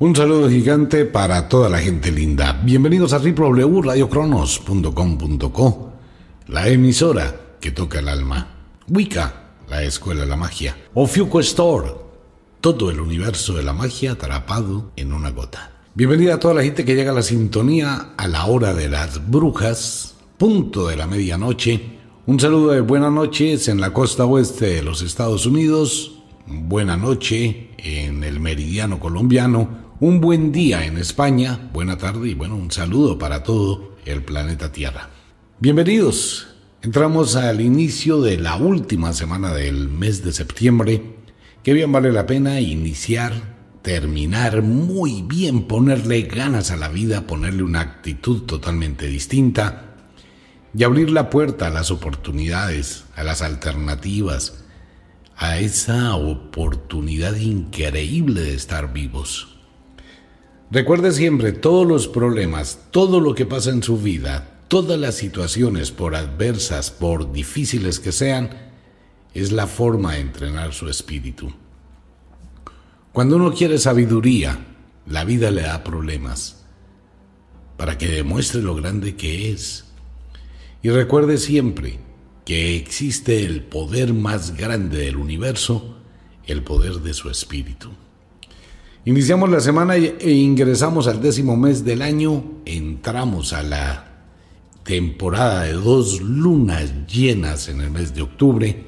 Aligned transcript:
Un 0.00 0.14
saludo 0.14 0.48
gigante 0.48 1.06
para 1.06 1.48
toda 1.48 1.68
la 1.68 1.80
gente 1.80 2.12
linda. 2.12 2.52
Bienvenidos 2.62 3.12
a 3.12 3.18
www.radiocronos.com.co, 3.18 5.92
la 6.46 6.68
emisora 6.68 7.34
que 7.60 7.72
toca 7.72 7.98
el 7.98 8.08
alma. 8.08 8.46
Wicca, 8.86 9.56
la 9.68 9.82
escuela 9.82 10.20
de 10.20 10.28
la 10.28 10.36
magia. 10.36 10.76
Ofiuco 10.94 11.40
Store, 11.40 11.90
todo 12.60 12.92
el 12.92 13.00
universo 13.00 13.54
de 13.54 13.64
la 13.64 13.72
magia 13.72 14.12
atrapado 14.12 14.92
en 14.94 15.12
una 15.12 15.30
gota. 15.30 15.72
Bienvenida 15.94 16.34
a 16.34 16.38
toda 16.38 16.54
la 16.54 16.62
gente 16.62 16.84
que 16.84 16.94
llega 16.94 17.10
a 17.10 17.14
la 17.14 17.22
sintonía 17.22 18.10
a 18.16 18.28
la 18.28 18.46
hora 18.46 18.74
de 18.74 18.88
las 18.88 19.28
brujas, 19.28 20.14
punto 20.36 20.86
de 20.86 20.94
la 20.94 21.08
medianoche. 21.08 21.98
Un 22.24 22.38
saludo 22.38 22.70
de 22.70 22.82
buenas 22.82 23.10
noches 23.10 23.66
en 23.66 23.80
la 23.80 23.92
costa 23.92 24.26
oeste 24.26 24.66
de 24.66 24.84
los 24.84 25.02
Estados 25.02 25.44
Unidos. 25.44 26.20
Buena 26.46 26.96
noche 26.96 27.70
en 27.78 28.22
el 28.22 28.38
meridiano 28.38 29.00
colombiano 29.00 29.77
un 30.00 30.20
buen 30.20 30.52
día 30.52 30.86
en 30.86 30.96
España, 30.96 31.70
buena 31.72 31.98
tarde 31.98 32.28
y 32.28 32.34
bueno, 32.34 32.54
un 32.54 32.70
saludo 32.70 33.18
para 33.18 33.42
todo 33.42 33.96
el 34.04 34.22
planeta 34.22 34.70
Tierra. 34.70 35.10
Bienvenidos, 35.58 36.46
entramos 36.82 37.34
al 37.34 37.60
inicio 37.60 38.20
de 38.20 38.38
la 38.38 38.54
última 38.54 39.12
semana 39.12 39.52
del 39.52 39.88
mes 39.88 40.22
de 40.22 40.32
septiembre. 40.32 41.16
Qué 41.64 41.72
bien 41.72 41.90
vale 41.90 42.12
la 42.12 42.26
pena 42.26 42.60
iniciar, 42.60 43.32
terminar 43.82 44.62
muy 44.62 45.22
bien, 45.22 45.64
ponerle 45.64 46.22
ganas 46.22 46.70
a 46.70 46.76
la 46.76 46.88
vida, 46.88 47.26
ponerle 47.26 47.64
una 47.64 47.80
actitud 47.80 48.42
totalmente 48.42 49.08
distinta 49.08 49.96
y 50.76 50.84
abrir 50.84 51.10
la 51.10 51.28
puerta 51.28 51.66
a 51.66 51.70
las 51.70 51.90
oportunidades, 51.90 53.02
a 53.16 53.24
las 53.24 53.42
alternativas, 53.42 54.64
a 55.36 55.58
esa 55.58 56.14
oportunidad 56.14 57.34
increíble 57.34 58.42
de 58.42 58.54
estar 58.54 58.92
vivos. 58.92 59.57
Recuerde 60.70 61.12
siempre 61.12 61.52
todos 61.52 61.86
los 61.86 62.08
problemas, 62.08 62.78
todo 62.90 63.20
lo 63.20 63.34
que 63.34 63.46
pasa 63.46 63.70
en 63.70 63.82
su 63.82 63.96
vida, 63.96 64.60
todas 64.68 65.00
las 65.00 65.14
situaciones, 65.14 65.90
por 65.90 66.14
adversas, 66.14 66.90
por 66.90 67.32
difíciles 67.32 67.98
que 68.00 68.12
sean, 68.12 68.50
es 69.32 69.50
la 69.50 69.66
forma 69.66 70.14
de 70.14 70.20
entrenar 70.20 70.74
su 70.74 70.88
espíritu. 70.88 71.52
Cuando 73.12 73.36
uno 73.36 73.54
quiere 73.54 73.78
sabiduría, 73.78 74.58
la 75.06 75.24
vida 75.24 75.50
le 75.50 75.62
da 75.62 75.82
problemas 75.82 76.66
para 77.78 77.96
que 77.96 78.08
demuestre 78.08 78.60
lo 78.60 78.74
grande 78.74 79.16
que 79.16 79.50
es. 79.50 79.86
Y 80.82 80.90
recuerde 80.90 81.38
siempre 81.38 81.98
que 82.44 82.76
existe 82.76 83.44
el 83.46 83.62
poder 83.62 84.12
más 84.12 84.54
grande 84.54 84.98
del 84.98 85.16
universo, 85.16 85.96
el 86.46 86.62
poder 86.62 86.96
de 86.96 87.14
su 87.14 87.30
espíritu. 87.30 87.90
Iniciamos 89.08 89.48
la 89.48 89.60
semana 89.60 89.96
e 89.96 90.30
ingresamos 90.32 91.06
al 91.06 91.22
décimo 91.22 91.56
mes 91.56 91.82
del 91.82 92.02
año, 92.02 92.44
entramos 92.66 93.54
a 93.54 93.62
la 93.62 94.04
temporada 94.82 95.62
de 95.62 95.72
dos 95.72 96.20
lunas 96.20 97.06
llenas 97.06 97.70
en 97.70 97.80
el 97.80 97.90
mes 97.90 98.14
de 98.14 98.20
octubre. 98.20 98.84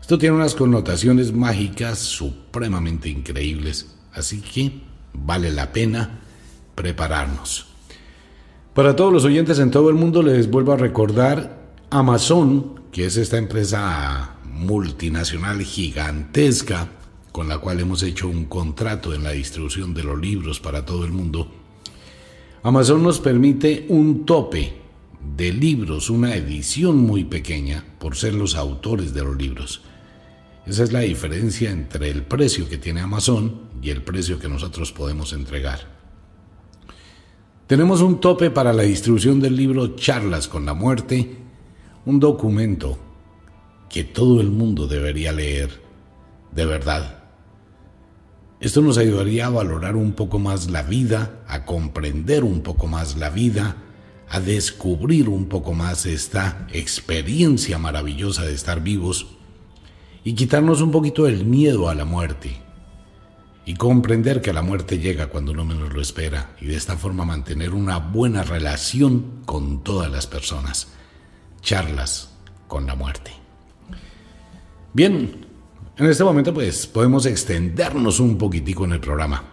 Esto 0.00 0.16
tiene 0.16 0.34
unas 0.34 0.54
connotaciones 0.54 1.34
mágicas 1.34 1.98
supremamente 1.98 3.10
increíbles, 3.10 3.94
así 4.14 4.40
que 4.40 4.80
vale 5.12 5.52
la 5.52 5.74
pena 5.74 6.20
prepararnos. 6.74 7.66
Para 8.72 8.96
todos 8.96 9.12
los 9.12 9.26
oyentes 9.26 9.58
en 9.58 9.70
todo 9.70 9.90
el 9.90 9.94
mundo 9.94 10.22
les 10.22 10.48
vuelvo 10.48 10.72
a 10.72 10.78
recordar 10.78 11.68
Amazon, 11.90 12.80
que 12.90 13.04
es 13.04 13.18
esta 13.18 13.36
empresa 13.36 14.36
multinacional 14.42 15.60
gigantesca, 15.60 16.88
con 17.34 17.48
la 17.48 17.58
cual 17.58 17.80
hemos 17.80 18.04
hecho 18.04 18.28
un 18.28 18.44
contrato 18.44 19.12
en 19.12 19.24
la 19.24 19.32
distribución 19.32 19.92
de 19.92 20.04
los 20.04 20.20
libros 20.20 20.60
para 20.60 20.86
todo 20.86 21.04
el 21.04 21.10
mundo, 21.10 21.50
Amazon 22.62 23.02
nos 23.02 23.18
permite 23.18 23.86
un 23.88 24.24
tope 24.24 24.76
de 25.36 25.52
libros, 25.52 26.10
una 26.10 26.36
edición 26.36 26.96
muy 26.96 27.24
pequeña, 27.24 27.84
por 27.98 28.14
ser 28.14 28.34
los 28.34 28.54
autores 28.54 29.14
de 29.14 29.24
los 29.24 29.36
libros. 29.36 29.82
Esa 30.64 30.84
es 30.84 30.92
la 30.92 31.00
diferencia 31.00 31.72
entre 31.72 32.08
el 32.08 32.22
precio 32.22 32.68
que 32.68 32.78
tiene 32.78 33.00
Amazon 33.00 33.62
y 33.82 33.90
el 33.90 34.04
precio 34.04 34.38
que 34.38 34.48
nosotros 34.48 34.92
podemos 34.92 35.32
entregar. 35.32 35.88
Tenemos 37.66 38.00
un 38.00 38.20
tope 38.20 38.52
para 38.52 38.72
la 38.72 38.84
distribución 38.84 39.40
del 39.40 39.56
libro 39.56 39.96
Charlas 39.96 40.46
con 40.46 40.64
la 40.64 40.74
Muerte, 40.74 41.36
un 42.06 42.20
documento 42.20 42.96
que 43.90 44.04
todo 44.04 44.40
el 44.40 44.50
mundo 44.50 44.86
debería 44.86 45.32
leer, 45.32 45.82
de 46.52 46.64
verdad. 46.64 47.23
Esto 48.64 48.80
nos 48.80 48.96
ayudaría 48.96 49.44
a 49.44 49.50
valorar 49.50 49.94
un 49.94 50.14
poco 50.14 50.38
más 50.38 50.70
la 50.70 50.82
vida, 50.82 51.42
a 51.46 51.66
comprender 51.66 52.44
un 52.44 52.62
poco 52.62 52.86
más 52.86 53.18
la 53.18 53.28
vida, 53.28 53.76
a 54.26 54.40
descubrir 54.40 55.28
un 55.28 55.50
poco 55.50 55.74
más 55.74 56.06
esta 56.06 56.66
experiencia 56.72 57.76
maravillosa 57.76 58.46
de 58.46 58.54
estar 58.54 58.82
vivos 58.82 59.26
y 60.24 60.32
quitarnos 60.32 60.80
un 60.80 60.92
poquito 60.92 61.26
el 61.26 61.44
miedo 61.44 61.90
a 61.90 61.94
la 61.94 62.06
muerte 62.06 62.56
y 63.66 63.74
comprender 63.74 64.40
que 64.40 64.54
la 64.54 64.62
muerte 64.62 64.98
llega 64.98 65.26
cuando 65.26 65.52
uno 65.52 65.66
menos 65.66 65.92
lo 65.92 66.00
espera 66.00 66.56
y 66.58 66.64
de 66.64 66.76
esta 66.76 66.96
forma 66.96 67.26
mantener 67.26 67.74
una 67.74 67.98
buena 67.98 68.44
relación 68.44 69.42
con 69.44 69.84
todas 69.84 70.10
las 70.10 70.26
personas. 70.26 70.88
Charlas 71.60 72.30
con 72.66 72.86
la 72.86 72.94
muerte. 72.94 73.30
Bien, 74.94 75.43
en 75.96 76.06
este 76.06 76.24
momento 76.24 76.52
pues 76.52 76.86
podemos 76.86 77.24
extendernos 77.26 78.18
un 78.20 78.36
poquitico 78.36 78.84
en 78.84 78.92
el 78.92 79.00
programa. 79.00 79.44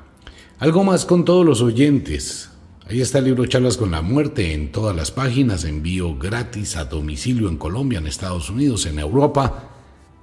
Algo 0.59 0.83
más 0.83 1.05
con 1.05 1.25
todos 1.25 1.45
los 1.45 1.61
oyentes. 1.61 2.49
Ahí 2.87 2.99
está 2.99 3.19
el 3.19 3.25
libro 3.25 3.45
Charlas 3.45 3.77
con 3.77 3.91
la 3.91 4.01
Muerte 4.01 4.53
en 4.53 4.71
todas 4.71 4.95
las 4.95 5.11
páginas, 5.11 5.63
envío 5.63 6.17
gratis 6.17 6.75
a 6.75 6.85
domicilio 6.85 7.47
en 7.47 7.57
Colombia, 7.57 7.99
en 7.99 8.07
Estados 8.07 8.49
Unidos, 8.49 8.85
en 8.85 8.99
Europa. 8.99 9.69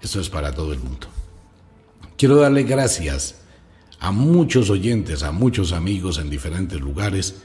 Esto 0.03 0.21
es 0.21 0.29
para 0.29 0.53
todo 0.53 0.73
el 0.73 0.81
mundo. 0.81 1.07
Quiero 2.17 2.37
darle 2.37 2.65
gracias 2.65 3.37
a 4.01 4.11
muchos 4.11 4.71
oyentes, 4.71 5.23
a 5.23 5.33
muchos 5.33 5.73
amigos 5.73 6.19
en 6.19 6.31
diferentes 6.31 6.81
lugares 6.81 7.43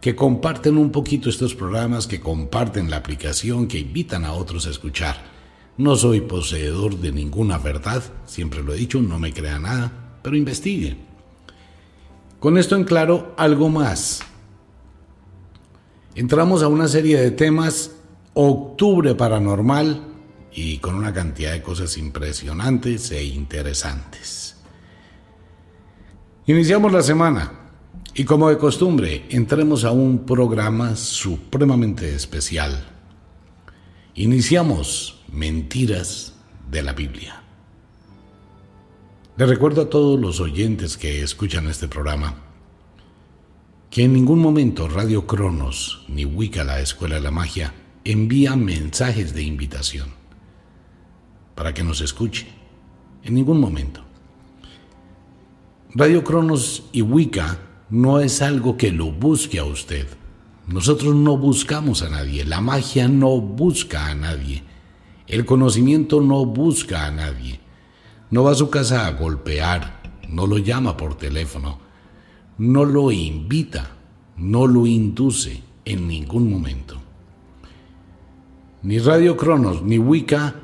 que 0.00 0.14
comparten 0.14 0.76
un 0.76 0.90
poquito 0.92 1.30
estos 1.30 1.54
programas, 1.54 2.06
que 2.06 2.20
comparten 2.20 2.90
la 2.90 2.98
aplicación, 2.98 3.66
que 3.66 3.78
invitan 3.78 4.24
a 4.24 4.32
otros 4.32 4.66
a 4.66 4.70
escuchar. 4.70 5.35
No 5.78 5.96
soy 5.96 6.22
poseedor 6.22 6.96
de 6.98 7.12
ninguna 7.12 7.58
verdad, 7.58 8.02
siempre 8.24 8.62
lo 8.62 8.72
he 8.72 8.76
dicho, 8.76 9.00
no 9.02 9.18
me 9.18 9.32
crea 9.32 9.58
nada, 9.58 10.18
pero 10.22 10.36
investigue. 10.36 10.96
Con 12.40 12.56
esto 12.56 12.76
en 12.76 12.84
claro, 12.84 13.34
algo 13.36 13.68
más. 13.68 14.20
Entramos 16.14 16.62
a 16.62 16.68
una 16.68 16.88
serie 16.88 17.20
de 17.20 17.30
temas, 17.30 17.92
octubre 18.32 19.14
paranormal, 19.14 20.16
y 20.56 20.78
con 20.78 20.94
una 20.94 21.12
cantidad 21.12 21.52
de 21.52 21.62
cosas 21.62 21.98
impresionantes 21.98 23.10
e 23.10 23.22
interesantes. 23.22 24.56
Iniciamos 26.46 26.90
la 26.90 27.02
semana 27.02 27.52
y 28.14 28.24
como 28.24 28.48
de 28.48 28.56
costumbre, 28.56 29.26
entremos 29.28 29.84
a 29.84 29.90
un 29.90 30.24
programa 30.24 30.96
supremamente 30.96 32.14
especial. 32.14 32.95
Iniciamos 34.18 35.20
mentiras 35.30 36.32
de 36.70 36.82
la 36.82 36.94
Biblia. 36.94 37.42
Le 39.36 39.44
recuerdo 39.44 39.82
a 39.82 39.90
todos 39.90 40.18
los 40.18 40.40
oyentes 40.40 40.96
que 40.96 41.22
escuchan 41.22 41.66
este 41.66 41.86
programa 41.86 42.34
que 43.90 44.04
en 44.04 44.14
ningún 44.14 44.38
momento 44.38 44.88
Radio 44.88 45.26
Cronos 45.26 46.06
ni 46.08 46.24
Wicca, 46.24 46.64
la 46.64 46.80
Escuela 46.80 47.16
de 47.16 47.20
la 47.20 47.30
Magia, 47.30 47.74
envía 48.04 48.56
mensajes 48.56 49.34
de 49.34 49.42
invitación 49.42 50.08
para 51.54 51.74
que 51.74 51.84
nos 51.84 52.00
escuche. 52.00 52.46
En 53.22 53.34
ningún 53.34 53.60
momento. 53.60 54.02
Radio 55.94 56.24
Cronos 56.24 56.84
y 56.90 57.02
Wicca 57.02 57.58
no 57.90 58.20
es 58.20 58.40
algo 58.40 58.78
que 58.78 58.92
lo 58.92 59.12
busque 59.12 59.58
a 59.58 59.64
usted. 59.64 60.06
Nosotros 60.66 61.14
no 61.14 61.36
buscamos 61.36 62.02
a 62.02 62.08
nadie. 62.08 62.44
La 62.44 62.60
magia 62.60 63.06
no 63.06 63.40
busca 63.40 64.08
a 64.08 64.14
nadie. 64.14 64.64
El 65.28 65.44
conocimiento 65.44 66.20
no 66.20 66.44
busca 66.44 67.06
a 67.06 67.10
nadie. 67.10 67.60
No 68.30 68.42
va 68.42 68.52
a 68.52 68.56
su 68.56 68.68
casa 68.68 69.06
a 69.06 69.12
golpear, 69.12 70.02
no 70.28 70.48
lo 70.48 70.58
llama 70.58 70.96
por 70.96 71.16
teléfono, 71.16 71.78
no 72.58 72.84
lo 72.84 73.12
invita, 73.12 73.90
no 74.36 74.66
lo 74.66 74.84
induce 74.84 75.62
en 75.84 76.08
ningún 76.08 76.50
momento. 76.50 76.96
Ni 78.82 78.98
Radio 78.98 79.36
Cronos 79.36 79.82
ni 79.82 79.98
Wicca 79.98 80.54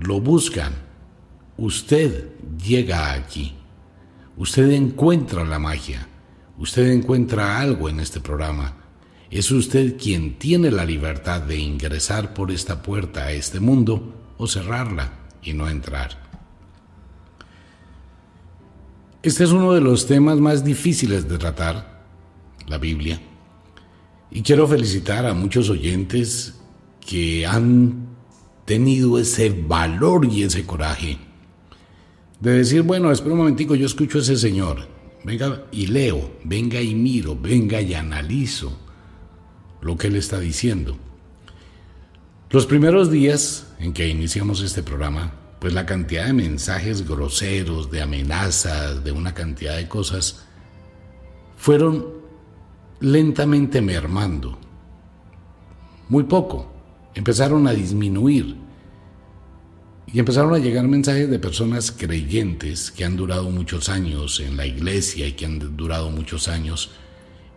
lo 0.00 0.20
buscan. 0.20 0.74
Usted 1.56 2.32
llega 2.62 3.12
aquí. 3.12 3.54
Usted 4.36 4.70
encuentra 4.72 5.44
la 5.44 5.58
magia. 5.58 6.06
Usted 6.58 6.90
encuentra 6.90 7.58
algo 7.58 7.88
en 7.88 8.00
este 8.00 8.20
programa 8.20 8.83
es 9.34 9.50
usted 9.50 9.96
quien 9.96 10.38
tiene 10.38 10.70
la 10.70 10.84
libertad 10.84 11.42
de 11.42 11.58
ingresar 11.58 12.34
por 12.34 12.52
esta 12.52 12.82
puerta 12.82 13.24
a 13.24 13.32
este 13.32 13.58
mundo 13.58 14.14
o 14.38 14.46
cerrarla 14.46 15.12
y 15.42 15.54
no 15.54 15.68
entrar. 15.68 16.22
Este 19.24 19.42
es 19.42 19.50
uno 19.50 19.72
de 19.72 19.80
los 19.80 20.06
temas 20.06 20.38
más 20.38 20.64
difíciles 20.64 21.28
de 21.28 21.36
tratar, 21.36 22.04
la 22.68 22.78
Biblia. 22.78 23.20
Y 24.30 24.42
quiero 24.42 24.68
felicitar 24.68 25.26
a 25.26 25.34
muchos 25.34 25.68
oyentes 25.68 26.54
que 27.04 27.44
han 27.44 28.06
tenido 28.64 29.18
ese 29.18 29.50
valor 29.50 30.26
y 30.26 30.44
ese 30.44 30.64
coraje 30.64 31.18
de 32.38 32.52
decir, 32.52 32.82
bueno, 32.82 33.10
espera 33.10 33.32
un 33.32 33.38
momentico, 33.38 33.74
yo 33.74 33.86
escucho 33.86 34.18
a 34.18 34.20
ese 34.20 34.36
señor, 34.36 34.86
venga 35.24 35.64
y 35.72 35.88
leo, 35.88 36.38
venga 36.44 36.80
y 36.80 36.94
miro, 36.94 37.36
venga 37.36 37.80
y 37.80 37.94
analizo 37.94 38.83
lo 39.84 39.96
que 39.96 40.08
él 40.08 40.16
está 40.16 40.40
diciendo. 40.40 40.96
Los 42.50 42.66
primeros 42.66 43.10
días 43.10 43.66
en 43.78 43.92
que 43.92 44.08
iniciamos 44.08 44.62
este 44.62 44.82
programa, 44.82 45.34
pues 45.60 45.74
la 45.74 45.86
cantidad 45.86 46.26
de 46.26 46.32
mensajes 46.32 47.06
groseros, 47.06 47.90
de 47.90 48.00
amenazas, 48.00 49.04
de 49.04 49.12
una 49.12 49.34
cantidad 49.34 49.76
de 49.76 49.86
cosas, 49.86 50.44
fueron 51.56 52.06
lentamente 53.00 53.82
mermando. 53.82 54.58
Muy 56.08 56.24
poco. 56.24 56.72
Empezaron 57.14 57.66
a 57.66 57.72
disminuir. 57.72 58.56
Y 60.06 60.18
empezaron 60.18 60.54
a 60.54 60.58
llegar 60.58 60.86
mensajes 60.86 61.28
de 61.28 61.38
personas 61.38 61.90
creyentes 61.90 62.90
que 62.90 63.04
han 63.04 63.16
durado 63.16 63.50
muchos 63.50 63.88
años 63.88 64.40
en 64.40 64.56
la 64.56 64.66
iglesia 64.66 65.26
y 65.26 65.32
que 65.32 65.44
han 65.44 65.76
durado 65.76 66.10
muchos 66.10 66.48
años 66.48 66.90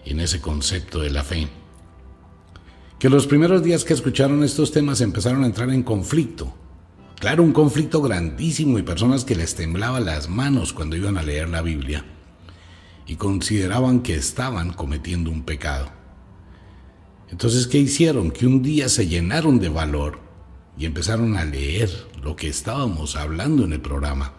en 0.06 0.20
ese 0.20 0.42
concepto 0.42 1.00
de 1.00 1.12
la 1.12 1.24
fe. 1.24 1.48
Que 3.00 3.10
los 3.10 3.28
primeros 3.28 3.62
días 3.62 3.84
que 3.84 3.94
escucharon 3.94 4.44
estos 4.44 4.72
temas 4.72 5.02
empezaron 5.02 5.44
a 5.44 5.46
entrar 5.46 5.70
en 5.70 5.84
conflicto. 5.84 6.52
Claro, 7.20 7.44
un 7.44 7.54
conflicto 7.54 8.02
grandísimo 8.02 8.80
y 8.80 8.84
personas 8.84 9.24
que 9.24 9.36
les 9.36 9.54
temblaban 9.54 10.06
las 10.06 10.30
manos 10.30 10.74
cuando 10.74 10.96
iban 10.96 11.16
a 11.18 11.22
leer 11.22 11.48
la 11.50 11.62
Biblia 11.62 12.06
y 13.06 13.16
consideraban 13.16 14.02
que 14.02 14.16
estaban 14.16 14.74
cometiendo 14.74 15.30
un 15.30 15.44
pecado. 15.44 15.90
Entonces, 17.30 17.68
¿qué 17.68 17.78
hicieron? 17.78 18.32
Que 18.32 18.48
un 18.48 18.64
día 18.64 18.90
se 18.90 19.08
llenaron 19.08 19.60
de 19.60 19.70
valor 19.70 20.20
y 20.76 20.86
empezaron 20.86 21.38
a 21.38 21.46
leer 21.46 21.92
lo 22.24 22.36
que 22.36 22.48
estábamos 22.48 23.16
hablando 23.16 23.64
en 23.64 23.74
el 23.74 23.82
programa. 23.82 24.34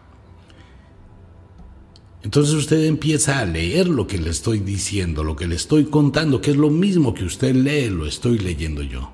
Entonces 2.23 2.55
usted 2.55 2.85
empieza 2.85 3.38
a 3.38 3.44
leer 3.44 3.88
lo 3.88 4.06
que 4.06 4.19
le 4.19 4.31
estoy 4.31 4.59
diciendo, 4.59 5.23
lo 5.23 5.37
que 5.37 5.47
le 5.47 5.55
estoy 5.55 5.85
contando, 5.85 6.41
que 6.41 6.50
es 6.50 6.56
lo 6.56 6.70
mismo 6.70 7.15
que 7.15 7.25
usted 7.25 7.55
lee, 7.55 7.88
lo 7.91 8.06
estoy 8.06 8.38
leyendo 8.38 8.82
yo. 8.82 9.12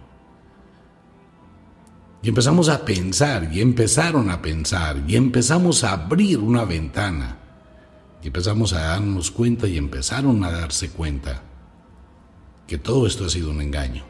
Y 2.23 2.31
empezamos 2.31 2.71
a 2.71 2.87
pensar, 2.87 3.51
y 3.53 3.61
empezaron 3.61 4.31
a 4.31 4.41
pensar, 4.41 5.05
y 5.06 5.17
empezamos 5.17 5.85
a 5.85 5.93
abrir 5.93 6.39
una 6.39 6.65
ventana, 6.65 7.39
y 8.23 8.29
empezamos 8.29 8.73
a 8.73 8.81
darnos 8.81 9.31
cuenta 9.31 9.69
y 9.69 9.77
empezaron 9.77 10.43
a 10.43 10.51
darse 10.51 10.89
cuenta 10.89 11.43
que 12.67 12.79
todo 12.79 13.06
esto 13.06 13.27
ha 13.27 13.29
sido 13.29 13.51
un 13.51 13.61
engaño. 13.61 14.03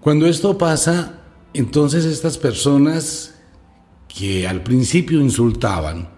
Cuando 0.00 0.26
esto 0.26 0.56
pasa, 0.56 1.20
entonces 1.52 2.06
estas 2.06 2.38
personas 2.38 3.33
que 4.16 4.46
al 4.46 4.62
principio 4.62 5.20
insultaban, 5.20 6.08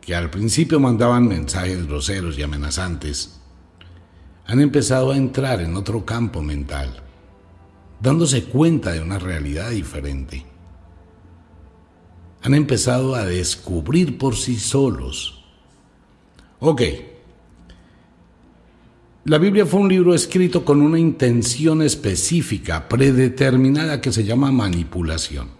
que 0.00 0.14
al 0.14 0.30
principio 0.30 0.78
mandaban 0.78 1.26
mensajes 1.26 1.86
groseros 1.86 2.38
y 2.38 2.42
amenazantes, 2.42 3.40
han 4.46 4.60
empezado 4.60 5.10
a 5.10 5.16
entrar 5.16 5.60
en 5.60 5.76
otro 5.76 6.04
campo 6.04 6.42
mental, 6.42 7.02
dándose 8.00 8.44
cuenta 8.44 8.92
de 8.92 9.02
una 9.02 9.18
realidad 9.18 9.70
diferente. 9.70 10.46
Han 12.42 12.54
empezado 12.54 13.16
a 13.16 13.24
descubrir 13.24 14.16
por 14.16 14.36
sí 14.36 14.56
solos. 14.56 15.44
Ok, 16.60 16.82
la 19.24 19.38
Biblia 19.38 19.66
fue 19.66 19.80
un 19.80 19.88
libro 19.88 20.14
escrito 20.14 20.64
con 20.64 20.80
una 20.80 21.00
intención 21.00 21.82
específica, 21.82 22.88
predeterminada, 22.88 24.00
que 24.00 24.12
se 24.12 24.24
llama 24.24 24.52
manipulación. 24.52 25.57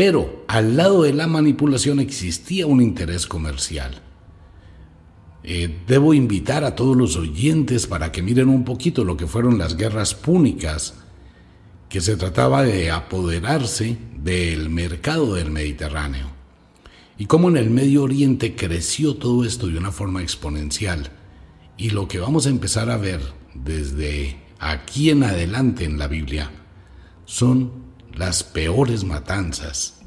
Pero 0.00 0.46
al 0.48 0.78
lado 0.78 1.02
de 1.02 1.12
la 1.12 1.26
manipulación 1.26 2.00
existía 2.00 2.66
un 2.66 2.80
interés 2.80 3.26
comercial. 3.26 4.00
Eh, 5.42 5.82
debo 5.86 6.14
invitar 6.14 6.64
a 6.64 6.74
todos 6.74 6.96
los 6.96 7.16
oyentes 7.16 7.86
para 7.86 8.10
que 8.10 8.22
miren 8.22 8.48
un 8.48 8.64
poquito 8.64 9.04
lo 9.04 9.18
que 9.18 9.26
fueron 9.26 9.58
las 9.58 9.76
guerras 9.76 10.14
púnicas, 10.14 10.94
que 11.90 12.00
se 12.00 12.16
trataba 12.16 12.62
de 12.62 12.90
apoderarse 12.90 13.98
del 14.24 14.70
mercado 14.70 15.34
del 15.34 15.50
Mediterráneo. 15.50 16.28
Y 17.18 17.26
cómo 17.26 17.50
en 17.50 17.58
el 17.58 17.68
Medio 17.68 18.04
Oriente 18.04 18.56
creció 18.56 19.16
todo 19.16 19.44
esto 19.44 19.66
de 19.66 19.76
una 19.76 19.92
forma 19.92 20.22
exponencial 20.22 21.10
y 21.76 21.90
lo 21.90 22.08
que 22.08 22.20
vamos 22.20 22.46
a 22.46 22.48
empezar 22.48 22.88
a 22.88 22.96
ver 22.96 23.20
desde 23.52 24.38
aquí 24.60 25.10
en 25.10 25.24
adelante 25.24 25.84
en 25.84 25.98
la 25.98 26.06
Biblia 26.06 26.50
son 27.26 27.89
las 28.14 28.42
peores 28.42 29.04
matanzas. 29.04 30.00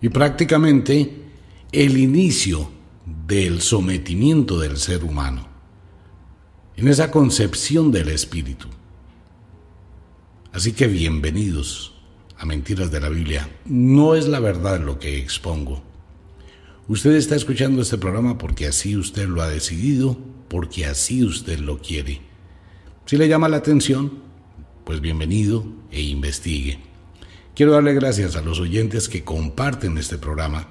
Y 0.00 0.08
prácticamente 0.08 1.24
el 1.72 1.96
inicio 1.96 2.70
del 3.26 3.60
sometimiento 3.60 4.58
del 4.58 4.76
ser 4.76 5.04
humano, 5.04 5.48
en 6.76 6.88
esa 6.88 7.10
concepción 7.10 7.90
del 7.90 8.08
espíritu. 8.08 8.68
Así 10.52 10.72
que 10.72 10.86
bienvenidos 10.86 11.94
a 12.38 12.44
Mentiras 12.44 12.90
de 12.90 13.00
la 13.00 13.08
Biblia. 13.08 13.48
No 13.64 14.14
es 14.14 14.28
la 14.28 14.40
verdad 14.40 14.80
lo 14.80 14.98
que 14.98 15.18
expongo, 15.18 15.82
Usted 16.88 17.16
está 17.16 17.34
escuchando 17.34 17.82
este 17.82 17.98
programa 17.98 18.38
porque 18.38 18.68
así 18.68 18.96
usted 18.96 19.26
lo 19.26 19.42
ha 19.42 19.48
decidido, 19.48 20.16
porque 20.46 20.86
así 20.86 21.24
usted 21.24 21.58
lo 21.58 21.78
quiere. 21.78 22.20
Si 23.06 23.16
le 23.16 23.26
llama 23.26 23.48
la 23.48 23.56
atención, 23.56 24.22
pues 24.86 25.00
bienvenido 25.00 25.66
e 25.90 26.00
investigue. 26.00 26.78
Quiero 27.56 27.72
darle 27.72 27.92
gracias 27.92 28.36
a 28.36 28.40
los 28.40 28.60
oyentes 28.60 29.08
que 29.08 29.24
comparten 29.24 29.98
este 29.98 30.16
programa 30.16 30.68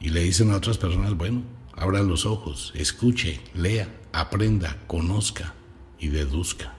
y 0.00 0.08
le 0.08 0.22
dicen 0.22 0.50
a 0.50 0.56
otras 0.56 0.78
personas, 0.78 1.18
bueno, 1.18 1.42
abra 1.74 2.02
los 2.02 2.24
ojos, 2.24 2.72
escuche, 2.74 3.40
lea, 3.54 3.94
aprenda, 4.14 4.78
conozca 4.86 5.54
y 5.98 6.08
deduzca. 6.08 6.78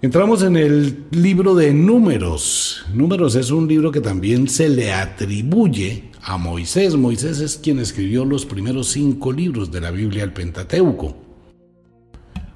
Entramos 0.00 0.44
en 0.44 0.56
el 0.56 1.06
libro 1.10 1.56
de 1.56 1.74
números. 1.74 2.86
Números 2.94 3.34
es 3.34 3.50
un 3.50 3.66
libro 3.66 3.90
que 3.90 4.00
también 4.00 4.46
se 4.46 4.68
le 4.68 4.92
atribuye 4.92 6.12
a 6.22 6.38
Moisés. 6.38 6.94
Moisés 6.94 7.40
es 7.40 7.58
quien 7.58 7.80
escribió 7.80 8.24
los 8.24 8.46
primeros 8.46 8.86
cinco 8.86 9.32
libros 9.32 9.72
de 9.72 9.80
la 9.80 9.90
Biblia, 9.90 10.22
el 10.22 10.32
Pentateuco. 10.32 11.29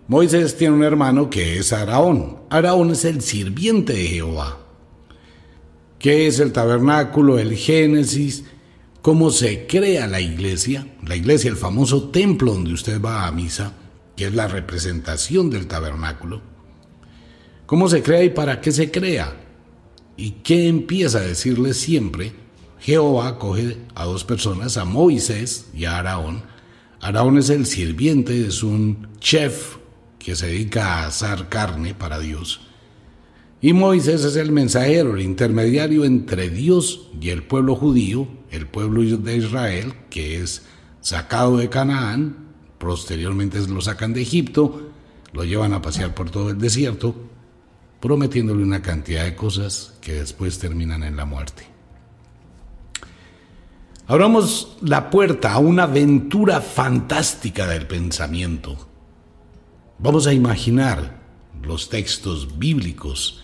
Moisés 0.07 0.57
tiene 0.59 0.75
un 0.75 0.85
hermano 0.85 1.31
que 1.31 1.59
es 1.59 1.73
Araón. 1.73 2.37
Araón 2.51 2.91
es 2.91 3.07
el 3.07 3.23
sirviente 3.23 3.95
de 3.95 4.07
Jehová. 4.07 4.59
¿Qué 5.99 6.27
es 6.27 6.41
el 6.41 6.53
tabernáculo, 6.53 7.39
el 7.39 7.57
Génesis? 7.57 8.45
¿Cómo 9.01 9.31
se 9.31 9.67
crea 9.67 10.07
la 10.07 10.21
iglesia? 10.21 10.87
La 11.07 11.17
iglesia, 11.17 11.51
el 11.51 11.57
famoso 11.57 12.11
templo 12.11 12.53
donde 12.53 12.75
usted 12.75 13.01
va 13.01 13.27
a 13.27 13.33
misa, 13.33 13.73
que 14.15 14.27
es 14.27 14.35
la 14.35 14.47
representación 14.47 15.49
del 15.49 15.67
tabernáculo. 15.67 16.43
¿Cómo 17.65 17.89
se 17.89 18.03
crea 18.03 18.23
y 18.25 18.29
para 18.29 18.61
qué 18.61 18.73
se 18.73 18.91
crea? 18.91 19.35
¿Y 20.19 20.33
qué 20.43 20.69
empieza 20.69 21.19
a 21.19 21.23
decirle 21.23 21.73
siempre? 21.73 22.35
Jehová 22.79 23.39
coge 23.39 23.79
a 23.95 24.05
dos 24.05 24.25
personas, 24.25 24.77
a 24.77 24.85
Moisés 24.85 25.69
y 25.75 25.87
a 25.87 25.99
Araón. 25.99 26.43
Araón 27.01 27.39
es 27.39 27.49
el 27.49 27.65
sirviente, 27.65 28.47
es 28.47 28.63
un 28.63 29.09
chef 29.19 29.77
que 30.25 30.35
se 30.35 30.47
dedica 30.47 30.87
a 30.87 31.07
asar 31.09 31.51
carne 31.51 31.95
para 31.95 32.19
Dios. 32.19 32.63
Y 33.61 33.75
Moisés 33.75 34.25
es 34.25 34.37
el 34.37 34.53
mensajero, 34.53 35.15
el 35.15 35.23
intermediario 35.23 36.05
entre 36.05 36.49
Dios 36.49 37.09
y 37.21 37.29
el 37.29 37.43
pueblo 37.43 37.77
judío, 37.77 38.27
el 38.51 38.67
pueblo 38.67 39.03
de 39.03 39.37
Israel, 39.37 39.95
que 40.09 40.43
es 40.43 40.63
sacado 41.01 41.59
de 41.59 41.69
Canaán, 41.69 42.37
posteriormente 42.79 43.61
lo 43.69 43.81
sacan 43.81 44.15
de 44.15 44.23
Egipto, 44.23 44.91
lo 45.33 45.45
llevan 45.45 45.75
a 45.75 45.83
pasear 45.83 46.15
por 46.15 46.31
todo 46.31 46.51
el 46.51 46.59
desierto, 46.59 47.15
prometiéndole 48.01 48.63
una 48.63 48.83
cantidad 48.83 49.25
de 49.25 49.35
cosas 49.35 49.95
que 50.01 50.15
después 50.15 50.59
terminan 50.59 51.03
en 51.03 51.17
la 51.17 51.27
muerte. 51.27 51.67
Abramos 54.07 54.77
la 54.83 55.11
puerta 55.11 55.53
a 55.53 55.59
una 55.59 55.85
aventura 55.85 56.61
fantástica 56.61 57.67
del 57.67 57.87
pensamiento. 57.87 58.94
Vamos 59.99 60.27
a 60.27 60.33
imaginar 60.33 61.23
los 61.63 61.89
textos 61.89 62.59
bíblicos. 62.59 63.43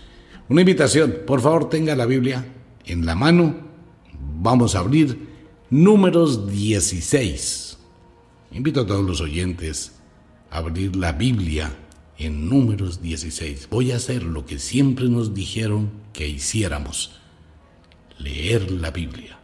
Una 0.49 0.61
invitación, 0.61 1.17
por 1.25 1.41
favor 1.41 1.69
tenga 1.69 1.95
la 1.95 2.05
Biblia 2.05 2.45
en 2.85 3.05
la 3.05 3.15
mano. 3.15 3.55
Vamos 4.39 4.75
a 4.75 4.79
abrir 4.79 5.27
números 5.69 6.47
16. 6.51 7.77
Invito 8.51 8.81
a 8.81 8.85
todos 8.85 9.05
los 9.05 9.21
oyentes 9.21 9.93
a 10.49 10.57
abrir 10.57 10.95
la 10.95 11.13
Biblia 11.13 11.71
en 12.17 12.49
números 12.49 13.01
16. 13.01 13.69
Voy 13.71 13.91
a 13.91 13.95
hacer 13.95 14.23
lo 14.23 14.45
que 14.45 14.59
siempre 14.59 15.07
nos 15.07 15.33
dijeron 15.33 15.89
que 16.13 16.27
hiciéramos, 16.27 17.19
leer 18.19 18.69
la 18.71 18.91
Biblia. 18.91 19.39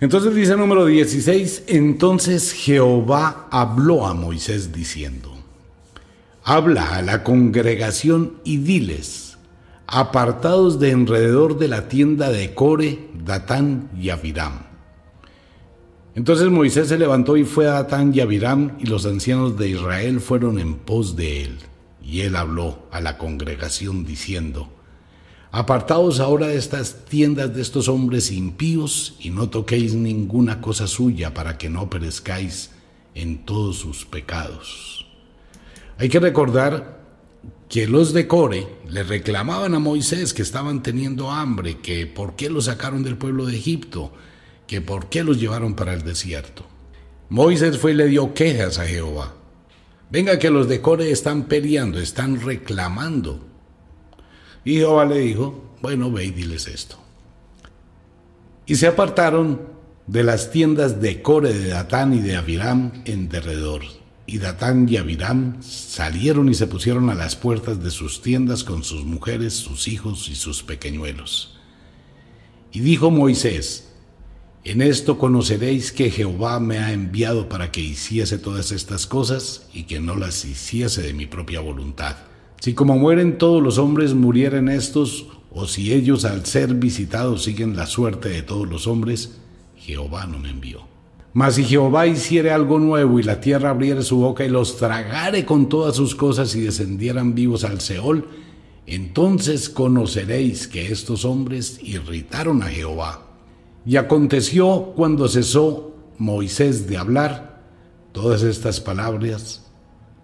Entonces 0.00 0.34
dice 0.34 0.56
número 0.56 0.86
16, 0.86 1.64
entonces 1.68 2.52
Jehová 2.52 3.48
habló 3.50 4.06
a 4.06 4.14
Moisés 4.14 4.72
diciendo, 4.72 5.35
habla 6.48 6.94
a 6.94 7.02
la 7.02 7.24
congregación 7.24 8.34
y 8.44 8.58
diles, 8.58 9.36
apartados 9.88 10.78
de 10.78 10.92
alrededor 10.92 11.58
de 11.58 11.66
la 11.66 11.88
tienda 11.88 12.30
de 12.30 12.54
Core, 12.54 13.08
Datán 13.24 13.90
y 14.00 14.10
Abiram. 14.10 14.60
Entonces 16.14 16.48
Moisés 16.48 16.86
se 16.86 16.98
levantó 16.98 17.36
y 17.36 17.42
fue 17.42 17.66
a 17.66 17.72
Datán 17.72 18.14
y 18.14 18.20
Abiram 18.20 18.76
y 18.78 18.86
los 18.86 19.06
ancianos 19.06 19.58
de 19.58 19.70
Israel 19.70 20.20
fueron 20.20 20.60
en 20.60 20.76
pos 20.76 21.16
de 21.16 21.42
él. 21.42 21.58
Y 22.00 22.20
él 22.20 22.36
habló 22.36 22.86
a 22.92 23.00
la 23.00 23.18
congregación 23.18 24.04
diciendo, 24.06 24.68
Apartaos 25.50 26.20
ahora 26.20 26.46
de 26.46 26.58
estas 26.58 27.06
tiendas 27.06 27.56
de 27.56 27.60
estos 27.60 27.88
hombres 27.88 28.30
impíos 28.30 29.16
y 29.18 29.30
no 29.30 29.50
toquéis 29.50 29.94
ninguna 29.94 30.60
cosa 30.60 30.86
suya 30.86 31.34
para 31.34 31.58
que 31.58 31.70
no 31.70 31.90
perezcáis 31.90 32.70
en 33.16 33.44
todos 33.44 33.78
sus 33.78 34.04
pecados. 34.04 35.05
Hay 35.98 36.08
que 36.08 36.20
recordar 36.20 37.00
que 37.68 37.86
los 37.86 38.12
de 38.12 38.26
Core 38.26 38.66
le 38.88 39.02
reclamaban 39.02 39.74
a 39.74 39.78
Moisés 39.78 40.34
que 40.34 40.42
estaban 40.42 40.82
teniendo 40.82 41.30
hambre, 41.30 41.78
que 41.78 42.06
por 42.06 42.36
qué 42.36 42.50
los 42.50 42.66
sacaron 42.66 43.02
del 43.02 43.16
pueblo 43.16 43.46
de 43.46 43.56
Egipto, 43.56 44.12
que 44.66 44.80
por 44.80 45.08
qué 45.08 45.24
los 45.24 45.40
llevaron 45.40 45.74
para 45.74 45.94
el 45.94 46.02
desierto. 46.02 46.64
Moisés 47.28 47.78
fue 47.78 47.92
y 47.92 47.94
le 47.94 48.06
dio 48.06 48.34
quejas 48.34 48.78
a 48.78 48.86
Jehová. 48.86 49.34
Venga 50.10 50.38
que 50.38 50.50
los 50.50 50.68
de 50.68 50.80
Core 50.80 51.10
están 51.10 51.44
peleando, 51.44 51.98
están 51.98 52.40
reclamando 52.40 53.46
y 54.66 54.78
Jehová 54.78 55.04
le 55.04 55.20
dijo, 55.20 55.76
bueno, 55.80 56.10
ve 56.10 56.24
y 56.24 56.30
diles 56.32 56.66
esto. 56.66 56.98
Y 58.66 58.74
se 58.74 58.88
apartaron 58.88 59.60
de 60.08 60.24
las 60.24 60.50
tiendas 60.50 61.00
de 61.00 61.22
Core 61.22 61.54
de 61.54 61.68
Datán 61.68 62.12
y 62.12 62.18
de 62.18 62.34
Abiram 62.34 62.90
en 63.04 63.28
derredor. 63.28 63.82
Y 64.26 64.38
Datán 64.38 64.88
y 64.88 64.96
Abiram 64.96 65.62
salieron 65.62 66.48
y 66.48 66.54
se 66.54 66.66
pusieron 66.66 67.10
a 67.10 67.14
las 67.14 67.36
puertas 67.36 67.82
de 67.82 67.90
sus 67.90 68.22
tiendas 68.22 68.64
con 68.64 68.82
sus 68.82 69.04
mujeres, 69.04 69.54
sus 69.54 69.86
hijos 69.86 70.28
y 70.28 70.34
sus 70.34 70.62
pequeñuelos. 70.62 71.58
Y 72.72 72.80
dijo 72.80 73.10
Moisés, 73.10 73.92
en 74.64 74.82
esto 74.82 75.16
conoceréis 75.16 75.92
que 75.92 76.10
Jehová 76.10 76.58
me 76.58 76.78
ha 76.78 76.92
enviado 76.92 77.48
para 77.48 77.70
que 77.70 77.80
hiciese 77.80 78.38
todas 78.38 78.72
estas 78.72 79.06
cosas 79.06 79.68
y 79.72 79.84
que 79.84 80.00
no 80.00 80.16
las 80.16 80.44
hiciese 80.44 81.02
de 81.02 81.12
mi 81.12 81.26
propia 81.26 81.60
voluntad 81.60 82.16
si 82.60 82.74
como 82.74 82.98
mueren 82.98 83.38
todos 83.38 83.62
los 83.62 83.78
hombres 83.78 84.14
murieren 84.14 84.68
estos, 84.68 85.26
o 85.50 85.66
si 85.66 85.92
ellos 85.92 86.24
al 86.24 86.44
ser 86.46 86.74
visitados 86.74 87.44
siguen 87.44 87.76
la 87.76 87.86
suerte 87.86 88.28
de 88.28 88.42
todos 88.42 88.68
los 88.68 88.86
hombres, 88.86 89.38
Jehová 89.76 90.26
no 90.26 90.38
me 90.38 90.50
envió. 90.50 90.95
Mas 91.36 91.56
si 91.56 91.64
Jehová 91.64 92.06
hiciere 92.06 92.50
algo 92.50 92.78
nuevo 92.78 93.20
y 93.20 93.22
la 93.22 93.42
tierra 93.42 93.68
abriere 93.68 94.00
su 94.00 94.16
boca 94.16 94.42
y 94.42 94.48
los 94.48 94.78
tragare 94.78 95.44
con 95.44 95.68
todas 95.68 95.94
sus 95.94 96.14
cosas 96.14 96.54
y 96.54 96.62
descendieran 96.62 97.34
vivos 97.34 97.62
al 97.62 97.82
Seol, 97.82 98.26
entonces 98.86 99.68
conoceréis 99.68 100.66
que 100.66 100.90
estos 100.90 101.26
hombres 101.26 101.78
irritaron 101.82 102.62
a 102.62 102.68
Jehová. 102.68 103.26
Y 103.84 103.96
aconteció 103.96 104.94
cuando 104.96 105.28
cesó 105.28 105.94
Moisés 106.16 106.88
de 106.88 106.96
hablar 106.96 107.66
todas 108.12 108.42
estas 108.42 108.80
palabras, 108.80 109.66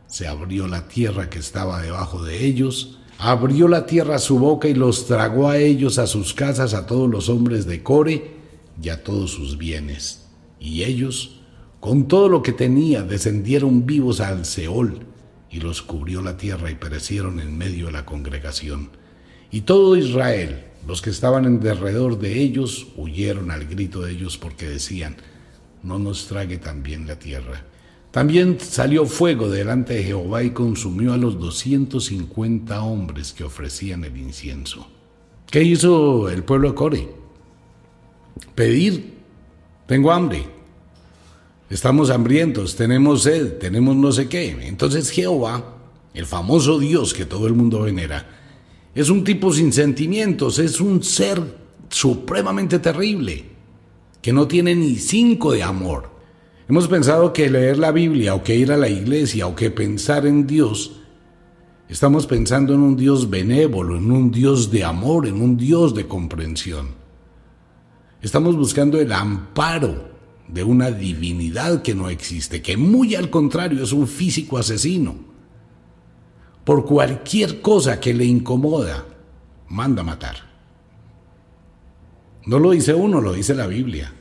se 0.06 0.26
abrió 0.26 0.66
la 0.66 0.88
tierra 0.88 1.28
que 1.28 1.40
estaba 1.40 1.82
debajo 1.82 2.24
de 2.24 2.42
ellos, 2.42 3.00
abrió 3.18 3.68
la 3.68 3.84
tierra 3.84 4.18
su 4.18 4.38
boca 4.38 4.66
y 4.66 4.72
los 4.72 5.06
tragó 5.06 5.50
a 5.50 5.58
ellos, 5.58 5.98
a 5.98 6.06
sus 6.06 6.32
casas, 6.32 6.72
a 6.72 6.86
todos 6.86 7.10
los 7.10 7.28
hombres 7.28 7.66
de 7.66 7.82
Core 7.82 8.30
y 8.82 8.88
a 8.88 9.04
todos 9.04 9.32
sus 9.32 9.58
bienes. 9.58 10.21
Y 10.62 10.84
ellos, 10.84 11.40
con 11.80 12.06
todo 12.06 12.28
lo 12.28 12.40
que 12.40 12.52
tenía, 12.52 13.02
descendieron 13.02 13.84
vivos 13.84 14.20
al 14.20 14.44
Seol, 14.44 15.00
y 15.50 15.58
los 15.58 15.82
cubrió 15.82 16.22
la 16.22 16.36
tierra 16.36 16.70
y 16.70 16.76
perecieron 16.76 17.40
en 17.40 17.58
medio 17.58 17.86
de 17.86 17.92
la 17.92 18.06
congregación. 18.06 18.90
Y 19.50 19.62
todo 19.62 19.96
Israel, 19.96 20.64
los 20.86 21.02
que 21.02 21.10
estaban 21.10 21.46
en 21.46 21.58
derredor 21.58 22.16
de 22.20 22.40
ellos, 22.40 22.86
huyeron 22.96 23.50
al 23.50 23.66
grito 23.66 24.02
de 24.02 24.12
ellos 24.12 24.38
porque 24.38 24.68
decían, 24.68 25.16
no 25.82 25.98
nos 25.98 26.28
trague 26.28 26.58
también 26.58 27.08
la 27.08 27.18
tierra. 27.18 27.64
También 28.12 28.58
salió 28.60 29.04
fuego 29.04 29.50
delante 29.50 29.94
de 29.94 30.04
Jehová 30.04 30.44
y 30.44 30.50
consumió 30.50 31.12
a 31.12 31.16
los 31.16 31.40
250 31.40 32.82
hombres 32.82 33.32
que 33.32 33.42
ofrecían 33.42 34.04
el 34.04 34.16
incienso. 34.16 34.86
¿Qué 35.50 35.64
hizo 35.64 36.28
el 36.30 36.44
pueblo 36.44 36.68
de 36.68 36.74
Core? 36.74 37.08
Pedir, 38.54 39.21
tengo 39.86 40.12
hambre, 40.12 40.46
estamos 41.68 42.10
hambrientos, 42.10 42.76
tenemos 42.76 43.22
sed, 43.22 43.58
tenemos 43.58 43.96
no 43.96 44.12
sé 44.12 44.28
qué. 44.28 44.66
Entonces 44.66 45.10
Jehová, 45.10 45.76
el 46.14 46.26
famoso 46.26 46.78
Dios 46.78 47.14
que 47.14 47.24
todo 47.24 47.46
el 47.46 47.54
mundo 47.54 47.82
venera, 47.82 48.26
es 48.94 49.08
un 49.08 49.24
tipo 49.24 49.52
sin 49.52 49.72
sentimientos, 49.72 50.58
es 50.58 50.80
un 50.80 51.02
ser 51.02 51.40
supremamente 51.88 52.78
terrible, 52.78 53.44
que 54.20 54.32
no 54.32 54.46
tiene 54.46 54.74
ni 54.74 54.96
cinco 54.96 55.52
de 55.52 55.62
amor. 55.62 56.10
Hemos 56.68 56.88
pensado 56.88 57.32
que 57.32 57.50
leer 57.50 57.78
la 57.78 57.90
Biblia 57.90 58.34
o 58.34 58.42
que 58.42 58.56
ir 58.56 58.70
a 58.70 58.76
la 58.76 58.88
iglesia 58.88 59.46
o 59.46 59.54
que 59.56 59.70
pensar 59.70 60.26
en 60.26 60.46
Dios, 60.46 61.00
estamos 61.88 62.26
pensando 62.26 62.72
en 62.74 62.80
un 62.80 62.96
Dios 62.96 63.28
benévolo, 63.28 63.96
en 63.96 64.10
un 64.10 64.30
Dios 64.30 64.70
de 64.70 64.84
amor, 64.84 65.26
en 65.26 65.40
un 65.42 65.56
Dios 65.56 65.94
de 65.94 66.06
comprensión. 66.06 67.01
Estamos 68.22 68.56
buscando 68.56 69.00
el 69.00 69.10
amparo 69.12 70.12
de 70.46 70.62
una 70.62 70.92
divinidad 70.92 71.82
que 71.82 71.94
no 71.94 72.08
existe, 72.08 72.62
que 72.62 72.76
muy 72.76 73.16
al 73.16 73.30
contrario 73.30 73.82
es 73.82 73.92
un 73.92 74.06
físico 74.06 74.58
asesino. 74.58 75.16
Por 76.64 76.86
cualquier 76.86 77.60
cosa 77.60 77.98
que 77.98 78.14
le 78.14 78.24
incomoda, 78.24 79.04
manda 79.68 80.04
matar. 80.04 80.36
No 82.46 82.60
lo 82.60 82.70
dice 82.70 82.94
uno, 82.94 83.20
lo 83.20 83.32
dice 83.32 83.54
la 83.54 83.66
Biblia. 83.66 84.12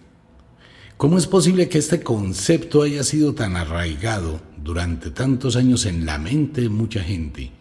¿Cómo 0.98 1.20
es 1.20 1.28
posible 1.28 1.70
que 1.70 1.78
este 1.78 2.02
concepto 2.02 2.82
haya 2.82 3.04
sido 3.04 3.36
tan 3.36 3.56
arraigado 3.56 4.42
durante 4.64 5.12
tantos 5.12 5.56
años 5.56 5.86
en 5.86 6.08
la 6.08 6.18
mente 6.18 6.62
de 6.62 6.70
mucha 6.70 7.04
gente 7.04 7.52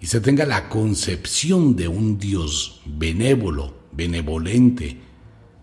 y 0.00 0.06
se 0.06 0.20
tenga 0.20 0.46
la 0.46 0.70
concepción 0.70 1.76
de 1.76 1.88
un 1.88 2.18
Dios 2.18 2.80
benévolo, 2.86 3.74
benevolente, 3.92 5.09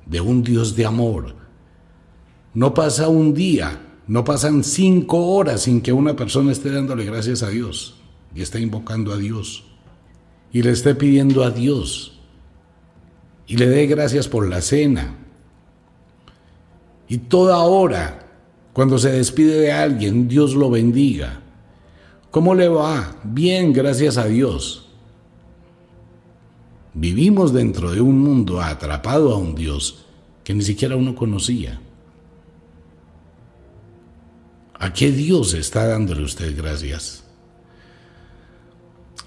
de 0.10 0.22
un 0.22 0.44
Dios 0.44 0.76
de 0.76 0.86
amor? 0.86 1.36
No 2.54 2.74
pasa 2.74 3.08
un 3.08 3.34
día, 3.34 3.82
no 4.08 4.24
pasan 4.24 4.64
cinco 4.64 5.28
horas 5.28 5.62
sin 5.62 5.82
que 5.82 5.94
una 5.94 6.16
persona 6.16 6.52
esté 6.52 6.72
dándole 6.72 7.06
gracias 7.06 7.44
a 7.44 7.50
Dios 7.50 7.96
y 8.34 8.42
esté 8.42 8.60
invocando 8.60 9.14
a 9.14 9.18
Dios 9.18 9.66
y 10.52 10.64
le 10.64 10.72
esté 10.72 10.96
pidiendo 10.96 11.44
a 11.44 11.52
Dios 11.52 12.20
y 13.46 13.58
le 13.58 13.68
dé 13.68 13.86
gracias 13.88 14.28
por 14.28 14.48
la 14.48 14.62
cena 14.62 15.16
y 17.08 17.20
toda 17.20 17.60
hora, 17.60 18.28
cuando 18.74 18.98
se 18.98 19.12
despide 19.12 19.60
de 19.60 19.72
alguien, 19.72 20.28
Dios 20.28 20.54
lo 20.56 20.70
bendiga. 20.70 21.42
¿Cómo 22.32 22.54
le 22.54 22.68
va? 22.68 23.16
Bien, 23.24 23.72
gracias 23.72 24.18
a 24.18 24.26
Dios. 24.26 24.87
Vivimos 27.00 27.54
dentro 27.54 27.92
de 27.92 28.02
un 28.02 28.18
mundo 28.18 28.60
atrapado 28.60 29.32
a 29.32 29.38
un 29.38 29.54
Dios 29.54 30.04
que 30.44 30.56
ni 30.56 30.64
siquiera 30.64 30.96
uno 30.96 31.14
conocía. 31.14 31.80
¿A 34.80 34.92
qué 34.92 35.12
Dios 35.12 35.54
está 35.54 35.86
dándole 35.86 36.24
usted 36.24 36.58
gracias? 36.58 37.24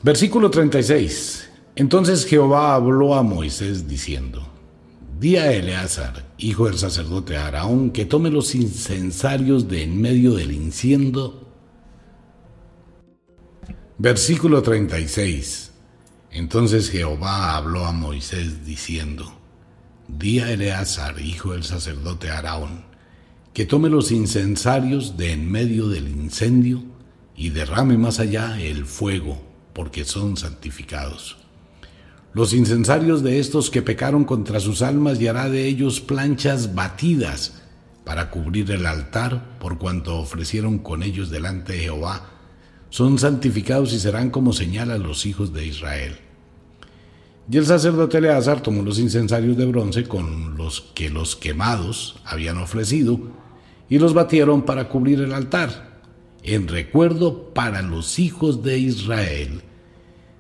Versículo 0.03 0.50
36. 0.50 1.49
Entonces 1.77 2.27
Jehová 2.27 2.75
habló 2.75 3.15
a 3.15 3.23
Moisés 3.23 3.87
diciendo, 3.87 4.43
Di 5.21 5.37
a 5.37 5.53
Eleazar, 5.53 6.25
hijo 6.39 6.67
del 6.67 6.77
sacerdote 6.77 7.37
Araón, 7.37 7.93
que 7.93 8.05
tome 8.05 8.31
los 8.31 8.57
incensarios 8.57 9.69
de 9.69 9.85
en 9.85 10.00
medio 10.00 10.35
del 10.35 10.50
inciendo. 10.50 11.47
Versículo 13.97 14.61
36. 14.61 15.70
Entonces 16.33 16.91
Jehová 16.91 17.57
habló 17.57 17.87
a 17.87 17.93
Moisés 17.93 18.65
diciendo, 18.65 19.33
Di 20.07 20.41
a 20.41 20.53
Eleazar, 20.53 21.21
hijo 21.21 21.53
del 21.53 21.65
sacerdote 21.65 22.31
Araón, 22.31 22.85
que 23.53 23.67
tome 23.67 23.89
los 23.89 24.13
incensarios 24.13 25.17
de 25.17 25.33
en 25.33 25.51
medio 25.51 25.89
del 25.89 26.09
incendio 26.09 26.83
y 27.37 27.51
derrame 27.51 27.99
más 27.99 28.21
allá 28.21 28.61
el 28.61 28.87
fuego, 28.87 29.43
porque 29.73 30.05
son 30.05 30.37
santificados. 30.37 31.37
Los 32.33 32.53
incensarios 32.53 33.25
de 33.25 33.41
estos 33.41 33.71
que 33.71 33.83
pecaron 33.83 34.25
contra 34.25 34.61
sus 34.61 34.83
almas 34.83 35.21
y 35.21 35.27
hará 35.27 35.49
de 35.49 35.67
ellos 35.67 36.01
planchas 36.01 36.77
batidas 36.77 37.61
para 38.05 38.31
cubrir 38.31 38.71
el 38.71 38.87
altar, 38.87 39.59
por 39.59 39.79
cuanto 39.79 40.17
ofrecieron 40.17 40.79
con 40.79 41.03
ellos 41.03 41.31
delante 41.31 41.73
de 41.73 41.79
Jehová, 41.81 42.31
son 42.91 43.19
santificados 43.19 43.93
y 43.93 44.01
serán 44.01 44.31
como 44.31 44.53
señal 44.53 44.91
a 44.91 44.99
los 44.99 45.25
hijos 45.25 45.53
de 45.53 45.67
Israel. 45.67 46.17
Y 47.51 47.57
el 47.57 47.67
sacerdote 47.67 48.19
Eleazar 48.19 48.63
tomó 48.63 48.83
los 48.83 48.99
incensarios 48.99 49.57
de 49.57 49.67
bronce 49.67 50.05
con 50.05 50.57
los 50.57 50.83
que 50.95 51.11
los 51.11 51.35
quemados 51.35 52.21
habían 52.25 52.59
ofrecido 52.59 53.19
y 53.89 53.99
los 53.99 54.15
batieron 54.15 54.63
para 54.63 54.89
cubrir 54.89 55.21
el 55.21 55.33
altar, 55.33 56.01
en 56.45 56.69
recuerdo 56.69 57.53
para 57.53 57.83
los 57.83 58.19
hijos 58.19 58.63
de 58.63 58.79
Israel, 58.79 59.63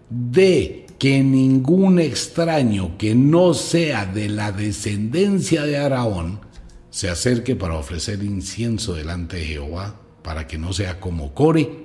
de 0.08 0.86
que 0.98 1.22
ningún 1.22 1.98
extraño 1.98 2.96
que 2.96 3.14
no 3.14 3.54
sea 3.54 4.06
de 4.06 4.28
la 4.28 4.52
descendencia 4.52 5.64
de 5.64 5.78
Araón 5.78 6.40
se 6.90 7.08
acerque 7.08 7.56
para 7.56 7.76
ofrecer 7.76 8.22
incienso 8.22 8.94
delante 8.94 9.38
de 9.38 9.46
Jehová, 9.46 10.00
para 10.22 10.46
que 10.46 10.58
no 10.58 10.72
sea 10.72 11.00
como 11.00 11.34
Core 11.34 11.79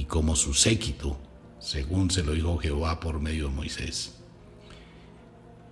y 0.00 0.04
como 0.04 0.34
su 0.34 0.54
séquito, 0.54 1.18
según 1.58 2.10
se 2.10 2.22
lo 2.22 2.32
dijo 2.32 2.56
Jehová 2.56 3.00
por 3.00 3.20
medio 3.20 3.48
de 3.48 3.54
Moisés. 3.54 4.14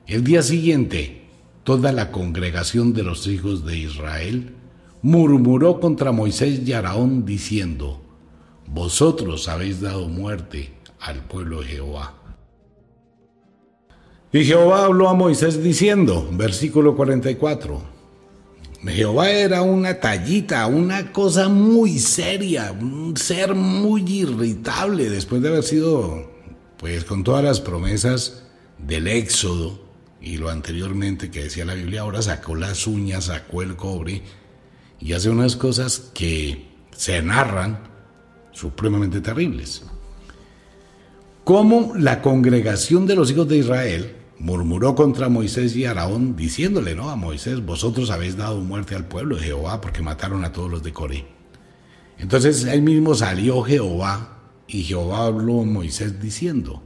El 0.07 0.23
día 0.23 0.43
siguiente, 0.43 1.23
toda 1.65 1.93
la 1.93 2.13
congregación 2.13 2.93
de 2.93 3.05
los 3.05 3.27
hijos 3.27 3.65
de 3.65 3.79
Israel 3.79 4.55
murmuró 5.01 5.81
contra 5.81 6.13
Moisés 6.13 6.61
y 6.63 6.75
Araón 6.75 7.25
diciendo, 7.25 8.03
Vosotros 8.67 9.49
habéis 9.49 9.81
dado 9.81 10.11
muerte 10.11 10.75
al 11.01 11.25
pueblo 11.25 11.63
de 11.63 11.69
Jehová. 11.69 12.15
Y 14.31 14.45
Jehová 14.45 14.85
habló 14.85 15.09
a 15.09 15.15
Moisés 15.15 15.63
diciendo, 15.63 16.29
versículo 16.33 16.95
44, 16.97 17.81
Jehová 18.87 19.31
era 19.31 19.63
una 19.63 19.99
tallita, 20.01 20.67
una 20.67 21.13
cosa 21.13 21.49
muy 21.49 21.99
seria, 21.99 22.71
un 22.73 23.17
ser 23.17 23.55
muy 23.55 24.03
irritable 24.03 25.11
después 25.11 25.43
de 25.43 25.49
haber 25.49 25.65
sido, 25.65 26.31
pues 26.77 27.05
con 27.05 27.25
todas 27.25 27.43
las 27.43 27.61
promesas 27.61 28.45
del 28.79 29.09
éxodo, 29.09 29.89
y 30.21 30.37
lo 30.37 30.49
anteriormente 30.49 31.31
que 31.31 31.45
decía 31.45 31.65
la 31.65 31.75
Biblia, 31.75 32.03
ahora 32.03 32.23
sacó 32.23 32.55
las 32.55 32.87
uñas, 32.87 33.25
sacó 33.25 33.63
el 33.63 33.77
cobre 33.77 34.23
y 35.01 35.13
hace 35.13 35.31
unas 35.31 35.57
cosas 35.57 36.11
que 36.15 36.69
se 36.97 37.23
narran 37.23 37.81
supremamente 38.53 39.21
terribles. 39.21 39.83
Como 41.45 41.95
la 41.97 42.21
congregación 42.21 43.07
de 43.07 43.15
los 43.15 43.31
hijos 43.31 43.49
de 43.49 43.59
Israel 43.59 44.18
murmuró 44.39 44.95
contra 44.95 45.29
Moisés 45.29 45.75
y 45.77 45.85
Araón, 45.85 46.37
diciéndole, 46.37 46.95
¿no? 46.95 47.11
A 47.11 47.17
Moisés, 47.17 47.65
vosotros 47.65 48.11
habéis 48.11 48.37
dado 48.37 48.61
muerte 48.61 48.95
al 48.95 49.07
pueblo 49.07 49.37
de 49.37 49.43
Jehová 49.43 49.81
porque 49.81 50.03
mataron 50.03 50.45
a 50.45 50.53
todos 50.53 50.71
los 50.71 50.83
de 50.83 50.93
Coré. 50.93 51.27
Entonces 52.19 52.65
él 52.65 52.83
mismo 52.83 53.15
salió 53.15 53.63
Jehová 53.63 54.39
y 54.67 54.83
Jehová 54.83 55.27
habló 55.27 55.63
a 55.63 55.65
Moisés 55.65 56.21
diciendo, 56.21 56.83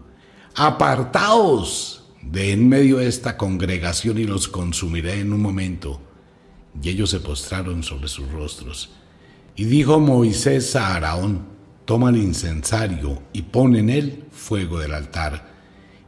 apartaos 0.54 2.04
de 2.22 2.52
en 2.52 2.68
medio 2.68 2.98
de 2.98 3.08
esta 3.08 3.36
congregación 3.36 4.18
y 4.18 4.24
los 4.24 4.48
consumiré 4.48 5.20
en 5.20 5.32
un 5.32 5.42
momento. 5.42 6.00
Y 6.80 6.88
ellos 6.88 7.10
se 7.10 7.20
postraron 7.20 7.82
sobre 7.82 8.08
sus 8.08 8.30
rostros. 8.30 8.90
Y 9.56 9.64
dijo 9.64 10.00
Moisés 10.00 10.74
a 10.76 10.94
Araón, 10.94 11.46
toma 11.84 12.10
el 12.10 12.16
incensario 12.16 13.22
y 13.32 13.42
pon 13.42 13.76
en 13.76 13.90
él 13.90 14.24
fuego 14.30 14.78
del 14.78 14.94
altar, 14.94 15.51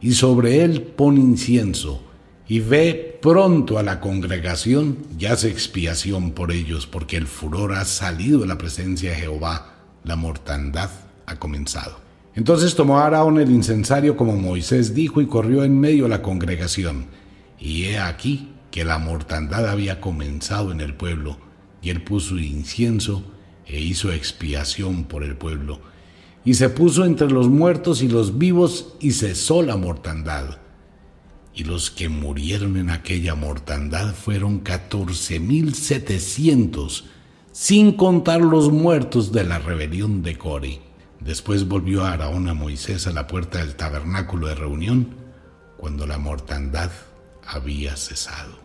y 0.05 0.13
sobre 0.13 0.63
él 0.63 0.83
pon 0.83 1.17
incienso, 1.17 1.99
y 2.47 2.59
ve 2.59 3.17
pronto 3.23 3.79
a 3.79 3.81
la 3.81 3.99
congregación 3.99 4.99
y 5.17 5.25
hace 5.25 5.49
expiación 5.49 6.29
por 6.29 6.51
ellos, 6.51 6.85
porque 6.85 7.17
el 7.17 7.25
furor 7.25 7.73
ha 7.73 7.85
salido 7.85 8.41
de 8.41 8.45
la 8.45 8.59
presencia 8.59 9.09
de 9.09 9.15
Jehová, 9.15 9.73
la 10.03 10.15
mortandad 10.15 10.91
ha 11.25 11.37
comenzado. 11.37 11.99
Entonces 12.35 12.75
tomó 12.75 12.99
Aarón 12.99 13.39
el 13.39 13.49
incensario 13.49 14.15
como 14.15 14.35
Moisés 14.35 14.93
dijo 14.93 15.21
y 15.21 15.25
corrió 15.25 15.63
en 15.63 15.79
medio 15.79 16.03
de 16.03 16.09
la 16.09 16.21
congregación. 16.21 17.07
Y 17.59 17.85
he 17.85 17.97
aquí 17.97 18.49
que 18.69 18.85
la 18.85 18.99
mortandad 18.99 19.67
había 19.67 20.01
comenzado 20.01 20.71
en 20.71 20.81
el 20.81 20.93
pueblo, 20.93 21.39
y 21.81 21.89
él 21.89 22.03
puso 22.03 22.37
incienso 22.37 23.23
e 23.65 23.79
hizo 23.79 24.11
expiación 24.11 25.05
por 25.05 25.23
el 25.23 25.35
pueblo. 25.35 25.79
Y 26.45 26.53
se 26.53 26.69
puso 26.69 27.03
entre 27.03 27.29
los 27.29 27.49
muertos 27.49 28.01
y 28.01 28.07
los 28.07 28.37
vivos 28.37 28.93
y 28.99 29.11
cesó 29.11 29.63
la 29.63 29.75
mortandad. 29.75 30.59
Y 31.53 31.63
los 31.63 31.89
que 31.89 32.07
murieron 32.07 32.77
en 32.77 32.89
aquella 32.89 33.35
mortandad 33.35 34.13
fueron 34.13 34.59
catorce 34.59 35.39
mil 35.39 35.73
setecientos, 35.73 37.05
sin 37.51 37.93
contar 37.93 38.41
los 38.41 38.71
muertos 38.71 39.31
de 39.31 39.43
la 39.43 39.59
rebelión 39.59 40.21
de 40.21 40.37
Core. 40.37 40.81
Después 41.19 41.67
volvió 41.67 42.05
Araón 42.05 42.47
a 42.47 42.53
Moisés 42.53 43.07
a 43.07 43.11
la 43.11 43.25
puerta 43.25 43.59
del 43.59 43.75
tabernáculo 43.75 44.47
de 44.47 44.55
reunión 44.55 45.15
cuando 45.77 46.05
la 46.05 46.19
mortandad 46.19 46.91
había 47.47 47.95
cesado. 47.95 48.64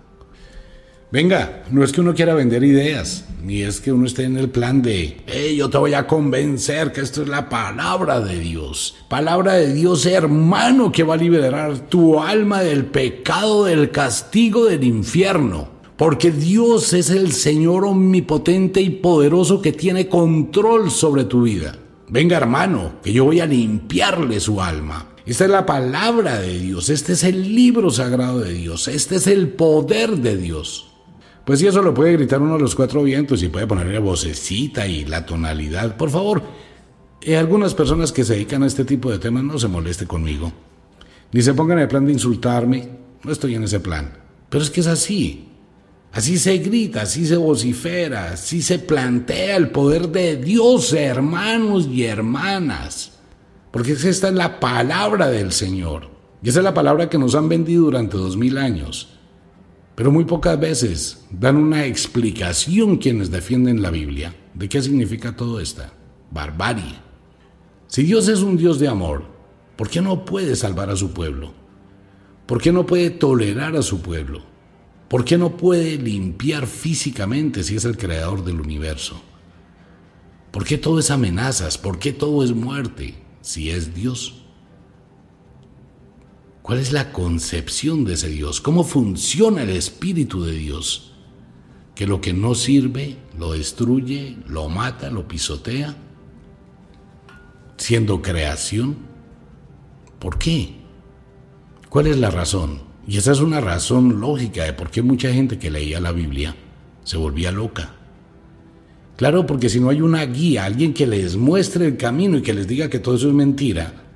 Venga, 1.12 1.64
no 1.72 1.82
es 1.82 1.90
que 1.90 2.00
uno 2.00 2.14
quiera 2.14 2.34
vender 2.34 2.62
ideas, 2.62 3.24
ni 3.42 3.62
es 3.62 3.80
que 3.80 3.92
uno 3.92 4.06
esté 4.06 4.22
en 4.22 4.36
el 4.36 4.48
plan 4.48 4.80
de, 4.80 5.16
hey, 5.26 5.56
yo 5.56 5.68
te 5.68 5.76
voy 5.76 5.92
a 5.94 6.06
convencer 6.06 6.92
que 6.92 7.00
esto 7.00 7.22
es 7.22 7.28
la 7.28 7.48
palabra 7.48 8.20
de 8.20 8.38
Dios. 8.38 8.94
Palabra 9.08 9.54
de 9.54 9.74
Dios, 9.74 10.06
hermano, 10.06 10.92
que 10.92 11.02
va 11.02 11.14
a 11.14 11.16
liberar 11.16 11.88
tu 11.88 12.20
alma 12.20 12.62
del 12.62 12.84
pecado, 12.84 13.64
del 13.64 13.90
castigo, 13.90 14.66
del 14.66 14.84
infierno. 14.84 15.68
Porque 15.96 16.30
Dios 16.30 16.92
es 16.92 17.10
el 17.10 17.32
Señor 17.32 17.86
omnipotente 17.86 18.80
y 18.80 18.90
poderoso 18.90 19.60
que 19.60 19.72
tiene 19.72 20.08
control 20.08 20.92
sobre 20.92 21.24
tu 21.24 21.42
vida. 21.42 21.76
Venga 22.08 22.36
hermano, 22.36 23.00
que 23.02 23.12
yo 23.12 23.24
voy 23.24 23.40
a 23.40 23.46
limpiarle 23.46 24.38
su 24.38 24.62
alma. 24.62 25.08
Esta 25.26 25.44
es 25.44 25.50
la 25.50 25.66
palabra 25.66 26.40
de 26.40 26.56
Dios, 26.56 26.88
este 26.88 27.14
es 27.14 27.24
el 27.24 27.54
libro 27.54 27.90
sagrado 27.90 28.38
de 28.38 28.52
Dios, 28.52 28.86
este 28.86 29.16
es 29.16 29.26
el 29.26 29.48
poder 29.48 30.18
de 30.18 30.36
Dios. 30.36 30.89
Pues 31.50 31.58
si 31.58 31.66
eso 31.66 31.82
lo 31.82 31.92
puede 31.92 32.12
gritar 32.12 32.40
uno 32.40 32.54
de 32.54 32.60
los 32.60 32.76
cuatro 32.76 33.02
vientos 33.02 33.42
y 33.42 33.48
puede 33.48 33.66
ponerle 33.66 33.98
vocecita 33.98 34.86
y 34.86 35.04
la 35.04 35.26
tonalidad, 35.26 35.96
por 35.96 36.08
favor. 36.08 36.44
Eh, 37.20 37.36
algunas 37.36 37.74
personas 37.74 38.12
que 38.12 38.22
se 38.22 38.34
dedican 38.34 38.62
a 38.62 38.68
este 38.68 38.84
tipo 38.84 39.10
de 39.10 39.18
temas 39.18 39.42
no 39.42 39.58
se 39.58 39.66
moleste 39.66 40.06
conmigo. 40.06 40.52
Ni 41.32 41.42
se 41.42 41.52
pongan 41.52 41.78
en 41.78 41.82
el 41.82 41.88
plan 41.88 42.06
de 42.06 42.12
insultarme. 42.12 42.88
No 43.24 43.32
estoy 43.32 43.56
en 43.56 43.64
ese 43.64 43.80
plan. 43.80 44.12
Pero 44.48 44.62
es 44.62 44.70
que 44.70 44.78
es 44.78 44.86
así. 44.86 45.48
Así 46.12 46.38
se 46.38 46.56
grita, 46.58 47.02
así 47.02 47.26
se 47.26 47.36
vocifera, 47.36 48.30
así 48.30 48.62
se 48.62 48.78
plantea 48.78 49.56
el 49.56 49.70
poder 49.70 50.08
de 50.10 50.36
Dios, 50.36 50.92
hermanos 50.92 51.88
y 51.88 52.04
hermanas. 52.04 53.18
Porque 53.72 53.90
esta 53.90 54.28
es 54.28 54.34
la 54.34 54.60
palabra 54.60 55.28
del 55.28 55.50
Señor. 55.50 56.10
Y 56.44 56.50
esa 56.50 56.60
es 56.60 56.64
la 56.64 56.74
palabra 56.74 57.08
que 57.08 57.18
nos 57.18 57.34
han 57.34 57.48
vendido 57.48 57.86
durante 57.86 58.16
dos 58.16 58.36
mil 58.36 58.56
años. 58.56 59.19
Pero 60.00 60.10
muy 60.10 60.24
pocas 60.24 60.58
veces 60.58 61.26
dan 61.30 61.58
una 61.58 61.84
explicación 61.84 62.96
quienes 62.96 63.30
defienden 63.30 63.82
la 63.82 63.90
Biblia 63.90 64.34
de 64.54 64.66
qué 64.66 64.80
significa 64.80 65.36
todo 65.36 65.60
esto. 65.60 65.82
Barbarie. 66.30 66.94
Si 67.86 68.04
Dios 68.04 68.26
es 68.28 68.40
un 68.40 68.56
Dios 68.56 68.80
de 68.80 68.88
amor, 68.88 69.24
¿por 69.76 69.90
qué 69.90 70.00
no 70.00 70.24
puede 70.24 70.56
salvar 70.56 70.88
a 70.88 70.96
su 70.96 71.12
pueblo? 71.12 71.52
¿Por 72.46 72.62
qué 72.62 72.72
no 72.72 72.86
puede 72.86 73.10
tolerar 73.10 73.76
a 73.76 73.82
su 73.82 74.00
pueblo? 74.00 74.40
¿Por 75.06 75.22
qué 75.22 75.36
no 75.36 75.58
puede 75.58 75.98
limpiar 75.98 76.66
físicamente 76.66 77.62
si 77.62 77.76
es 77.76 77.84
el 77.84 77.98
creador 77.98 78.42
del 78.42 78.58
universo? 78.58 79.20
¿Por 80.50 80.64
qué 80.64 80.78
todo 80.78 80.98
es 80.98 81.10
amenazas? 81.10 81.76
¿Por 81.76 81.98
qué 81.98 82.14
todo 82.14 82.42
es 82.42 82.52
muerte 82.52 83.16
si 83.42 83.68
es 83.68 83.94
Dios? 83.94 84.39
¿Cuál 86.70 86.82
es 86.82 86.92
la 86.92 87.10
concepción 87.10 88.04
de 88.04 88.14
ese 88.14 88.28
Dios? 88.28 88.60
¿Cómo 88.60 88.84
funciona 88.84 89.64
el 89.64 89.70
Espíritu 89.70 90.44
de 90.44 90.52
Dios? 90.52 91.10
Que 91.96 92.06
lo 92.06 92.20
que 92.20 92.32
no 92.32 92.54
sirve 92.54 93.16
lo 93.36 93.54
destruye, 93.54 94.36
lo 94.46 94.68
mata, 94.68 95.10
lo 95.10 95.26
pisotea, 95.26 95.96
siendo 97.76 98.22
creación. 98.22 98.98
¿Por 100.20 100.38
qué? 100.38 100.76
¿Cuál 101.88 102.06
es 102.06 102.18
la 102.18 102.30
razón? 102.30 102.82
Y 103.04 103.16
esa 103.16 103.32
es 103.32 103.40
una 103.40 103.60
razón 103.60 104.20
lógica 104.20 104.62
de 104.62 104.72
por 104.72 104.92
qué 104.92 105.02
mucha 105.02 105.32
gente 105.32 105.58
que 105.58 105.72
leía 105.72 105.98
la 105.98 106.12
Biblia 106.12 106.54
se 107.02 107.16
volvía 107.16 107.50
loca. 107.50 107.96
Claro, 109.16 109.44
porque 109.44 109.68
si 109.68 109.80
no 109.80 109.88
hay 109.88 110.02
una 110.02 110.24
guía, 110.24 110.66
alguien 110.66 110.94
que 110.94 111.08
les 111.08 111.34
muestre 111.34 111.86
el 111.86 111.96
camino 111.96 112.38
y 112.38 112.42
que 112.42 112.54
les 112.54 112.68
diga 112.68 112.88
que 112.88 113.00
todo 113.00 113.16
eso 113.16 113.26
es 113.26 113.34
mentira, 113.34 114.09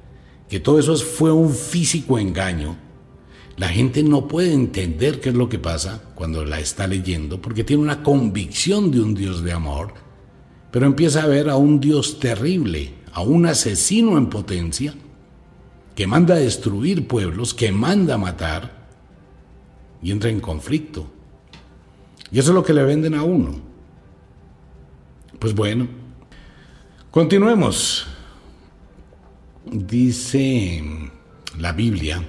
que 0.55 0.61
todo 0.61 0.79
eso 0.79 0.95
fue 0.95 1.33
un 1.33 1.53
físico 1.53 2.17
engaño, 2.17 2.77
la 3.57 3.71
gente 3.71 4.05
no 4.05 4.29
puede 4.29 4.53
entender 4.53 5.21
qué 5.21 5.31
es 5.31 5.35
lo 5.35 5.49
que 5.49 5.59
pasa 5.59 6.01
cuando 6.15 6.45
la 6.45 6.61
está 6.61 6.87
leyendo, 6.87 7.43
porque 7.43 7.65
tiene 7.65 7.83
una 7.83 8.05
convicción 8.05 8.93
de 8.93 9.01
un 9.01 9.17
Dios 9.17 9.43
de 9.43 9.51
amor, 9.51 9.95
pero 10.71 10.87
empieza 10.87 11.25
a 11.25 11.27
ver 11.27 11.51
a 11.51 11.57
un 11.57 11.81
Dios 11.81 12.21
terrible, 12.21 12.95
a 13.13 13.23
un 13.23 13.47
asesino 13.47 14.17
en 14.17 14.31
potencia, 14.31 14.95
que 15.97 16.07
manda 16.07 16.37
a 16.37 16.39
destruir 16.39 17.09
pueblos, 17.09 17.53
que 17.53 17.73
manda 17.73 18.15
a 18.15 18.19
matar 18.19 18.87
y 20.05 20.13
entra 20.13 20.31
en 20.31 20.39
conflicto. 20.39 21.11
Y 22.31 22.39
eso 22.39 22.53
es 22.53 22.55
lo 22.55 22.63
que 22.63 22.75
le 22.75 22.85
venden 22.85 23.17
a 23.17 23.25
uno. 23.25 23.57
Pues 25.41 25.53
bueno, 25.53 25.89
continuemos. 27.11 28.07
Dice 29.67 30.85
la 31.59 31.73
Biblia 31.73 32.23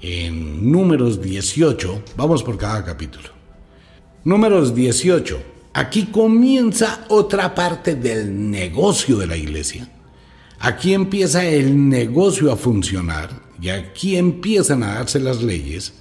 en 0.00 0.72
números 0.72 1.20
18, 1.20 2.02
vamos 2.16 2.42
por 2.42 2.56
cada 2.56 2.82
capítulo. 2.82 3.28
Números 4.24 4.74
18, 4.74 5.42
aquí 5.74 6.06
comienza 6.06 7.04
otra 7.08 7.54
parte 7.54 7.94
del 7.94 8.50
negocio 8.50 9.18
de 9.18 9.26
la 9.26 9.36
iglesia. 9.36 9.90
Aquí 10.60 10.94
empieza 10.94 11.44
el 11.44 11.90
negocio 11.90 12.50
a 12.50 12.56
funcionar 12.56 13.28
y 13.60 13.68
aquí 13.68 14.16
empiezan 14.16 14.82
a 14.82 14.94
darse 14.94 15.20
las 15.20 15.42
leyes 15.42 15.92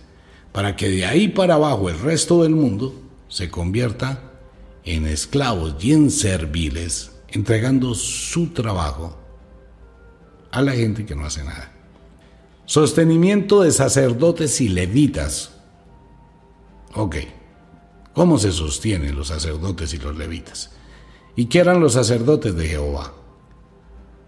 para 0.53 0.77
que 0.77 0.87
de 0.87 1.05
ahí 1.05 1.27
para 1.27 1.55
abajo 1.55 1.89
el 1.89 1.99
resto 1.99 2.43
del 2.43 2.55
mundo 2.55 2.95
se 3.27 3.49
convierta 3.49 4.31
en 4.85 5.05
esclavos 5.05 5.75
y 5.83 5.91
en 5.91 6.11
serviles, 6.11 7.11
entregando 7.27 7.93
su 7.93 8.47
trabajo 8.47 9.22
a 10.53 10.61
la 10.61 10.71
gente 10.71 11.05
que 11.05 11.15
no 11.15 11.25
hace 11.25 11.43
nada. 11.43 11.71
Sostenimiento 12.65 13.61
de 13.61 13.71
sacerdotes 13.71 14.61
y 14.61 14.69
levitas. 14.69 15.51
Ok, 16.93 17.17
¿cómo 18.13 18.37
se 18.37 18.51
sostienen 18.51 19.15
los 19.15 19.27
sacerdotes 19.27 19.93
y 19.93 19.97
los 19.97 20.15
levitas? 20.15 20.71
¿Y 21.35 21.47
qué 21.47 21.59
eran 21.59 21.81
los 21.81 21.93
sacerdotes 21.93 22.55
de 22.55 22.67
Jehová? 22.67 23.13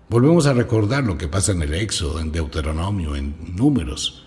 Volvemos 0.09 0.47
a 0.47 0.53
recordar 0.53 1.03
lo 1.03 1.17
que 1.17 1.27
pasa 1.27 1.51
en 1.51 1.61
el 1.61 1.73
Éxodo, 1.75 2.19
en 2.19 2.31
Deuteronomio, 2.31 3.15
en 3.15 3.55
Números 3.55 4.25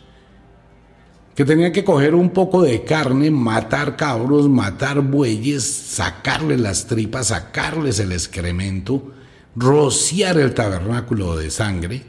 que 1.39 1.45
tenían 1.45 1.71
que 1.71 1.85
coger 1.85 2.17
un 2.17 2.31
poco 2.31 2.63
de 2.63 2.83
carne, 2.83 3.31
matar 3.31 3.95
cabros, 3.95 4.49
matar 4.49 5.03
bueyes, 5.03 5.63
sacarles 5.63 6.59
las 6.59 6.89
tripas, 6.89 7.29
sacarles 7.29 8.01
el 8.01 8.11
excremento, 8.11 9.13
rociar 9.59 10.39
el 10.39 10.55
tabernáculo 10.55 11.37
de 11.37 11.51
sangre. 11.51 12.03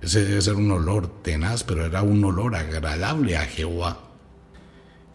Ese 0.00 0.24
debe 0.24 0.40
ser 0.40 0.54
un 0.54 0.70
olor 0.70 1.22
tenaz, 1.22 1.64
pero 1.64 1.84
era 1.84 2.02
un 2.02 2.24
olor 2.24 2.54
agradable 2.54 3.36
a 3.36 3.44
Jehová. 3.44 4.00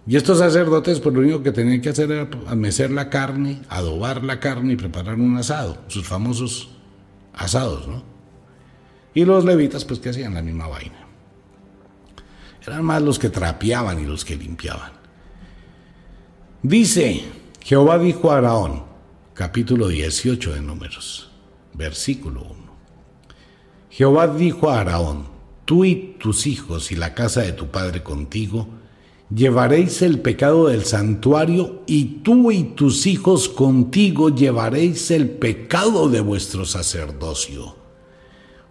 Y 0.05 0.15
estos 0.17 0.39
sacerdotes, 0.39 0.99
pues 0.99 1.15
lo 1.15 1.21
único 1.21 1.43
que 1.43 1.51
tenían 1.51 1.79
que 1.79 1.89
hacer 1.89 2.12
era 2.12 2.27
mecer 2.55 2.91
la 2.91 3.10
carne, 3.10 3.62
adobar 3.69 4.23
la 4.23 4.39
carne 4.39 4.73
y 4.73 4.75
preparar 4.75 5.15
un 5.15 5.38
asado, 5.38 5.77
sus 5.88 6.07
famosos 6.07 6.71
asados, 7.34 7.88
¿no? 7.88 8.03
Y 9.13 9.25
los 9.25 9.45
levitas, 9.45 9.86
pues 9.86 9.99
que 9.99 10.10
hacían 10.10 10.34
la 10.34 10.41
misma 10.41 10.67
vaina. 10.67 11.07
Eran 12.65 12.84
más 12.84 13.01
los 13.01 13.19
que 13.19 13.29
trapeaban 13.29 13.99
y 13.99 14.05
los 14.05 14.25
que 14.25 14.36
limpiaban. 14.36 14.91
Dice, 16.63 17.23
Jehová 17.62 17.97
dijo 17.99 18.31
a 18.31 18.38
Araón, 18.38 18.84
capítulo 19.34 19.88
18 19.88 20.55
de 20.55 20.62
Números, 20.62 21.31
versículo 21.73 22.41
1. 22.41 22.55
Jehová 23.89 24.27
dijo 24.27 24.69
a 24.69 24.81
Araón, 24.81 25.25
tú 25.65 25.86
y 25.86 26.15
tus 26.19 26.47
hijos 26.47 26.91
y 26.91 26.95
la 26.95 27.13
casa 27.13 27.41
de 27.41 27.51
tu 27.51 27.67
padre 27.67 28.03
contigo, 28.03 28.67
llevaréis 29.34 30.01
el 30.01 30.19
pecado 30.19 30.67
del 30.67 30.84
santuario 30.84 31.84
y 31.86 32.05
tú 32.23 32.51
y 32.51 32.63
tus 32.63 33.07
hijos 33.07 33.49
contigo 33.49 34.29
llevaréis 34.29 35.12
el 35.12 35.29
pecado 35.29 36.10
de 36.10 36.21
vuestro 36.21 36.65
sacerdocio. 36.65 37.75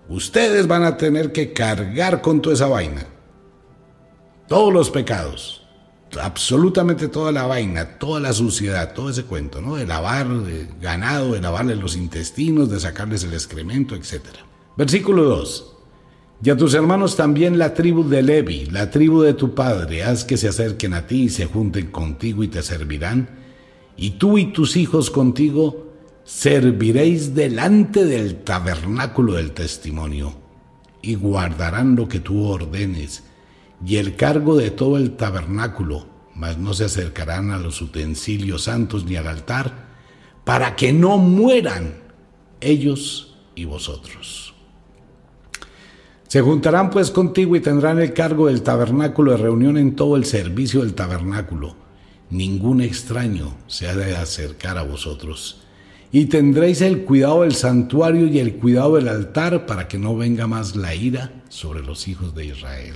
Ustedes 0.08 0.66
van 0.66 0.84
a 0.84 0.96
tener 0.96 1.32
que 1.32 1.52
cargar 1.52 2.20
con 2.20 2.40
toda 2.42 2.54
esa 2.54 2.66
vaina 2.66 3.06
todos 4.50 4.72
los 4.72 4.90
pecados, 4.90 5.60
absolutamente 6.20 7.09
toda 7.09 7.33
la 7.33 7.46
vaina, 7.46 7.99
toda 7.99 8.20
la 8.20 8.33
suciedad, 8.33 8.94
todo 8.94 9.11
ese 9.11 9.25
cuento, 9.25 9.61
¿no? 9.61 9.77
De 9.77 9.87
lavar 9.87 10.27
ganado, 10.81 11.33
de 11.33 11.40
lavarle 11.40 11.77
los 11.77 11.96
intestinos, 11.96 12.70
de 12.70 12.81
sacarles 12.81 13.25
el 13.25 13.35
excremento, 13.35 13.94
etc. 13.94 14.20
Versículo 14.77 15.25
2. 15.25 15.77
Y 16.42 16.51
a 16.51 16.57
tus 16.57 16.73
hermanos 16.75 17.16
también 17.16 17.59
la 17.59 17.75
tribu 17.75 18.09
de 18.09 18.23
Levi, 18.23 18.66
la 18.66 18.90
tribu 18.90 19.20
de 19.20 19.35
tu 19.35 19.55
padre, 19.55 20.05
haz 20.05 20.25
que 20.25 20.38
se 20.38 20.49
acerquen 20.49 20.94
a 20.94 21.07
ti 21.07 21.25
y 21.25 21.29
se 21.29 21.44
junten 21.44 21.88
contigo 21.90 22.42
y 22.42 22.49
te 22.49 22.62
servirán. 22.62 23.29
Y 23.96 24.12
tú 24.12 24.38
y 24.38 24.46
tus 24.46 24.77
hijos 24.77 25.11
contigo 25.11 25.92
serviréis 26.25 27.35
delante 27.35 28.05
del 28.05 28.37
tabernáculo 28.37 29.35
del 29.35 29.53
testimonio 29.53 30.35
y 31.03 31.14
guardarán 31.14 31.96
lo 31.96 32.09
que 32.09 32.20
tú 32.20 32.46
ordenes 32.46 33.25
y 33.84 33.96
el 33.96 34.16
cargo 34.16 34.56
de 34.56 34.70
todo 34.70 34.96
el 34.96 35.16
tabernáculo, 35.16 36.06
mas 36.34 36.58
no 36.58 36.74
se 36.74 36.84
acercarán 36.84 37.50
a 37.50 37.58
los 37.58 37.80
utensilios 37.80 38.64
santos 38.64 39.04
ni 39.04 39.16
al 39.16 39.26
altar, 39.26 39.88
para 40.44 40.76
que 40.76 40.92
no 40.92 41.18
mueran 41.18 41.94
ellos 42.60 43.36
y 43.54 43.64
vosotros. 43.64 44.54
Se 46.28 46.40
juntarán 46.42 46.90
pues 46.90 47.10
contigo 47.10 47.56
y 47.56 47.60
tendrán 47.60 47.98
el 47.98 48.12
cargo 48.12 48.46
del 48.46 48.62
tabernáculo 48.62 49.32
de 49.32 49.38
reunión 49.38 49.76
en 49.76 49.96
todo 49.96 50.16
el 50.16 50.24
servicio 50.24 50.82
del 50.82 50.94
tabernáculo. 50.94 51.74
Ningún 52.30 52.80
extraño 52.80 53.56
se 53.66 53.88
ha 53.88 53.96
de 53.96 54.16
acercar 54.16 54.78
a 54.78 54.84
vosotros. 54.84 55.62
Y 56.12 56.26
tendréis 56.26 56.82
el 56.82 57.02
cuidado 57.02 57.42
del 57.42 57.54
santuario 57.54 58.26
y 58.28 58.38
el 58.38 58.54
cuidado 58.56 58.94
del 58.94 59.08
altar 59.08 59.66
para 59.66 59.88
que 59.88 59.98
no 59.98 60.16
venga 60.16 60.46
más 60.46 60.76
la 60.76 60.94
ira 60.94 61.32
sobre 61.48 61.82
los 61.82 62.06
hijos 62.06 62.32
de 62.34 62.46
Israel. 62.46 62.94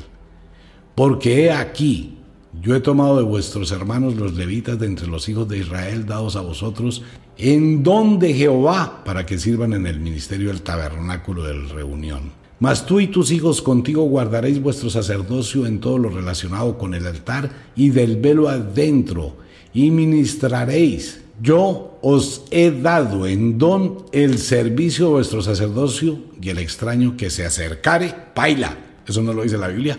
Porque 0.95 1.45
he 1.45 1.51
aquí, 1.51 2.19
yo 2.63 2.77
he 2.77 2.81
tomado 2.81 3.17
de 3.17 3.25
vuestros 3.25 3.73
hermanos 3.73 4.15
los 4.15 4.35
levitas 4.35 4.79
de 4.79 4.87
entre 4.87 5.09
los 5.09 5.29
hijos 5.29 5.49
de 5.49 5.59
Israel 5.59 6.07
dados 6.07 6.37
a 6.37 6.41
vosotros 6.41 7.03
en 7.37 7.83
don 7.83 8.21
de 8.21 8.33
Jehová 8.33 9.03
para 9.05 9.27
que 9.27 9.39
sirvan 9.39 9.73
en 9.73 9.89
el 9.89 9.99
ministerio 9.99 10.49
del 10.49 10.63
tabernáculo 10.63 11.43
de 11.43 11.55
reunión. 11.55 12.31
Mas 12.61 12.87
tú 12.87 13.01
y 13.01 13.09
tus 13.09 13.33
hijos 13.33 13.61
contigo 13.61 14.05
guardaréis 14.05 14.63
vuestro 14.63 14.89
sacerdocio 14.89 15.67
en 15.67 15.81
todo 15.81 15.99
lo 15.99 16.11
relacionado 16.11 16.79
con 16.79 16.95
el 16.95 17.09
altar 17.09 17.51
y 17.75 17.91
del 17.91 18.17
velo 18.17 18.49
adentro, 18.49 19.37
y 19.73 19.91
ministraréis. 19.91 21.23
Yo 21.43 21.99
os 22.01 22.45
he 22.53 22.71
dado 22.71 23.27
en 23.27 23.59
don 23.59 24.07
el 24.13 24.39
servicio 24.39 25.07
de 25.07 25.13
vuestro 25.15 25.43
sacerdocio 25.43 26.21
y 26.41 26.51
el 26.51 26.59
extraño 26.59 27.17
que 27.17 27.31
se 27.31 27.45
acercare, 27.45 28.15
paila. 28.33 28.79
Eso 29.05 29.21
no 29.21 29.33
lo 29.33 29.43
dice 29.43 29.59
la 29.59 29.67
Biblia 29.67 29.99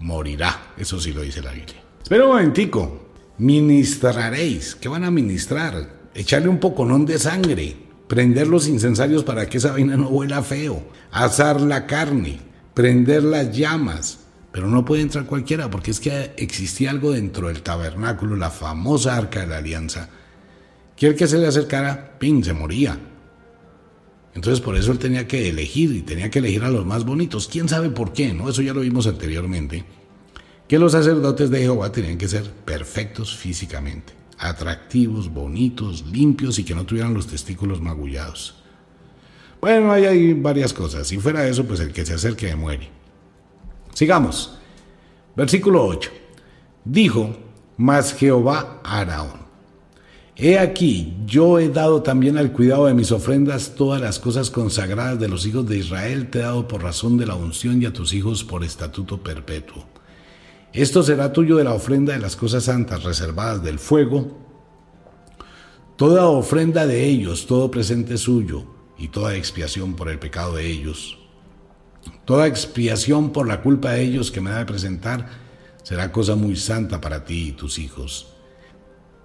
morirá. 0.00 0.74
Eso 0.76 1.00
sí 1.00 1.12
lo 1.12 1.22
dice 1.22 1.42
la 1.42 1.52
Biblia. 1.52 1.82
Espera 2.02 2.24
un 2.24 2.30
momentico. 2.30 3.10
Ministraréis. 3.38 4.74
¿Qué 4.74 4.88
van 4.88 5.04
a 5.04 5.10
ministrar? 5.10 5.88
Echarle 6.14 6.48
un 6.48 6.58
poconón 6.58 7.06
de 7.06 7.18
sangre. 7.18 7.76
Prender 8.08 8.46
los 8.46 8.68
incensarios 8.68 9.24
para 9.24 9.48
que 9.48 9.58
esa 9.58 9.72
vaina 9.72 9.96
no 9.96 10.08
huela 10.08 10.42
feo. 10.42 10.82
Asar 11.10 11.60
la 11.60 11.86
carne. 11.86 12.38
Prender 12.74 13.22
las 13.24 13.56
llamas. 13.56 14.20
Pero 14.52 14.68
no 14.68 14.84
puede 14.84 15.02
entrar 15.02 15.26
cualquiera 15.26 15.70
porque 15.70 15.90
es 15.90 16.00
que 16.00 16.32
existía 16.36 16.90
algo 16.90 17.12
dentro 17.12 17.48
del 17.48 17.62
tabernáculo, 17.62 18.36
la 18.36 18.50
famosa 18.50 19.16
arca 19.16 19.40
de 19.40 19.48
la 19.48 19.58
alianza. 19.58 20.08
Que 20.96 21.08
el 21.08 21.14
que 21.14 21.26
se 21.26 21.36
le 21.36 21.46
acercara, 21.46 22.18
pin, 22.18 22.42
se 22.42 22.54
moría. 22.54 22.98
Entonces 24.36 24.60
por 24.60 24.76
eso 24.76 24.92
él 24.92 24.98
tenía 24.98 25.26
que 25.26 25.48
elegir 25.48 25.92
y 25.92 26.02
tenía 26.02 26.30
que 26.30 26.40
elegir 26.40 26.62
a 26.62 26.70
los 26.70 26.84
más 26.84 27.06
bonitos. 27.06 27.48
¿Quién 27.48 27.70
sabe 27.70 27.88
por 27.88 28.12
qué? 28.12 28.34
¿No? 28.34 28.50
Eso 28.50 28.60
ya 28.60 28.74
lo 28.74 28.82
vimos 28.82 29.06
anteriormente. 29.06 29.82
Que 30.68 30.78
los 30.78 30.92
sacerdotes 30.92 31.48
de 31.48 31.60
Jehová 31.60 31.90
tenían 31.90 32.18
que 32.18 32.28
ser 32.28 32.44
perfectos 32.50 33.34
físicamente, 33.34 34.12
atractivos, 34.38 35.32
bonitos, 35.32 36.04
limpios 36.06 36.58
y 36.58 36.64
que 36.64 36.74
no 36.74 36.84
tuvieran 36.84 37.14
los 37.14 37.26
testículos 37.26 37.80
magullados. 37.80 38.62
Bueno, 39.58 39.90
ahí 39.90 40.04
hay 40.04 40.34
varias 40.34 40.74
cosas. 40.74 41.08
Si 41.08 41.16
fuera 41.16 41.48
eso, 41.48 41.64
pues 41.64 41.80
el 41.80 41.94
que 41.94 42.04
se 42.04 42.12
acerque 42.12 42.54
muere. 42.54 42.90
Sigamos. 43.94 44.58
Versículo 45.34 45.82
8. 45.86 46.10
Dijo, 46.84 47.34
mas 47.78 48.12
Jehová 48.12 48.82
Araón 48.84 49.45
He 50.38 50.58
aquí, 50.58 51.16
yo 51.24 51.58
he 51.58 51.70
dado 51.70 52.02
también 52.02 52.36
al 52.36 52.52
cuidado 52.52 52.84
de 52.84 52.92
mis 52.92 53.10
ofrendas 53.10 53.74
todas 53.74 54.02
las 54.02 54.18
cosas 54.18 54.50
consagradas 54.50 55.18
de 55.18 55.28
los 55.28 55.46
hijos 55.46 55.66
de 55.66 55.78
Israel, 55.78 56.28
te 56.28 56.40
he 56.40 56.42
dado 56.42 56.68
por 56.68 56.82
razón 56.82 57.16
de 57.16 57.24
la 57.24 57.34
unción 57.34 57.80
y 57.80 57.86
a 57.86 57.92
tus 57.94 58.12
hijos 58.12 58.44
por 58.44 58.62
estatuto 58.62 59.22
perpetuo. 59.22 59.86
Esto 60.74 61.02
será 61.02 61.32
tuyo 61.32 61.56
de 61.56 61.64
la 61.64 61.72
ofrenda 61.72 62.12
de 62.12 62.18
las 62.18 62.36
cosas 62.36 62.64
santas 62.64 63.02
reservadas 63.02 63.62
del 63.62 63.78
fuego, 63.78 64.36
toda 65.96 66.26
ofrenda 66.26 66.86
de 66.86 67.06
ellos, 67.06 67.46
todo 67.46 67.70
presente 67.70 68.18
suyo, 68.18 68.66
y 68.98 69.08
toda 69.08 69.36
expiación 69.36 69.96
por 69.96 70.10
el 70.10 70.18
pecado 70.18 70.56
de 70.56 70.66
ellos. 70.66 71.18
Toda 72.26 72.46
expiación 72.46 73.32
por 73.32 73.48
la 73.48 73.62
culpa 73.62 73.92
de 73.92 74.02
ellos 74.02 74.30
que 74.30 74.42
me 74.42 74.50
ha 74.50 74.58
de 74.58 74.66
presentar 74.66 75.28
será 75.82 76.12
cosa 76.12 76.34
muy 76.36 76.56
santa 76.56 77.00
para 77.00 77.24
ti 77.24 77.48
y 77.48 77.52
tus 77.52 77.78
hijos. 77.78 78.35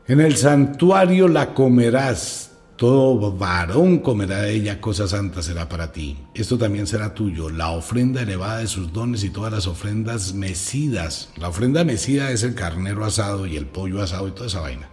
En 0.07 0.19
el 0.19 0.35
santuario 0.35 1.27
la 1.27 1.53
comerás, 1.53 2.51
todo 2.75 3.31
varón 3.37 3.99
comerá 3.99 4.41
de 4.41 4.55
ella, 4.55 4.81
cosa 4.81 5.07
santa 5.07 5.43
será 5.43 5.69
para 5.69 5.91
ti. 5.91 6.17
Esto 6.33 6.57
también 6.57 6.87
será 6.87 7.13
tuyo, 7.13 7.51
la 7.51 7.69
ofrenda 7.69 8.23
elevada 8.23 8.57
de 8.57 8.67
sus 8.67 8.91
dones 8.91 9.23
y 9.23 9.29
todas 9.29 9.53
las 9.53 9.67
ofrendas 9.67 10.33
mecidas. 10.33 11.29
La 11.37 11.49
ofrenda 11.49 11.83
mecida 11.83 12.31
es 12.31 12.41
el 12.41 12.55
carnero 12.55 13.05
asado 13.05 13.45
y 13.45 13.57
el 13.57 13.67
pollo 13.67 14.01
asado 14.01 14.27
y 14.27 14.31
toda 14.31 14.47
esa 14.47 14.61
vaina. 14.61 14.89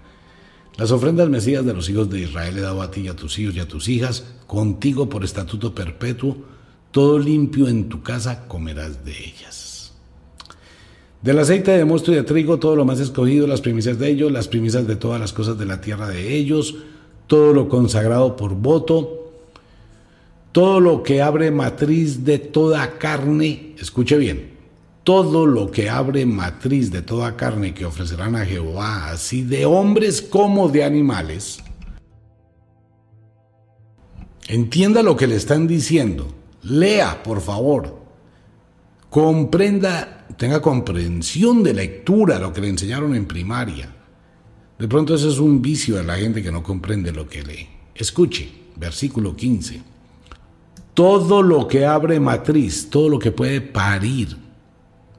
Las 0.76 0.90
ofrendas 0.90 1.30
mecidas 1.30 1.64
de 1.64 1.72
los 1.72 1.88
hijos 1.88 2.10
de 2.10 2.20
Israel 2.20 2.58
he 2.58 2.60
dado 2.60 2.82
a 2.82 2.90
ti 2.90 3.00
y 3.00 3.08
a 3.08 3.16
tus 3.16 3.38
hijos 3.38 3.56
y 3.56 3.60
a 3.60 3.66
tus 3.66 3.88
hijas, 3.88 4.24
contigo 4.46 5.08
por 5.08 5.24
estatuto 5.24 5.74
perpetuo, 5.74 6.36
todo 6.90 7.18
limpio 7.18 7.66
en 7.66 7.88
tu 7.88 8.02
casa 8.02 8.46
comerás 8.46 9.06
de 9.06 9.12
ellas. 9.12 9.67
Del 11.22 11.38
aceite 11.40 11.72
de 11.72 11.84
mosto 11.84 12.12
y 12.12 12.14
de 12.14 12.22
trigo, 12.22 12.58
todo 12.58 12.76
lo 12.76 12.84
más 12.84 13.00
escogido, 13.00 13.46
las 13.46 13.60
primicias 13.60 13.98
de 13.98 14.08
ellos, 14.08 14.30
las 14.30 14.46
primicias 14.46 14.86
de 14.86 14.94
todas 14.94 15.20
las 15.20 15.32
cosas 15.32 15.58
de 15.58 15.66
la 15.66 15.80
tierra 15.80 16.08
de 16.08 16.34
ellos, 16.34 16.76
todo 17.26 17.52
lo 17.52 17.68
consagrado 17.68 18.36
por 18.36 18.54
voto, 18.54 19.32
todo 20.52 20.78
lo 20.80 21.02
que 21.02 21.20
abre 21.20 21.50
matriz 21.50 22.24
de 22.24 22.38
toda 22.38 22.98
carne, 22.98 23.74
escuche 23.78 24.16
bien, 24.16 24.52
todo 25.02 25.44
lo 25.44 25.70
que 25.72 25.90
abre 25.90 26.24
matriz 26.24 26.92
de 26.92 27.02
toda 27.02 27.36
carne 27.36 27.74
que 27.74 27.84
ofrecerán 27.84 28.36
a 28.36 28.46
Jehová, 28.46 29.10
así 29.10 29.42
de 29.42 29.66
hombres 29.66 30.22
como 30.22 30.68
de 30.68 30.84
animales. 30.84 31.58
Entienda 34.46 35.02
lo 35.02 35.16
que 35.16 35.26
le 35.26 35.36
están 35.36 35.66
diciendo. 35.66 36.28
Lea, 36.62 37.22
por 37.22 37.40
favor. 37.40 37.98
Comprenda 39.10 40.17
tenga 40.36 40.60
comprensión 40.60 41.62
de 41.62 41.74
lectura, 41.74 42.38
lo 42.38 42.52
que 42.52 42.60
le 42.60 42.68
enseñaron 42.68 43.14
en 43.14 43.26
primaria. 43.26 43.94
De 44.78 44.86
pronto 44.86 45.14
ese 45.14 45.28
es 45.28 45.38
un 45.38 45.60
vicio 45.60 45.96
de 45.96 46.04
la 46.04 46.16
gente 46.16 46.42
que 46.42 46.52
no 46.52 46.62
comprende 46.62 47.12
lo 47.12 47.28
que 47.28 47.42
lee. 47.42 47.68
Escuche, 47.94 48.50
versículo 48.76 49.34
15. 49.34 49.82
Todo 50.94 51.42
lo 51.42 51.66
que 51.66 51.86
abre 51.86 52.20
matriz, 52.20 52.88
todo 52.90 53.08
lo 53.08 53.18
que 53.18 53.32
puede 53.32 53.60
parir, 53.60 54.36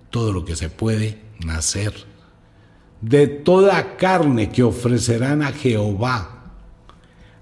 todo 0.09 0.31
lo 0.31 0.45
que 0.45 0.55
se 0.55 0.69
puede 0.69 1.19
nacer, 1.43 1.93
de 3.01 3.27
toda 3.27 3.97
carne 3.97 4.49
que 4.49 4.63
ofrecerán 4.63 5.41
a 5.41 5.51
Jehová, 5.51 6.53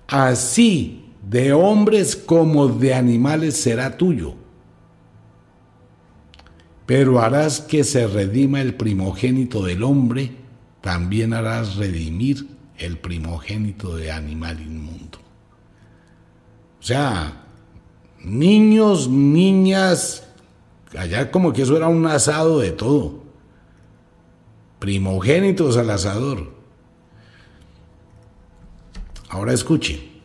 así 0.07 1.05
de 1.27 1.53
hombres 1.53 2.15
como 2.15 2.67
de 2.67 2.93
animales 2.93 3.57
será 3.57 3.97
tuyo 3.97 4.35
pero 6.87 7.19
harás 7.19 7.59
que 7.59 7.83
se 7.83 8.07
redima 8.07 8.61
el 8.61 8.75
primogénito 8.75 9.61
del 9.61 9.83
hombre, 9.83 10.31
también 10.79 11.33
harás 11.33 11.75
redimir 11.75 12.47
el 12.77 12.97
primogénito 12.97 13.97
de 13.97 14.09
animal 14.09 14.61
inmundo. 14.61 15.19
O 16.79 16.83
sea, 16.83 17.43
niños, 18.23 19.09
niñas, 19.09 20.29
allá 20.97 21.29
como 21.29 21.51
que 21.51 21.63
eso 21.63 21.75
era 21.75 21.89
un 21.89 22.05
asado 22.05 22.59
de 22.59 22.71
todo. 22.71 23.21
Primogénitos 24.79 25.75
al 25.75 25.89
asador. 25.89 26.53
Ahora 29.27 29.51
escuche. 29.51 30.16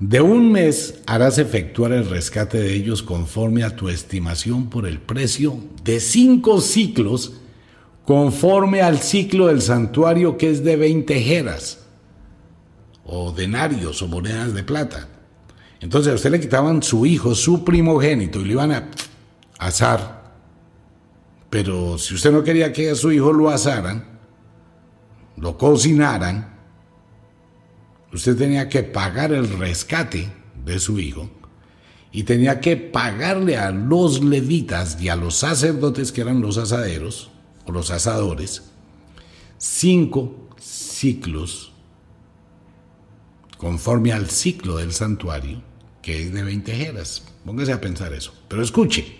De 0.00 0.20
un 0.20 0.50
mes 0.50 1.02
harás 1.06 1.38
efectuar 1.38 1.92
el 1.92 2.08
rescate 2.08 2.58
de 2.58 2.74
ellos 2.74 3.02
conforme 3.02 3.62
a 3.62 3.76
tu 3.76 3.88
estimación 3.88 4.68
por 4.68 4.86
el 4.86 5.00
precio 5.00 5.56
de 5.84 6.00
cinco 6.00 6.60
ciclos, 6.60 7.34
conforme 8.04 8.82
al 8.82 8.98
ciclo 8.98 9.46
del 9.46 9.62
santuario 9.62 10.36
que 10.36 10.50
es 10.50 10.64
de 10.64 10.76
veinte 10.76 11.20
jeras, 11.20 11.86
o 13.04 13.32
denarios 13.32 14.02
o 14.02 14.08
monedas 14.08 14.52
de 14.52 14.64
plata. 14.64 15.08
Entonces 15.80 16.12
a 16.12 16.16
usted 16.16 16.30
le 16.30 16.40
quitaban 16.40 16.82
su 16.82 17.06
hijo, 17.06 17.34
su 17.34 17.64
primogénito, 17.64 18.40
y 18.40 18.46
lo 18.46 18.52
iban 18.52 18.72
a 18.72 18.90
asar. 19.58 20.34
Pero 21.50 21.98
si 21.98 22.14
usted 22.14 22.32
no 22.32 22.42
quería 22.42 22.72
que 22.72 22.90
a 22.90 22.94
su 22.96 23.12
hijo 23.12 23.32
lo 23.32 23.48
asaran, 23.48 24.04
lo 25.36 25.56
cocinaran, 25.56 26.53
usted 28.14 28.36
tenía 28.36 28.68
que 28.68 28.82
pagar 28.82 29.32
el 29.32 29.48
rescate 29.58 30.28
de 30.64 30.78
su 30.78 30.98
hijo 30.98 31.28
y 32.12 32.22
tenía 32.22 32.60
que 32.60 32.76
pagarle 32.76 33.56
a 33.56 33.70
los 33.70 34.22
levitas 34.22 35.00
y 35.00 35.08
a 35.08 35.16
los 35.16 35.34
sacerdotes 35.34 36.12
que 36.12 36.20
eran 36.20 36.40
los 36.40 36.56
asaderos 36.56 37.30
o 37.66 37.72
los 37.72 37.90
asadores 37.90 38.70
cinco 39.58 40.48
ciclos 40.58 41.72
conforme 43.58 44.12
al 44.12 44.30
ciclo 44.30 44.76
del 44.76 44.92
santuario 44.92 45.62
que 46.04 46.22
es 46.22 46.34
de 46.34 46.42
20 46.42 46.74
jeras. 46.74 47.24
Póngase 47.46 47.72
a 47.72 47.80
pensar 47.80 48.12
eso. 48.12 48.34
Pero 48.46 48.62
escuche, 48.62 49.16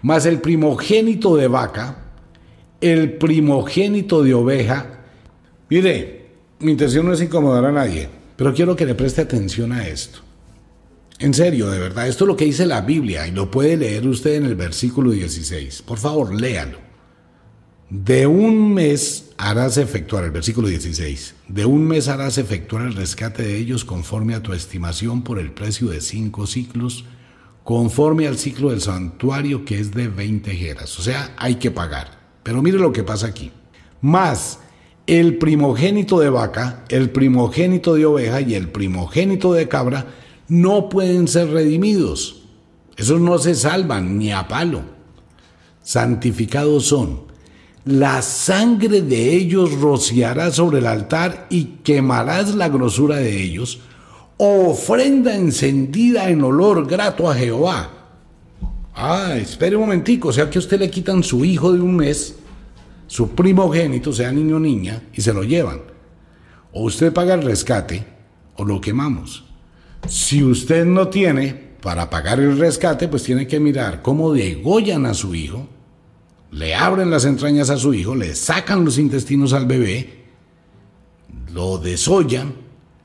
más 0.00 0.24
el 0.24 0.40
primogénito 0.40 1.36
de 1.36 1.48
vaca, 1.48 1.98
el 2.80 3.18
primogénito 3.18 4.22
de 4.22 4.32
oveja, 4.32 5.04
mire, 5.68 6.15
mi 6.58 6.72
intención 6.72 7.06
no 7.06 7.12
es 7.12 7.20
incomodar 7.20 7.64
a 7.66 7.72
nadie, 7.72 8.08
pero 8.36 8.54
quiero 8.54 8.76
que 8.76 8.86
le 8.86 8.94
preste 8.94 9.22
atención 9.22 9.72
a 9.72 9.86
esto. 9.86 10.20
En 11.18 11.32
serio, 11.32 11.70
de 11.70 11.78
verdad, 11.78 12.08
esto 12.08 12.24
es 12.24 12.28
lo 12.28 12.36
que 12.36 12.44
dice 12.44 12.66
la 12.66 12.82
Biblia 12.82 13.26
y 13.26 13.30
lo 13.30 13.50
puede 13.50 13.76
leer 13.76 14.06
usted 14.06 14.34
en 14.34 14.44
el 14.44 14.54
versículo 14.54 15.10
16. 15.10 15.82
Por 15.82 15.98
favor, 15.98 16.34
léalo. 16.34 16.78
De 17.88 18.26
un 18.26 18.74
mes 18.74 19.30
harás 19.38 19.76
efectuar, 19.76 20.24
el 20.24 20.32
versículo 20.32 20.68
16, 20.68 21.34
de 21.48 21.64
un 21.64 21.86
mes 21.86 22.08
harás 22.08 22.36
efectuar 22.36 22.82
el 22.82 22.94
rescate 22.94 23.44
de 23.44 23.56
ellos 23.56 23.84
conforme 23.84 24.34
a 24.34 24.42
tu 24.42 24.52
estimación 24.52 25.22
por 25.22 25.38
el 25.38 25.52
precio 25.52 25.88
de 25.88 26.00
cinco 26.00 26.46
ciclos, 26.46 27.04
conforme 27.62 28.26
al 28.26 28.38
ciclo 28.38 28.70
del 28.70 28.80
santuario 28.80 29.64
que 29.64 29.78
es 29.78 29.92
de 29.92 30.08
20 30.08 30.54
jeras. 30.54 30.98
O 30.98 31.02
sea, 31.02 31.32
hay 31.38 31.54
que 31.54 31.70
pagar. 31.70 32.18
Pero 32.42 32.60
mire 32.60 32.78
lo 32.78 32.92
que 32.92 33.04
pasa 33.04 33.28
aquí. 33.28 33.52
Más 34.00 34.58
el 35.06 35.38
primogénito 35.38 36.18
de 36.18 36.30
vaca, 36.30 36.84
el 36.88 37.10
primogénito 37.10 37.94
de 37.94 38.06
oveja 38.06 38.40
y 38.40 38.54
el 38.54 38.68
primogénito 38.68 39.52
de 39.52 39.68
cabra 39.68 40.06
no 40.48 40.88
pueden 40.88 41.28
ser 41.28 41.50
redimidos. 41.50 42.42
Esos 42.96 43.20
no 43.20 43.38
se 43.38 43.54
salvan 43.54 44.18
ni 44.18 44.32
a 44.32 44.48
palo. 44.48 44.82
Santificados 45.82 46.86
son. 46.86 47.26
La 47.84 48.20
sangre 48.20 49.00
de 49.00 49.34
ellos 49.34 49.78
rociarás 49.80 50.56
sobre 50.56 50.78
el 50.78 50.86
altar 50.86 51.46
y 51.50 51.64
quemarás 51.84 52.54
la 52.56 52.68
grosura 52.68 53.16
de 53.16 53.40
ellos. 53.40 53.80
Ofrenda 54.38 55.36
encendida 55.36 56.28
en 56.30 56.42
olor 56.42 56.88
grato 56.88 57.30
a 57.30 57.34
Jehová. 57.34 57.90
Ah, 58.92 59.36
espere 59.36 59.76
un 59.76 59.82
momentico, 59.82 60.28
o 60.28 60.32
sea 60.32 60.50
que 60.50 60.58
a 60.58 60.60
usted 60.60 60.80
le 60.80 60.90
quitan 60.90 61.22
su 61.22 61.44
hijo 61.44 61.72
de 61.72 61.80
un 61.80 61.96
mes 61.96 62.34
su 63.06 63.30
primogénito, 63.30 64.12
sea 64.12 64.32
niño 64.32 64.56
o 64.56 64.60
niña, 64.60 65.02
y 65.12 65.20
se 65.20 65.32
lo 65.32 65.44
llevan. 65.44 65.82
O 66.72 66.84
usted 66.84 67.12
paga 67.12 67.34
el 67.34 67.42
rescate 67.42 68.06
o 68.56 68.64
lo 68.64 68.80
quemamos. 68.80 69.44
Si 70.08 70.42
usted 70.42 70.84
no 70.84 71.08
tiene 71.08 71.54
para 71.80 72.10
pagar 72.10 72.40
el 72.40 72.58
rescate, 72.58 73.08
pues 73.08 73.22
tiene 73.22 73.46
que 73.46 73.60
mirar 73.60 74.02
cómo 74.02 74.32
degollan 74.32 75.06
a 75.06 75.14
su 75.14 75.34
hijo, 75.34 75.68
le 76.50 76.74
abren 76.74 77.10
las 77.10 77.24
entrañas 77.24 77.70
a 77.70 77.76
su 77.76 77.94
hijo, 77.94 78.14
le 78.14 78.34
sacan 78.34 78.84
los 78.84 78.98
intestinos 78.98 79.52
al 79.52 79.66
bebé, 79.66 80.24
lo 81.52 81.78
desollan 81.78 82.54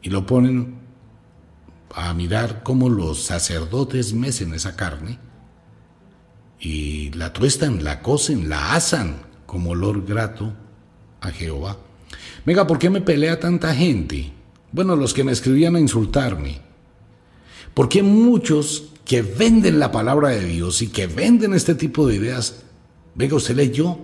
y 0.01 0.09
lo 0.09 0.25
ponen 0.25 0.79
a 1.93 2.13
mirar 2.13 2.63
cómo 2.63 2.89
los 2.89 3.21
sacerdotes 3.21 4.13
mecen 4.13 4.53
esa 4.53 4.75
carne 4.75 5.19
y 6.59 7.11
la 7.11 7.33
tuestan, 7.33 7.83
la 7.83 8.01
cocen, 8.01 8.47
la 8.49 8.75
asan 8.75 9.30
como 9.51 9.71
olor 9.71 10.05
grato 10.05 10.53
a 11.19 11.29
Jehová. 11.29 11.75
Venga, 12.45 12.65
¿por 12.65 12.79
qué 12.79 12.89
me 12.89 13.01
pelea 13.01 13.37
tanta 13.37 13.75
gente? 13.75 14.31
Bueno, 14.71 14.95
los 14.95 15.13
que 15.13 15.25
me 15.25 15.33
escribían 15.33 15.75
a 15.75 15.81
insultarme. 15.81 16.61
¿Por 17.73 17.89
qué 17.89 18.01
muchos 18.01 18.93
que 19.03 19.21
venden 19.21 19.77
la 19.77 19.91
palabra 19.91 20.29
de 20.29 20.45
Dios 20.45 20.81
y 20.81 20.87
que 20.87 21.05
venden 21.05 21.53
este 21.53 21.75
tipo 21.75 22.07
de 22.07 22.15
ideas? 22.15 22.63
Venga, 23.13 23.35
¿usted 23.35 23.57
leyó? 23.57 23.99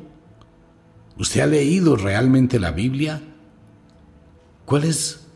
¿Usted 1.18 1.40
ha 1.40 1.48
leído 1.48 1.96
realmente 1.96 2.60
la 2.60 2.72
Biblia? 2.72 3.22
¿Cuál 4.66 4.84
es 4.84 5.28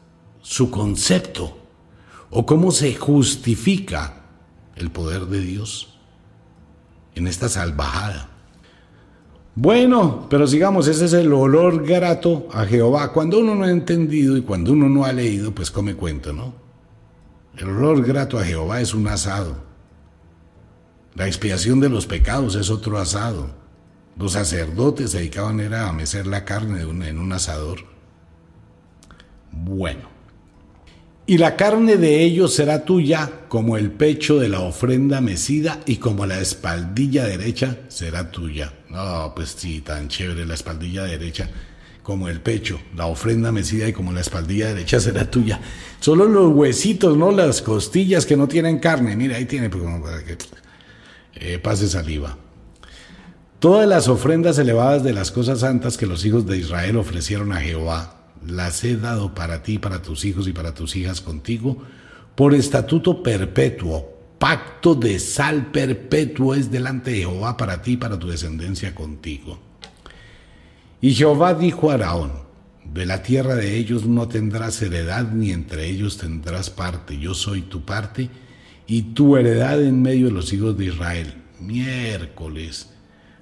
su 0.42 0.70
concepto? 0.72 1.58
¿O 2.30 2.46
cómo 2.46 2.72
se 2.72 2.94
justifica 2.96 4.26
el 4.76 4.92
poder 4.92 5.28
de 5.28 5.40
Dios 5.40 5.98
en 7.16 7.28
esta 7.28 7.48
salvajada? 7.48 8.31
Bueno, 9.56 10.28
pero 10.30 10.48
sigamos, 10.48 10.88
ese 10.88 11.06
es 11.06 11.14
el 11.14 11.34
olor 11.34 11.86
grato 11.86 12.48
a 12.52 12.66
Jehová. 12.66 13.12
Cuando 13.12 13.40
uno 13.40 13.54
no 13.54 13.66
ha 13.66 13.72
entendido 13.72 14.38
y 14.38 14.42
cuando 14.42 14.72
uno 14.72 14.88
no 14.88 15.04
ha 15.04 15.12
leído, 15.12 15.54
pues 15.54 15.70
come 15.70 15.96
cuento, 15.96 16.32
¿no? 16.32 16.54
El 17.58 17.70
olor 17.70 18.06
grato 18.06 18.40
a 18.40 18.46
Jehová 18.46 18.80
es 18.80 18.94
un 18.94 19.08
asado. 19.08 19.58
La 21.16 21.28
expiación 21.28 21.82
de 21.82 21.90
los 21.90 22.08
pecados 22.08 22.56
es 22.56 22.70
otro 22.70 22.98
asado. 22.98 23.50
Los 24.18 24.34
sacerdotes 24.34 25.12
se 25.12 25.18
dedicaban 25.18 25.60
era 25.60 25.90
a 25.90 25.94
mecer 25.94 26.28
la 26.28 26.46
carne 26.46 26.82
en 26.82 27.20
un 27.20 27.34
asador. 27.34 27.80
Bueno, 29.52 30.08
y 31.26 31.38
la 31.38 31.58
carne 31.58 31.98
de 31.98 32.24
ellos 32.24 32.54
será 32.54 32.86
tuya 32.86 33.30
como 33.50 33.78
el 33.78 33.92
pecho 33.92 34.40
de 34.40 34.50
la 34.50 34.62
ofrenda 34.62 35.20
mecida 35.20 35.80
y 35.86 35.98
como 35.98 36.26
la 36.26 36.40
espaldilla 36.40 37.26
derecha 37.26 37.80
será 37.90 38.32
tuya. 38.32 38.74
No, 38.92 39.32
pues 39.34 39.56
sí, 39.58 39.80
tan 39.80 40.10
chévere 40.10 40.46
la 40.46 40.54
espaldilla 40.54 41.06
derecha 41.06 41.50
como 42.04 42.28
el 42.28 42.42
pecho, 42.42 42.82
la 42.96 43.06
ofrenda 43.06 43.52
mecida 43.52 43.88
y 43.88 43.94
como 43.94 44.12
la 44.12 44.20
espaldilla 44.20 44.68
derecha 44.68 45.00
será 45.00 45.32
tuya. 45.32 45.62
Solo 46.02 46.26
los 46.26 46.54
huesitos, 46.54 47.16
¿no? 47.16 47.32
Las 47.32 47.62
costillas 47.62 48.26
que 48.26 48.36
no 48.36 48.50
tienen 48.50 48.80
carne. 48.80 49.16
Mira, 49.16 49.38
ahí 49.38 49.46
tiene, 49.46 49.70
pues, 49.70 49.84
para 50.02 50.22
eh, 51.36 51.60
pase 51.60 51.88
saliva. 51.88 52.38
Todas 53.60 53.88
las 53.88 54.10
ofrendas 54.10 54.58
elevadas 54.58 55.04
de 55.04 55.14
las 55.14 55.32
cosas 55.32 55.60
santas 55.60 55.98
que 55.98 56.08
los 56.08 56.26
hijos 56.26 56.46
de 56.46 56.58
Israel 56.58 56.98
ofrecieron 56.98 57.54
a 57.54 57.62
Jehová, 57.62 58.18
las 58.46 58.84
he 58.84 58.98
dado 58.98 59.34
para 59.36 59.64
ti, 59.64 59.78
para 59.78 60.02
tus 60.02 60.26
hijos 60.26 60.48
y 60.48 60.52
para 60.54 60.74
tus 60.74 60.96
hijas 60.98 61.22
contigo, 61.22 61.78
por 62.36 62.54
estatuto 62.56 63.24
perpetuo, 63.24 64.11
pacto 64.42 64.96
de 64.96 65.20
sal 65.20 65.68
perpetuo 65.68 66.56
es 66.56 66.72
delante 66.72 67.12
de 67.12 67.18
Jehová 67.18 67.58
para 67.58 67.84
ti 67.84 67.92
y 67.92 67.98
para 67.98 68.18
tu 68.18 68.28
descendencia 68.28 68.96
contigo. 68.96 69.60
Y 71.00 71.14
Jehová 71.14 71.54
dijo 71.54 71.92
a 71.92 71.94
Araón, 71.94 72.32
de 72.84 73.06
la 73.06 73.22
tierra 73.22 73.54
de 73.54 73.78
ellos 73.78 74.08
no 74.08 74.28
tendrás 74.28 74.82
heredad, 74.82 75.32
ni 75.32 75.52
entre 75.52 75.86
ellos 75.86 76.18
tendrás 76.18 76.72
parte. 76.72 77.20
Yo 77.20 77.36
soy 77.36 77.62
tu 77.62 77.86
parte 77.86 78.32
y 78.88 79.14
tu 79.14 79.38
heredad 79.38 79.80
en 79.80 80.02
medio 80.02 80.26
de 80.26 80.34
los 80.34 80.52
hijos 80.54 80.76
de 80.76 80.86
Israel. 80.86 81.36
Miércoles. 81.60 82.90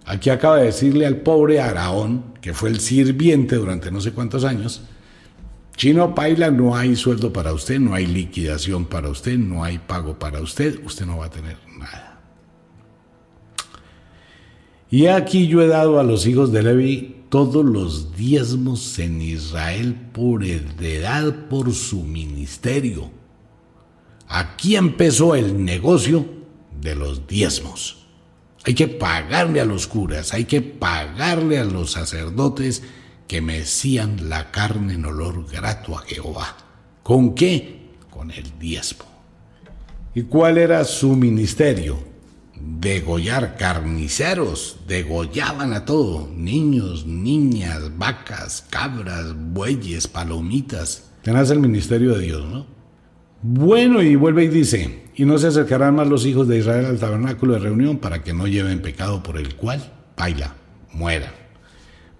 Aquí 0.04 0.30
acaba 0.30 0.58
de 0.58 0.66
decirle 0.66 1.06
al 1.06 1.22
pobre 1.22 1.62
Araón, 1.62 2.34
que 2.42 2.54
fue 2.54 2.72
el 2.72 2.82
sirviente 2.82 3.56
durante 3.56 3.90
no 3.90 4.02
sé 4.02 4.12
cuántos 4.12 4.44
años, 4.44 4.82
Chino 5.80 6.14
Paila, 6.14 6.52
no 6.52 6.76
hay 6.76 6.98
sueldo 6.98 7.32
para 7.32 7.54
usted, 7.54 7.80
no 7.80 7.94
hay 7.94 8.06
liquidación 8.06 8.84
para 8.84 9.08
usted, 9.08 9.38
no 9.38 9.64
hay 9.64 9.78
pago 9.78 10.20
para 10.20 10.42
usted, 10.42 10.78
usted 10.84 11.06
no 11.06 11.20
va 11.20 11.28
a 11.28 11.30
tener 11.30 11.56
nada. 11.78 12.20
Y 14.92 15.06
aquí 15.06 15.48
yo 15.48 15.62
he 15.62 15.68
dado 15.68 15.98
a 15.98 16.04
los 16.04 16.28
hijos 16.28 16.52
de 16.52 16.64
Levi 16.64 17.24
todos 17.30 17.64
los 17.64 18.14
diezmos 18.14 19.00
en 19.00 19.22
Israel 19.22 19.96
por 20.12 20.44
heredad 20.44 21.48
por 21.48 21.74
su 21.74 22.04
ministerio. 22.04 23.10
Aquí 24.28 24.76
empezó 24.76 25.34
el 25.34 25.64
negocio 25.64 26.26
de 26.82 26.96
los 26.96 27.26
diezmos. 27.26 28.06
Hay 28.66 28.74
que 28.74 28.90
pagarle 28.90 29.62
a 29.62 29.66
los 29.66 29.88
curas, 29.88 30.34
hay 30.34 30.44
que 30.44 30.62
pagarle 30.62 31.58
a 31.58 31.64
los 31.64 31.92
sacerdotes 31.92 32.84
que 33.30 33.40
mecían 33.40 34.28
la 34.28 34.52
carne 34.52 34.96
en 34.96 35.06
olor 35.06 35.46
grato 35.50 35.98
a 35.98 36.02
Jehová. 36.02 36.58
¿Con 37.04 37.36
qué? 37.36 37.92
Con 38.10 38.32
el 38.32 38.60
diezmo. 38.60 39.06
¿Y 40.14 40.24
cuál 40.24 40.58
era 40.58 40.84
su 40.84 41.16
ministerio? 41.16 42.10
degollar 42.62 43.56
carniceros, 43.56 44.80
degollaban 44.88 45.74
a 45.74 45.86
todo, 45.86 46.30
niños, 46.36 47.06
niñas, 47.06 47.98
vacas, 47.98 48.66
cabras, 48.70 49.34
bueyes, 49.34 50.08
palomitas. 50.08 51.10
Tenés 51.22 51.50
el 51.52 51.60
ministerio 51.60 52.16
de 52.16 52.26
Dios, 52.26 52.46
¿no? 52.46 52.66
Bueno, 53.42 54.02
y 54.02 54.16
vuelve 54.16 54.44
y 54.44 54.50
dice, 54.50 55.06
y 55.16 55.24
no 55.24 55.38
se 55.38 55.48
acercarán 55.48 55.96
más 55.96 56.08
los 56.08 56.26
hijos 56.26 56.48
de 56.48 56.58
Israel 56.58 56.86
al 56.86 57.00
tabernáculo 57.00 57.54
de 57.54 57.60
reunión 57.60 57.98
para 57.98 58.22
que 58.24 58.34
no 58.34 58.46
lleven 58.48 58.82
pecado 58.82 59.24
por 59.24 59.38
el 59.38 59.56
cual, 59.56 59.94
baila, 60.18 60.56
mueran. 60.92 61.49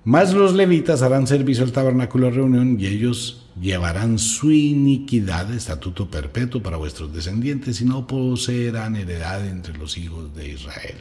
Más 0.10 0.34
los 0.34 0.56
levitas 0.56 1.04
harán 1.04 1.28
servicio 1.28 1.64
al 1.64 1.72
tabernáculo 1.72 2.26
de 2.26 2.32
reunión 2.32 2.80
y 2.80 2.88
ellos 2.88 3.46
llevarán 3.62 4.18
su 4.18 4.52
iniquidad, 4.52 5.54
estatuto 5.54 6.10
perpetuo 6.10 6.64
para 6.64 6.78
vuestros 6.78 7.14
descendientes, 7.14 7.80
y 7.80 7.86
no 7.86 8.08
poseerán 8.08 8.96
heredad 8.96 9.46
entre 9.46 9.78
los 9.78 10.00
hijos 10.00 10.34
de 10.34 10.50
Israel. 10.50 10.96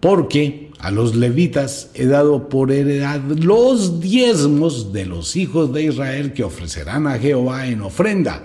Porque 0.00 0.72
a 0.80 0.90
los 0.90 1.14
levitas 1.14 1.92
he 1.94 2.06
dado 2.06 2.48
por 2.48 2.72
heredad 2.72 3.20
los 3.20 4.00
diezmos 4.00 4.92
de 4.92 5.06
los 5.06 5.36
hijos 5.36 5.72
de 5.72 5.84
Israel 5.84 6.32
que 6.32 6.42
ofrecerán 6.42 7.06
a 7.06 7.20
Jehová 7.20 7.68
en 7.68 7.82
ofrenda, 7.82 8.42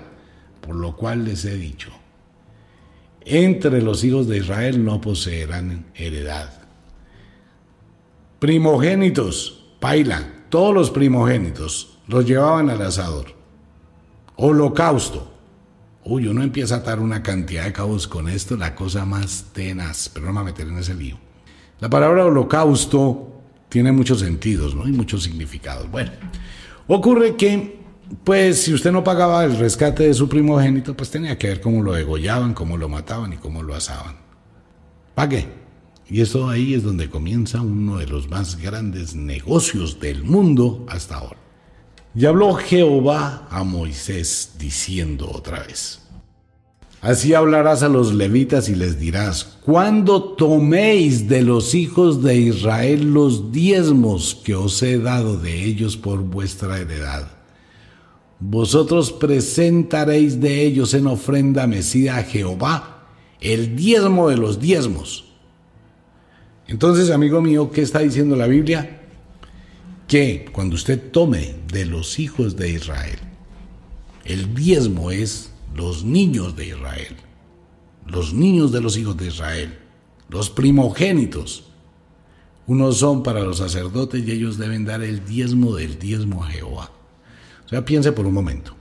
por 0.62 0.76
lo 0.76 0.96
cual 0.96 1.26
les 1.26 1.46
he 1.46 1.58
dicho, 1.58 1.90
entre 3.26 3.82
los 3.82 4.04
hijos 4.04 4.28
de 4.28 4.38
Israel 4.38 4.86
no 4.86 5.02
poseerán 5.02 5.88
heredad. 5.96 6.61
Primogénitos, 8.42 9.68
paila, 9.80 10.28
todos 10.50 10.74
los 10.74 10.90
primogénitos, 10.90 12.00
los 12.08 12.26
llevaban 12.26 12.72
al 12.72 12.82
asador. 12.82 13.36
Holocausto. 14.36 15.32
Uy, 16.04 16.26
uno 16.26 16.42
empieza 16.42 16.74
a 16.74 16.78
atar 16.80 17.00
una 17.00 17.22
cantidad 17.22 17.66
de 17.66 17.72
cabos 17.72 18.08
con 18.08 18.28
esto, 18.28 18.58
la 18.58 18.74
cosa 18.74 19.06
más 19.06 19.50
tenaz, 19.54 20.10
pero 20.10 20.26
no 20.26 20.34
me 20.34 20.40
voy 20.40 20.50
a 20.50 20.54
meter 20.54 20.68
en 20.70 20.80
ese 20.80 20.96
lío. 20.96 21.20
La 21.80 21.88
palabra 21.88 22.26
holocausto 22.26 23.44
tiene 23.70 23.92
muchos 23.92 24.22
sentidos, 24.22 24.74
¿no? 24.74 24.88
Y 24.88 24.92
muchos 24.92 25.22
significados. 25.22 25.92
Bueno, 25.92 26.10
ocurre 26.88 27.36
que, 27.36 27.80
pues, 28.24 28.64
si 28.64 28.74
usted 28.74 28.92
no 28.92 29.04
pagaba 29.04 29.46
el 29.46 29.56
rescate 29.56 30.08
de 30.08 30.16
su 30.16 30.28
primogénito, 30.28 30.98
pues 30.98 31.12
tenía 31.12 31.38
que 31.38 31.48
ver 31.48 31.62
cómo 31.62 31.84
lo 31.84 31.94
degollaban, 31.94 32.56
cómo 32.56 32.76
lo 32.76 32.90
mataban 32.90 33.34
y 33.34 33.38
cómo 33.38 33.62
lo 33.62 33.76
asaban. 33.76 34.16
Pague. 35.14 35.61
Y 36.12 36.20
eso 36.20 36.50
ahí 36.50 36.74
es 36.74 36.84
donde 36.84 37.10
comienza 37.10 37.62
uno 37.62 37.98
de 37.98 38.06
los 38.06 38.30
más 38.30 38.58
grandes 38.62 39.16
negocios 39.16 40.02
del 40.02 40.26
mundo 40.26 40.86
hasta 40.90 41.16
ahora. 41.16 41.40
Y 42.14 42.26
habló 42.26 42.54
Jehová 42.56 43.48
a 43.50 43.64
Moisés 43.64 44.56
diciendo 44.60 45.32
otra 45.34 45.64
vez, 45.64 46.02
Así 47.00 47.34
hablarás 47.34 47.82
a 47.82 47.88
los 47.90 48.14
levitas 48.14 48.68
y 48.68 48.76
les 48.76 49.00
dirás, 49.00 49.58
cuando 49.64 50.22
toméis 50.22 51.30
de 51.30 51.44
los 51.44 51.74
hijos 51.74 52.22
de 52.22 52.36
Israel 52.36 53.14
los 53.14 53.54
diezmos 53.54 54.36
que 54.36 54.54
os 54.54 54.84
he 54.84 55.00
dado 55.00 55.38
de 55.38 55.64
ellos 55.64 55.96
por 55.96 56.20
vuestra 56.20 56.78
heredad, 56.78 57.26
vosotros 58.40 59.14
presentaréis 59.14 60.42
de 60.42 60.64
ellos 60.64 60.94
en 60.94 61.08
ofrenda 61.08 61.66
mecida 61.68 62.18
a 62.18 62.24
Jehová 62.24 63.08
el 63.40 63.78
diezmo 63.78 64.30
de 64.30 64.38
los 64.38 64.60
diezmos. 64.60 65.31
Entonces, 66.68 67.10
amigo 67.10 67.42
mío, 67.42 67.72
¿qué 67.72 67.82
está 67.82 68.00
diciendo 68.00 68.36
la 68.36 68.48
Biblia? 68.48 69.02
que 70.12 70.44
cuando 70.52 70.76
usted 70.76 71.10
tome 71.10 71.56
de 71.72 71.86
los 71.86 72.20
hijos 72.20 72.58
de 72.58 72.70
Israel, 72.70 73.18
el 74.26 74.54
diezmo 74.54 75.10
es 75.10 75.54
los 75.74 76.04
niños 76.04 76.58
de 76.58 76.66
Israel, 76.68 77.16
los 78.06 78.34
niños 78.34 78.74
de 78.74 78.82
los 78.82 78.98
hijos 78.98 79.16
de 79.16 79.28
Israel, 79.28 79.80
los 80.28 80.50
primogénitos. 80.50 81.64
Unos 82.68 82.98
son 82.98 83.24
para 83.24 83.40
los 83.40 83.60
sacerdotes 83.60 84.28
y 84.28 84.32
ellos 84.32 84.58
deben 84.58 84.84
dar 84.84 85.02
el 85.02 85.24
diezmo 85.24 85.78
del 85.78 85.98
diezmo 85.98 86.44
a 86.44 86.48
Jehová. 86.50 86.92
O 87.66 87.70
sea, 87.70 87.86
piense 87.86 88.12
por 88.12 88.26
un 88.26 88.34
momento. 88.34 88.76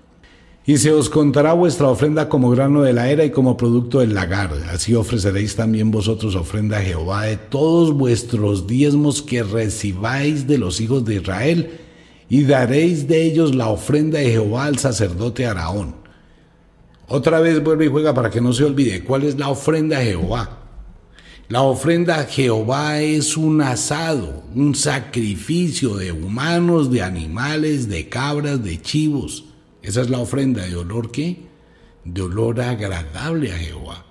Y 0.66 0.77
se 0.77 0.92
os 0.92 1.09
contará 1.09 1.55
vuestra 1.55 1.88
ofrenda 1.88 2.29
como 2.29 2.51
grano 2.51 2.83
de 2.83 2.92
la 2.92 3.09
era 3.09 3.25
y 3.25 3.31
como 3.31 3.57
producto 3.57 4.01
del 4.01 4.14
lagar. 4.14 4.53
Así 4.70 4.94
ofreceréis 4.94 5.57
también 5.57 5.90
vosotros 5.90 6.35
ofrenda 6.37 6.79
a 6.79 6.83
Jehová 6.83 7.25
de 7.25 7.37
todos 7.37 7.92
vuestros 7.94 8.66
diezmos 8.66 9.23
que 9.23 9.42
recibáis 9.42 10.46
de 10.46 10.59
los 10.59 10.81
hijos 10.81 11.05
de 11.05 11.16
Israel, 11.16 11.81
y 12.29 12.44
daréis 12.44 13.09
de 13.09 13.25
ellos 13.25 13.55
la 13.55 13.68
ofrenda 13.68 14.20
de 14.20 14.31
Jehová 14.31 14.66
al 14.66 14.79
sacerdote 14.79 15.46
Araón. 15.46 15.96
Otra 17.09 17.40
vez 17.40 17.61
vuelve 17.64 17.87
y 17.87 17.88
juega 17.88 18.14
para 18.14 18.31
que 18.31 18.40
no 18.40 18.53
se 18.53 18.62
olvide. 18.62 19.03
¿Cuál 19.03 19.25
es 19.25 19.37
la 19.37 19.49
ofrenda 19.49 19.99
a 19.99 20.03
Jehová? 20.03 20.59
La 21.49 21.62
ofrenda 21.62 22.20
a 22.20 22.25
Jehová 22.27 23.01
es 23.01 23.37
un 23.37 23.61
asado, 23.61 24.44
un 24.55 24.77
sacrificio 24.77 25.96
de 25.96 26.12
humanos, 26.12 26.92
de 26.92 27.03
animales, 27.03 27.88
de 27.88 28.09
cabras, 28.09 28.62
de 28.62 28.81
chivos. 28.81 29.50
Esa 29.83 30.01
es 30.03 30.11
la 30.11 30.19
ofrenda 30.19 30.64
de 30.64 30.77
olor 30.77 31.11
que 31.11 31.51
de 32.05 32.23
olor 32.23 32.61
agradable 32.61 33.53
a 33.53 33.59
Jehová. 33.59 34.05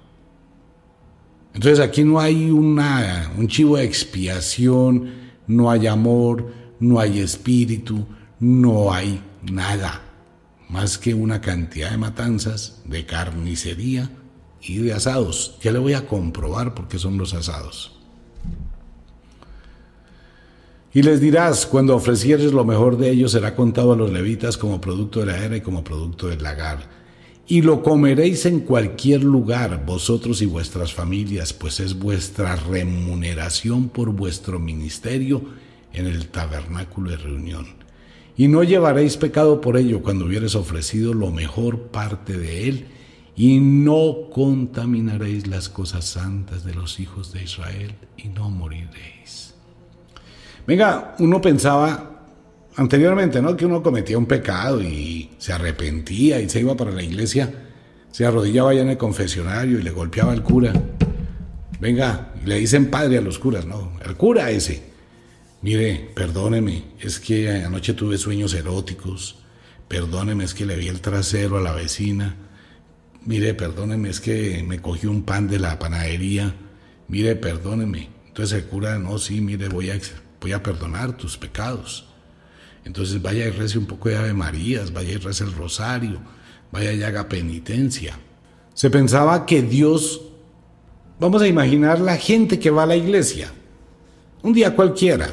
Entonces 1.53 1.79
aquí 1.79 2.03
no 2.03 2.19
hay 2.19 2.49
una, 2.51 3.31
un 3.37 3.47
chivo 3.47 3.77
de 3.77 3.83
expiación, 3.83 5.11
no 5.47 5.71
hay 5.71 5.87
amor, 5.87 6.53
no 6.79 6.99
hay 6.99 7.19
espíritu, 7.19 8.05
no 8.39 8.93
hay 8.93 9.21
nada 9.41 10.01
más 10.69 10.97
que 10.97 11.13
una 11.13 11.41
cantidad 11.41 11.89
de 11.91 11.97
matanzas, 11.97 12.81
de 12.85 13.05
carnicería 13.05 14.11
y 14.61 14.77
de 14.77 14.93
asados. 14.93 15.57
Ya 15.61 15.71
le 15.71 15.79
voy 15.79 15.93
a 15.93 16.05
comprobar 16.05 16.75
por 16.75 16.87
qué 16.87 16.99
son 16.99 17.17
los 17.17 17.33
asados. 17.33 17.98
Y 20.91 21.03
les 21.03 21.21
dirás, 21.21 21.67
cuando 21.67 21.95
ofrecieres 21.95 22.51
lo 22.51 22.65
mejor 22.65 22.97
de 22.97 23.11
ellos 23.11 23.33
será 23.33 23.55
contado 23.55 23.93
a 23.93 23.95
los 23.95 24.11
levitas 24.11 24.57
como 24.57 24.81
producto 24.81 25.19
de 25.19 25.27
la 25.27 25.37
era 25.37 25.57
y 25.57 25.61
como 25.61 25.83
producto 25.83 26.27
del 26.27 26.41
lagar. 26.41 26.89
Y 27.47 27.61
lo 27.61 27.83
comeréis 27.83 28.45
en 28.47 28.61
cualquier 28.61 29.23
lugar, 29.23 29.85
vosotros 29.85 30.41
y 30.41 30.47
vuestras 30.47 30.93
familias, 30.93 31.53
pues 31.53 31.79
es 31.79 31.97
vuestra 31.97 32.55
remuneración 32.55 33.89
por 33.89 34.11
vuestro 34.11 34.59
ministerio 34.59 35.43
en 35.93 36.07
el 36.07 36.27
tabernáculo 36.27 37.11
de 37.11 37.17
reunión. 37.17 37.67
Y 38.35 38.47
no 38.47 38.63
llevaréis 38.63 39.17
pecado 39.17 39.61
por 39.61 39.77
ello 39.77 40.01
cuando 40.01 40.25
hubieres 40.25 40.55
ofrecido 40.55 41.13
lo 41.13 41.31
mejor 41.31 41.87
parte 41.89 42.37
de 42.37 42.67
él, 42.67 42.87
y 43.35 43.59
no 43.59 44.29
contaminaréis 44.31 45.47
las 45.47 45.69
cosas 45.69 46.05
santas 46.05 46.63
de 46.63 46.73
los 46.73 46.99
hijos 46.99 47.31
de 47.31 47.43
Israel, 47.43 47.93
y 48.17 48.29
no 48.29 48.49
moriréis. 48.49 49.48
Venga, 50.69 51.15
uno 51.17 51.41
pensaba 51.41 52.27
anteriormente, 52.75 53.41
¿no? 53.41 53.57
Que 53.57 53.65
uno 53.65 53.81
cometía 53.81 54.19
un 54.19 54.27
pecado 54.27 54.79
y 54.83 55.31
se 55.39 55.51
arrepentía 55.51 56.39
y 56.39 56.47
se 56.47 56.59
iba 56.59 56.77
para 56.77 56.91
la 56.91 57.01
iglesia, 57.01 57.51
se 58.11 58.23
arrodillaba 58.23 58.69
allá 58.69 58.83
en 58.83 58.89
el 58.89 58.97
confesionario 58.99 59.79
y 59.79 59.81
le 59.81 59.89
golpeaba 59.89 60.31
al 60.31 60.43
cura. 60.43 60.71
Venga, 61.79 62.33
le 62.45 62.59
dicen 62.59 62.91
padre 62.91 63.17
a 63.17 63.21
los 63.21 63.39
curas, 63.39 63.65
no, 63.65 63.93
el 64.05 64.15
cura 64.15 64.51
ese. 64.51 64.83
Mire, 65.63 66.11
perdóneme, 66.13 66.83
es 66.99 67.19
que 67.19 67.49
anoche 67.49 67.95
tuve 67.95 68.19
sueños 68.19 68.53
eróticos. 68.53 69.39
Perdóneme, 69.87 70.43
es 70.43 70.53
que 70.53 70.67
le 70.67 70.75
vi 70.75 70.87
el 70.87 71.01
trasero 71.01 71.57
a 71.57 71.61
la 71.61 71.71
vecina. 71.73 72.35
Mire, 73.25 73.55
perdóneme, 73.55 74.09
es 74.09 74.19
que 74.19 74.63
me 74.67 74.79
cogí 74.79 75.07
un 75.07 75.23
pan 75.23 75.47
de 75.47 75.57
la 75.57 75.79
panadería. 75.79 76.53
Mire, 77.07 77.35
perdóneme. 77.35 78.09
Entonces 78.27 78.59
el 78.59 78.65
cura, 78.65 78.99
no, 78.99 79.17
sí, 79.17 79.41
mire, 79.41 79.67
voy 79.67 79.89
a, 79.89 79.95
voy 80.41 80.53
a 80.53 80.63
perdonar 80.63 81.15
tus 81.17 81.37
pecados. 81.37 82.05
Entonces 82.85 83.21
vaya 83.21 83.45
y 83.47 83.51
rece 83.51 83.77
un 83.77 83.85
poco 83.85 84.09
de 84.09 84.17
Ave 84.17 84.33
Marías, 84.33 84.93
vaya 84.93 85.11
y 85.11 85.17
rece 85.17 85.43
el 85.43 85.53
rosario, 85.53 86.19
vaya 86.71 86.93
y 86.93 87.03
haga 87.03 87.27
penitencia. 87.27 88.17
Se 88.73 88.89
pensaba 88.89 89.45
que 89.45 89.61
Dios, 89.61 90.21
vamos 91.19 91.41
a 91.41 91.47
imaginar 91.47 91.99
la 91.99 92.17
gente 92.17 92.59
que 92.59 92.71
va 92.71 92.83
a 92.83 92.87
la 92.87 92.95
iglesia, 92.95 93.51
un 94.41 94.53
día 94.53 94.75
cualquiera. 94.75 95.29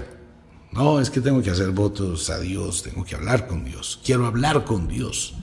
No, 0.72 1.00
es 1.00 1.08
que 1.08 1.20
tengo 1.20 1.40
que 1.40 1.50
hacer 1.50 1.70
votos 1.70 2.28
a 2.28 2.38
Dios, 2.40 2.82
tengo 2.82 3.04
que 3.04 3.14
hablar 3.14 3.46
con 3.46 3.64
Dios, 3.64 4.00
quiero 4.04 4.26
hablar 4.26 4.64
con 4.64 4.88
Dios. 4.88 5.34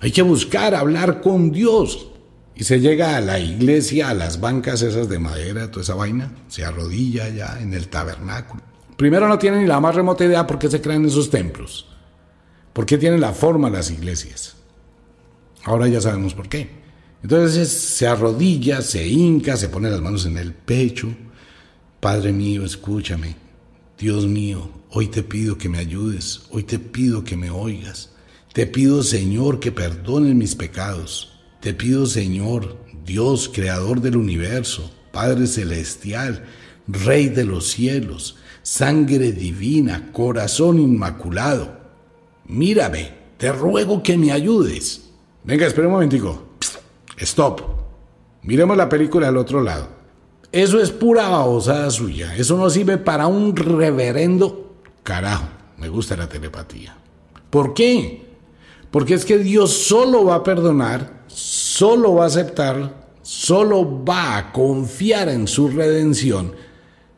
Hay 0.00 0.10
que 0.10 0.22
buscar 0.22 0.74
hablar 0.74 1.20
con 1.20 1.52
Dios. 1.52 2.08
Y 2.54 2.64
se 2.64 2.80
llega 2.80 3.16
a 3.16 3.20
la 3.20 3.38
iglesia, 3.38 4.10
a 4.10 4.14
las 4.14 4.40
bancas 4.40 4.82
esas 4.82 5.08
de 5.08 5.18
madera, 5.18 5.70
toda 5.70 5.82
esa 5.82 5.94
vaina, 5.94 6.32
se 6.48 6.64
arrodilla 6.64 7.28
ya 7.30 7.58
en 7.60 7.72
el 7.72 7.88
tabernáculo. 7.88 8.71
Primero 8.96 9.28
no 9.28 9.38
tienen 9.38 9.62
ni 9.62 9.66
la 9.66 9.80
más 9.80 9.94
remota 9.94 10.24
idea 10.24 10.46
por 10.46 10.58
qué 10.58 10.68
se 10.68 10.80
crean 10.80 11.04
esos 11.04 11.30
templos, 11.30 11.86
por 12.72 12.86
qué 12.86 12.98
tienen 12.98 13.20
la 13.20 13.32
forma 13.32 13.70
las 13.70 13.90
iglesias. 13.90 14.56
Ahora 15.64 15.88
ya 15.88 16.00
sabemos 16.00 16.34
por 16.34 16.48
qué. 16.48 16.82
Entonces 17.22 17.68
se 17.68 18.06
arrodilla, 18.06 18.82
se 18.82 19.06
hinca, 19.06 19.56
se 19.56 19.68
pone 19.68 19.90
las 19.90 20.00
manos 20.00 20.26
en 20.26 20.36
el 20.36 20.52
pecho. 20.52 21.08
Padre 22.00 22.32
mío, 22.32 22.64
escúchame. 22.64 23.36
Dios 23.96 24.26
mío, 24.26 24.68
hoy 24.90 25.06
te 25.06 25.22
pido 25.22 25.56
que 25.56 25.68
me 25.68 25.78
ayudes, 25.78 26.42
hoy 26.50 26.64
te 26.64 26.80
pido 26.80 27.22
que 27.22 27.36
me 27.36 27.50
oigas. 27.50 28.10
Te 28.52 28.66
pido, 28.66 29.02
Señor, 29.02 29.60
que 29.60 29.70
perdones 29.70 30.34
mis 30.34 30.56
pecados. 30.56 31.40
Te 31.60 31.72
pido, 31.72 32.06
Señor, 32.06 32.76
Dios, 33.06 33.48
creador 33.48 34.00
del 34.00 34.16
universo, 34.16 34.90
Padre 35.12 35.46
celestial, 35.46 36.44
Rey 36.88 37.28
de 37.28 37.44
los 37.44 37.68
cielos, 37.68 38.36
sangre 38.62 39.32
divina, 39.32 40.10
corazón 40.12 40.78
inmaculado. 40.78 41.80
Mírame, 42.46 43.10
te 43.36 43.52
ruego 43.52 44.02
que 44.02 44.16
me 44.16 44.32
ayudes. 44.32 45.10
Venga, 45.44 45.66
espera 45.66 45.88
un 45.88 45.94
momentico. 45.94 46.42
Stop. 47.16 47.60
Miremos 48.42 48.76
la 48.76 48.88
película 48.88 49.28
al 49.28 49.36
otro 49.36 49.60
lado. 49.62 49.88
Eso 50.50 50.80
es 50.80 50.90
pura 50.90 51.28
babosada 51.28 51.90
suya. 51.90 52.36
Eso 52.36 52.56
no 52.56 52.68
sirve 52.68 52.98
para 52.98 53.26
un 53.26 53.56
reverendo 53.56 54.74
carajo. 55.02 55.48
Me 55.78 55.88
gusta 55.88 56.16
la 56.16 56.28
telepatía. 56.28 56.96
¿Por 57.50 57.74
qué? 57.74 58.26
Porque 58.90 59.14
es 59.14 59.24
que 59.24 59.38
Dios 59.38 59.72
solo 59.72 60.24
va 60.26 60.36
a 60.36 60.42
perdonar, 60.42 61.24
solo 61.26 62.14
va 62.14 62.24
a 62.24 62.26
aceptar, 62.26 63.08
solo 63.22 64.04
va 64.04 64.36
a 64.36 64.52
confiar 64.52 65.28
en 65.28 65.48
su 65.48 65.68
redención. 65.68 66.52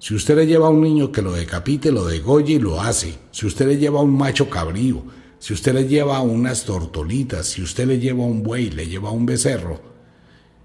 Si 0.04 0.14
usted 0.14 0.36
le 0.36 0.46
lleva 0.46 0.66
a 0.66 0.70
un 0.70 0.82
niño 0.82 1.10
que 1.10 1.22
lo 1.22 1.32
decapite, 1.32 1.90
lo 1.90 2.04
degolle 2.04 2.52
y 2.52 2.58
lo 2.58 2.78
hace. 2.78 3.14
Si 3.30 3.46
usted 3.46 3.66
le 3.66 3.78
lleva 3.78 4.00
a 4.00 4.02
un 4.02 4.14
macho 4.14 4.50
cabrío, 4.50 5.02
si 5.38 5.54
usted 5.54 5.72
le 5.72 5.88
lleva 5.88 6.20
unas 6.20 6.66
tortolitas, 6.66 7.46
si 7.46 7.62
usted 7.62 7.86
le 7.86 7.98
lleva 7.98 8.22
un 8.22 8.42
buey, 8.42 8.68
le 8.68 8.86
lleva 8.86 9.10
un 9.10 9.24
becerro, 9.24 9.80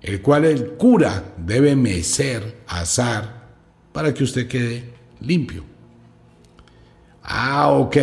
el 0.01 0.21
cual 0.21 0.43
el 0.43 0.71
cura 0.71 1.35
debe 1.37 1.77
mecer, 1.77 2.63
asar, 2.67 3.47
para 3.93 4.13
que 4.13 4.25
usted 4.25 4.45
quede 4.49 4.93
limpio. 5.21 5.63
Ah, 7.23 7.71
ok. 7.71 7.95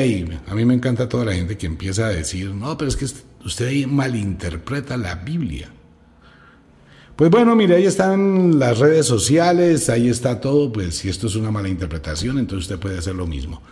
A 0.47 0.55
mí 0.55 0.65
me 0.65 0.73
encanta 0.73 1.07
toda 1.07 1.27
la 1.27 1.35
gente 1.35 1.59
que 1.59 1.67
empieza 1.67 2.07
a 2.07 2.13
decir, 2.13 2.49
no, 2.55 2.79
pero 2.79 2.89
es 2.89 2.97
que 2.97 3.05
usted 3.45 3.87
malinterpreta 3.87 4.97
la 4.97 5.17
Biblia. 5.17 5.71
Pues 7.17 7.31
bueno, 7.31 7.57
mire, 7.57 7.77
ahí 7.77 7.87
están 7.87 8.59
las 8.59 8.79
redes 8.79 9.07
sociales, 9.07 9.89
ahí 9.89 10.11
está 10.11 10.39
todo, 10.39 10.71
pues 10.71 10.99
si 10.99 11.09
esto 11.09 11.29
es 11.29 11.35
una 11.35 11.51
mala 11.51 11.71
interpretación, 11.71 12.39
entonces 12.39 12.71
usted 12.71 12.79
puede 12.79 12.99
hacer 12.99 13.15
lo 13.15 13.27
mismo. 13.27 13.63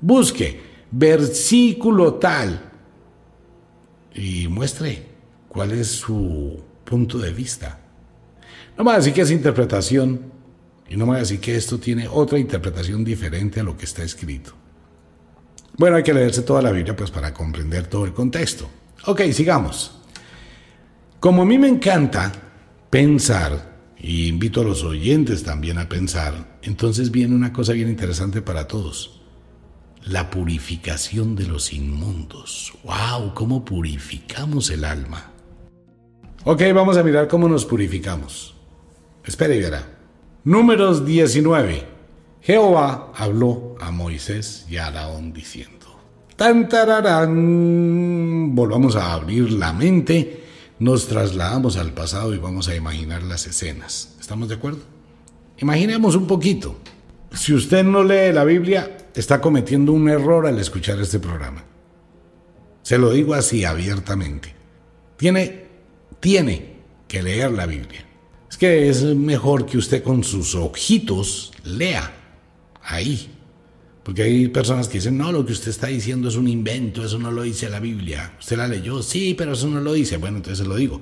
Busque 0.00 0.58
versículo 0.90 2.14
tal, 2.14 2.70
y 4.14 4.48
muestre 4.48 5.06
cuál 5.48 5.72
es 5.72 5.88
su 5.88 6.58
punto 6.84 7.18
de 7.18 7.30
vista. 7.30 7.78
No 8.78 8.84
me 8.84 8.88
va 8.88 8.94
a 8.94 8.98
decir 8.98 9.12
que 9.12 9.20
es 9.20 9.30
interpretación, 9.30 10.32
y 10.88 10.96
no 10.96 11.04
me 11.04 11.12
va 11.12 11.16
a 11.18 11.20
decir 11.20 11.40
que 11.40 11.56
esto 11.56 11.78
tiene 11.78 12.08
otra 12.08 12.38
interpretación 12.38 13.04
diferente 13.04 13.60
a 13.60 13.64
lo 13.64 13.76
que 13.76 13.84
está 13.84 14.02
escrito. 14.02 14.52
Bueno, 15.76 15.96
hay 15.96 16.02
que 16.02 16.14
leerse 16.14 16.40
toda 16.40 16.62
la 16.62 16.70
Biblia 16.70 16.96
pues 16.96 17.10
para 17.10 17.34
comprender 17.34 17.86
todo 17.86 18.06
el 18.06 18.14
contexto. 18.14 18.66
Ok, 19.06 19.22
sigamos. 19.32 20.00
Como 21.20 21.42
a 21.42 21.44
mí 21.44 21.58
me 21.58 21.68
encanta 21.68 22.32
pensar, 22.94 23.96
y 23.98 24.28
invito 24.28 24.60
a 24.60 24.64
los 24.64 24.84
oyentes 24.84 25.42
también 25.42 25.78
a 25.78 25.88
pensar, 25.88 26.60
entonces 26.62 27.10
viene 27.10 27.34
una 27.34 27.52
cosa 27.52 27.72
bien 27.72 27.88
interesante 27.88 28.40
para 28.40 28.68
todos 28.68 29.20
la 30.04 30.30
purificación 30.30 31.34
de 31.34 31.48
los 31.48 31.72
inmundos. 31.72 32.72
¡Wow! 32.84 33.34
¿Cómo 33.34 33.64
purificamos 33.64 34.70
el 34.70 34.84
alma? 34.84 35.32
Ok, 36.44 36.62
vamos 36.72 36.96
a 36.96 37.02
mirar 37.02 37.26
cómo 37.26 37.48
nos 37.48 37.64
purificamos. 37.64 38.54
Espere 39.24 39.56
y 39.56 39.60
verá. 39.60 39.88
Números 40.44 41.04
19. 41.04 41.82
Jehová 42.42 43.12
habló 43.16 43.74
a 43.80 43.90
Moisés 43.90 44.66
y 44.70 44.76
a 44.76 44.86
Araón 44.86 45.32
diciendo: 45.32 45.98
Tan 46.36 46.68
tararán. 46.68 48.54
Volvamos 48.54 48.94
a 48.94 49.14
abrir 49.14 49.50
la 49.50 49.72
mente, 49.72 50.43
nos 50.78 51.06
trasladamos 51.08 51.76
al 51.76 51.92
pasado 51.92 52.34
y 52.34 52.38
vamos 52.38 52.68
a 52.68 52.74
imaginar 52.74 53.22
las 53.22 53.46
escenas. 53.46 54.14
¿Estamos 54.20 54.48
de 54.48 54.56
acuerdo? 54.56 54.80
Imaginemos 55.58 56.16
un 56.16 56.26
poquito. 56.26 56.76
Si 57.32 57.52
usted 57.52 57.84
no 57.84 58.02
lee 58.02 58.32
la 58.32 58.44
Biblia, 58.44 58.96
está 59.14 59.40
cometiendo 59.40 59.92
un 59.92 60.08
error 60.08 60.46
al 60.46 60.58
escuchar 60.58 61.00
este 61.00 61.18
programa. 61.18 61.64
Se 62.82 62.98
lo 62.98 63.10
digo 63.10 63.34
así 63.34 63.64
abiertamente. 63.64 64.54
Tiene, 65.16 65.64
tiene 66.20 66.74
que 67.08 67.22
leer 67.22 67.52
la 67.52 67.66
Biblia. 67.66 68.04
Es 68.50 68.56
que 68.58 68.88
es 68.88 69.02
mejor 69.02 69.66
que 69.66 69.78
usted 69.78 70.02
con 70.02 70.22
sus 70.22 70.54
ojitos 70.54 71.52
lea 71.64 72.12
ahí. 72.82 73.33
Porque 74.04 74.22
hay 74.22 74.48
personas 74.48 74.86
que 74.86 74.98
dicen, 74.98 75.16
no, 75.16 75.32
lo 75.32 75.46
que 75.46 75.54
usted 75.54 75.70
está 75.70 75.86
diciendo 75.86 76.28
es 76.28 76.36
un 76.36 76.46
invento, 76.46 77.02
eso 77.02 77.18
no 77.18 77.30
lo 77.30 77.42
dice 77.42 77.70
la 77.70 77.80
Biblia. 77.80 78.34
Usted 78.38 78.58
la 78.58 78.68
leyó, 78.68 79.02
sí, 79.02 79.34
pero 79.36 79.52
eso 79.52 79.66
no 79.66 79.80
lo 79.80 79.94
dice. 79.94 80.18
Bueno, 80.18 80.36
entonces 80.36 80.58
se 80.58 80.68
lo 80.68 80.76
digo. 80.76 81.00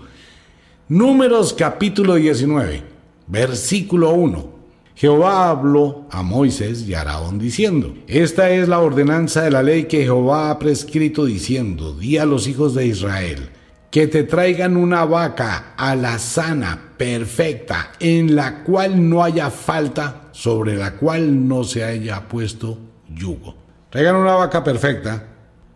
Números 0.89 1.53
capítulo 1.53 2.15
19, 2.15 2.81
versículo 3.27 4.13
1. 4.13 4.63
Jehová 4.95 5.51
habló 5.51 6.07
a 6.13 6.23
Moisés 6.23 6.87
y 6.87 6.95
a 6.95 7.01
Araón 7.01 7.41
diciendo, 7.41 7.93
Esta 8.07 8.51
es 8.51 8.69
la 8.69 8.79
ordenanza 8.79 9.43
de 9.43 9.51
la 9.51 9.65
ley 9.65 9.87
que 9.87 10.05
Jehová 10.05 10.51
ha 10.51 10.59
prescrito 10.61 11.25
diciendo, 11.25 11.95
di 11.95 12.19
a 12.19 12.25
los 12.25 12.47
hijos 12.47 12.73
de 12.77 12.87
Israel, 12.87 13.49
que 13.91 14.07
te 14.07 14.23
traigan 14.23 14.77
una 14.77 15.05
vaca 15.07 15.75
alazana, 15.77 16.93
perfecta, 16.97 17.93
en 17.99 18.37
la 18.37 18.63
cual 18.63 19.09
no 19.09 19.25
haya 19.25 19.51
falta, 19.51 20.29
sobre 20.31 20.77
la 20.77 20.95
cual 20.95 21.49
no 21.49 21.65
se 21.65 21.83
haya 21.83 22.29
puesto 22.29 22.92
yugo. 23.15 23.55
Traigan 23.91 24.17
una 24.17 24.35
vaca 24.35 24.65
perfecta, 24.65 25.25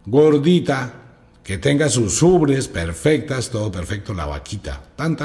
gordita, 0.06 0.94
que 1.46 1.58
tenga 1.58 1.88
sus 1.88 2.20
ubres 2.22 2.66
perfectas, 2.66 3.50
todo 3.50 3.70
perfecto, 3.70 4.12
la 4.12 4.26
vaquita. 4.26 4.82
Tan 4.96 5.16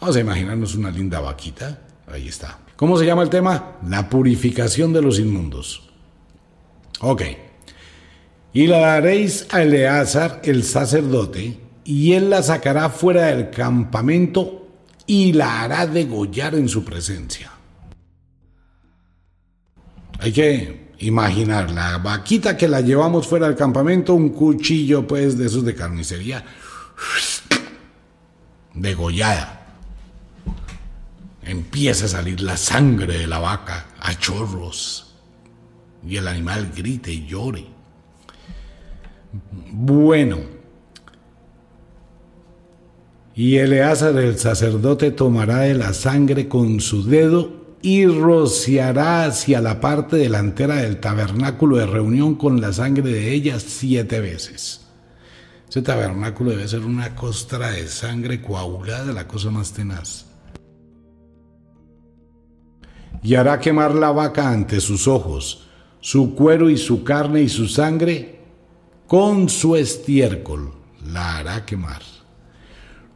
Vamos 0.00 0.16
a 0.16 0.20
imaginarnos 0.20 0.76
una 0.76 0.90
linda 0.90 1.18
vaquita. 1.18 1.80
Ahí 2.06 2.28
está. 2.28 2.58
¿Cómo 2.76 2.96
se 2.96 3.04
llama 3.04 3.22
el 3.22 3.30
tema? 3.30 3.78
La 3.88 4.08
purificación 4.08 4.92
de 4.92 5.02
los 5.02 5.18
inmundos. 5.18 5.90
Ok. 7.00 7.22
Y 8.52 8.68
la 8.68 8.78
daréis 8.78 9.48
a 9.50 9.62
Eleazar, 9.62 10.40
el 10.44 10.62
sacerdote, 10.62 11.58
y 11.84 12.12
él 12.12 12.30
la 12.30 12.42
sacará 12.42 12.88
fuera 12.90 13.26
del 13.26 13.50
campamento 13.50 14.68
y 15.06 15.32
la 15.32 15.62
hará 15.62 15.86
degollar 15.86 16.54
en 16.54 16.68
su 16.68 16.84
presencia. 16.84 17.50
Hay 20.20 20.32
que 20.32 20.83
imaginar 20.98 21.70
la 21.70 21.98
vaquita 21.98 22.56
que 22.56 22.68
la 22.68 22.80
llevamos 22.80 23.26
fuera 23.26 23.46
del 23.46 23.56
campamento, 23.56 24.14
un 24.14 24.30
cuchillo 24.30 25.06
pues 25.06 25.36
de 25.36 25.46
esos 25.46 25.64
de 25.64 25.74
carnicería, 25.74 26.44
degollada 28.74 29.60
empieza 31.42 32.06
a 32.06 32.08
salir 32.08 32.40
la 32.40 32.56
sangre 32.56 33.18
de 33.18 33.26
la 33.26 33.38
vaca 33.38 33.86
a 34.00 34.18
chorros 34.18 35.14
y 36.06 36.16
el 36.16 36.28
animal 36.28 36.72
grite 36.74 37.12
y 37.12 37.26
llore. 37.26 37.66
Bueno, 39.72 40.54
Y 43.36 43.56
Eleazar 43.56 44.16
el 44.16 44.38
sacerdote 44.38 45.10
tomará 45.10 45.60
de 45.60 45.74
la 45.74 45.92
sangre 45.92 46.46
con 46.46 46.80
su 46.80 47.04
dedo 47.04 47.63
y 47.84 48.06
rociará 48.06 49.26
hacia 49.26 49.60
la 49.60 49.78
parte 49.78 50.16
delantera 50.16 50.76
del 50.76 51.00
tabernáculo 51.00 51.76
de 51.76 51.84
reunión 51.84 52.34
con 52.34 52.58
la 52.58 52.72
sangre 52.72 53.10
de 53.10 53.34
ella 53.34 53.60
siete 53.60 54.20
veces. 54.20 54.86
Ese 55.68 55.82
tabernáculo 55.82 56.52
debe 56.52 56.66
ser 56.66 56.80
una 56.80 57.14
costra 57.14 57.72
de 57.72 57.86
sangre 57.88 58.40
coagulada, 58.40 59.12
la 59.12 59.28
cosa 59.28 59.50
más 59.50 59.74
tenaz. 59.74 60.24
Y 63.22 63.34
hará 63.34 63.60
quemar 63.60 63.94
la 63.94 64.12
vaca 64.12 64.48
ante 64.48 64.80
sus 64.80 65.06
ojos, 65.06 65.66
su 66.00 66.34
cuero 66.34 66.70
y 66.70 66.78
su 66.78 67.04
carne 67.04 67.42
y 67.42 67.50
su 67.50 67.68
sangre 67.68 68.40
con 69.06 69.50
su 69.50 69.76
estiércol 69.76 70.72
la 71.12 71.36
hará 71.36 71.66
quemar. 71.66 72.00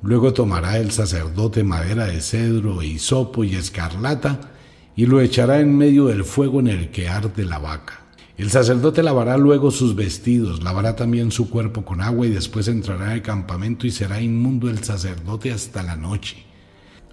Luego 0.03 0.35
tomará 0.35 0.77
el 0.77 0.91
sacerdote 0.91 1.65
madera 1.65 2.05
de 2.05 2.21
cedro, 2.21 2.83
hisopo 2.83 3.45
y 3.45 3.55
escarlata 3.55 4.57
y 4.99 5.07
lo 5.07 5.21
echará 5.21 5.61
en 5.61 5.79
medio 5.79 6.07
del 6.07 6.25
fuego 6.25 6.59
en 6.59 6.67
el 6.67 6.91
que 6.91 7.09
arde 7.09 7.45
la 7.45 7.61
vaca. 7.61 8.01
El 8.37 8.51
sacerdote 8.51 9.05
lavará 9.05 9.37
luego 9.37 9.71
sus 9.71 9.95
vestidos, 9.95 10.65
lavará 10.65 10.97
también 10.97 11.31
su 11.31 11.49
cuerpo 11.49 11.85
con 11.85 12.01
agua 12.01 12.27
y 12.27 12.31
después 12.31 12.67
entrará 12.67 13.13
al 13.13 13.23
campamento 13.23 13.87
y 13.87 13.93
será 13.93 14.21
inmundo 14.21 14.69
el 14.69 14.83
sacerdote 14.83 15.53
hasta 15.53 15.85
la 15.85 15.95
noche. 15.95 16.39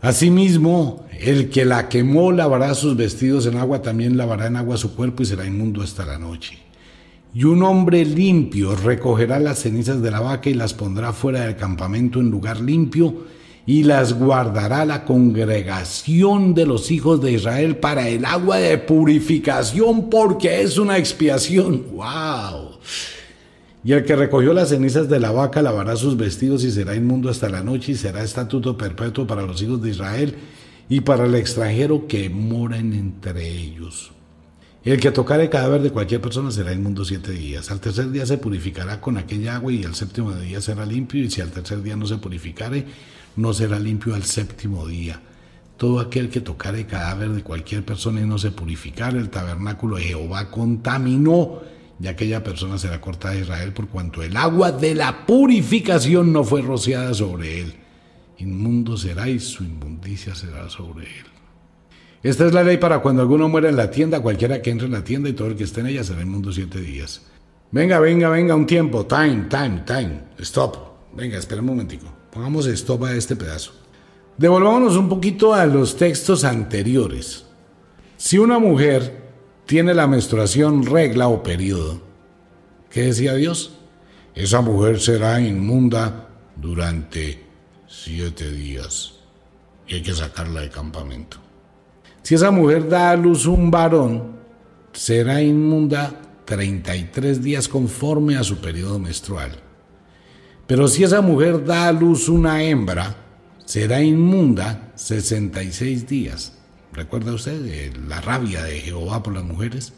Asimismo, 0.02 1.06
el 1.20 1.52
que 1.52 1.64
la 1.64 1.88
quemó 1.88 2.32
lavará 2.32 2.74
sus 2.74 2.98
vestidos 2.98 3.46
en 3.46 3.56
agua, 3.56 3.84
también 3.84 4.18
lavará 4.18 4.48
en 4.48 4.56
agua 4.56 4.78
su 4.78 4.96
cuerpo 4.96 5.22
y 5.22 5.28
será 5.28 5.46
inmundo 5.46 5.84
hasta 5.84 6.08
la 6.08 6.18
noche. 6.18 6.58
Y 7.36 7.44
un 7.44 7.62
hombre 7.62 8.04
limpio 8.04 8.76
recogerá 8.76 9.40
las 9.40 9.60
cenizas 9.60 10.02
de 10.02 10.10
la 10.10 10.22
vaca 10.22 10.50
y 10.50 10.56
las 10.56 10.74
pondrá 10.74 11.14
fuera 11.14 11.42
del 11.42 11.56
campamento 11.56 12.20
en 12.20 12.32
lugar 12.32 12.60
limpio 12.62 13.35
y 13.66 13.84
las 13.84 14.13
guardará 14.13 14.86
la 14.86 15.05
congregación 15.05 16.53
de 16.53 16.66
los 16.66 16.91
hijos 16.91 17.22
de 17.22 17.32
Israel 17.32 17.78
para 17.78 18.07
el 18.07 18.26
agua 18.26 18.57
de 18.57 18.78
purificación 18.78 20.09
porque 20.09 20.61
es 20.61 20.78
una 20.78 20.97
expiación. 20.97 21.84
¡Wow! 21.93 22.80
Y 23.84 23.93
el 23.93 24.03
que 24.03 24.16
recogió 24.16 24.53
las 24.53 24.70
cenizas 24.70 25.09
de 25.09 25.20
la 25.20 25.32
vaca 25.32 25.61
lavará 25.61 25.95
sus 25.95 26.18
vestidos 26.18 26.63
y 26.63 26.72
será 26.72 26.95
inmundo 26.95 27.30
hasta 27.30 27.49
la 27.49 27.63
noche 27.63 27.91
y 27.91 27.95
será 27.95 28.24
estatuto 28.24 28.78
perpetuo 28.78 29.28
para 29.28 29.43
los 29.43 29.61
hijos 29.61 29.82
de 29.82 29.91
Israel 29.91 30.36
y 30.89 31.01
para 31.01 31.26
el 31.26 31.36
extranjero 31.36 32.07
que 32.07 32.30
moran 32.30 32.93
entre 32.93 33.47
ellos. 33.47 34.11
El 34.84 34.99
que 34.99 35.09
tocare 35.09 35.43
el 35.43 35.49
cadáver 35.49 35.82
de 35.82 35.89
cualquier 35.89 36.22
persona 36.22 36.51
será 36.51 36.72
inmundo 36.72 37.03
siete 37.03 37.32
días. 37.32 37.72
Al 37.72 37.80
tercer 37.80 38.11
día 38.11 38.24
se 38.28 38.38
purificará 38.38 39.01
con 39.01 39.18
aquella 39.18 39.55
agua 39.55 39.74
y 39.74 39.84
al 39.84 39.95
séptimo 39.95 40.32
día 40.34 40.61
será 40.61 40.86
limpio. 40.86 41.24
Y 41.24 41.32
si 41.32 41.41
al 41.41 41.49
tercer 41.49 41.82
día 41.82 41.95
no 41.95 42.05
se 42.05 42.18
purificare, 42.18 42.86
no 43.36 43.54
será 43.54 43.80
limpio 43.80 44.16
al 44.16 44.24
séptimo 44.24 44.88
día. 44.88 45.22
Todo 45.78 46.00
aquel 46.00 46.30
que 46.30 46.42
tocare 46.42 46.86
cadáver 46.86 47.30
de 47.32 47.44
cualquier 47.44 47.84
persona 47.84 48.22
y 48.22 48.26
no 48.26 48.38
se 48.38 48.52
purificare, 48.52 49.20
el 49.20 49.30
tabernáculo 49.30 49.98
de 49.98 50.04
Jehová 50.04 50.50
contaminó, 50.50 51.62
y 52.00 52.08
aquella 52.08 52.44
persona 52.44 52.78
será 52.78 53.00
cortada 53.00 53.36
de 53.36 53.42
Israel 53.42 53.72
por 53.74 53.88
cuanto 53.88 54.22
el 54.22 54.36
agua 54.36 54.72
de 54.72 54.96
la 54.96 55.26
purificación 55.26 56.34
no 56.34 56.44
fue 56.44 56.62
rociada 56.62 57.14
sobre 57.14 57.62
él. 57.62 57.74
Inmundo 58.38 58.98
será 58.98 59.30
y 59.30 59.40
su 59.40 59.64
inmundicia 59.64 60.36
será 60.36 60.70
sobre 60.70 61.06
él. 61.06 61.26
Esta 62.22 62.46
es 62.46 62.54
la 62.54 62.64
ley 62.64 62.78
para 62.78 63.00
cuando 63.00 63.22
alguno 63.22 63.48
muera 63.48 63.70
en 63.70 63.78
la 63.78 63.92
tienda, 63.92 64.20
cualquiera 64.20 64.62
que 64.62 64.72
entre 64.72 64.88
en 64.88 64.94
la 64.94 65.04
tienda 65.04 65.30
y 65.30 65.34
todo 65.34 65.50
el 65.50 65.56
que 65.56 65.64
esté 65.64 65.82
en 65.82 65.88
ella 65.88 66.04
será 66.04 66.22
inmundo 66.22 66.52
siete 66.52 66.82
días. 66.82 67.22
Venga, 67.72 68.00
venga, 68.00 68.30
venga, 68.30 68.56
un 68.56 68.66
tiempo. 68.66 69.06
Time, 69.06 69.46
time, 69.50 69.84
time. 69.86 70.20
Stop. 70.40 70.78
Venga, 71.16 71.38
espera 71.38 71.62
un 71.62 71.68
momentico. 71.68 72.14
Pongamos 72.36 72.68
stop 72.68 73.06
a 73.06 73.14
este 73.14 73.38
pedazo. 73.38 73.72
Devolvámonos 74.38 74.98
un 74.98 75.08
poquito 75.08 75.54
a 75.54 75.66
los 75.66 75.96
textos 75.96 76.44
anteriores. 76.44 77.46
Si 78.18 78.38
una 78.38 78.60
mujer 78.60 79.32
tiene 79.66 79.94
la 79.94 80.06
menstruación 80.06 80.86
regla 80.86 81.30
o 81.30 81.42
periodo, 81.42 82.02
¿qué 82.90 83.04
decía 83.04 83.36
Dios? 83.36 83.78
Esa 84.34 84.60
mujer 84.60 85.00
será 85.00 85.40
inmunda 85.40 86.28
durante 86.58 87.42
siete 87.88 88.52
días 88.52 89.14
y 89.88 89.96
hay 89.96 90.02
que 90.02 90.14
sacarla 90.14 90.60
del 90.60 90.72
campamento. 90.72 91.38
Si 92.22 92.36
esa 92.36 92.52
mujer 92.52 92.90
da 92.90 93.12
a 93.12 93.16
luz 93.16 93.46
un 93.46 93.72
varón, 93.72 94.36
será 94.92 95.42
inmunda 95.42 96.12
33 96.44 97.42
días 97.42 97.70
conforme 97.70 98.36
a 98.36 98.44
su 98.44 98.58
periodo 98.58 99.00
menstrual. 99.00 99.64
Pero 100.68 100.88
si 100.88 101.03
esa 101.03 101.22
mujer 101.22 101.63
da 101.63 101.88
a 101.88 101.91
luz 101.91 102.28
una 102.28 102.63
hembra, 102.63 103.16
será 103.66 104.01
inmunda 104.01 104.91
66 104.95 106.07
días. 106.07 106.53
¿Recuerda 106.93 107.34
usted 107.34 107.93
la 108.07 108.22
rabia 108.22 108.63
de 108.63 108.80
Jehová 108.80 109.22
por 109.22 109.34
las 109.34 109.43
mujeres? 109.43 109.93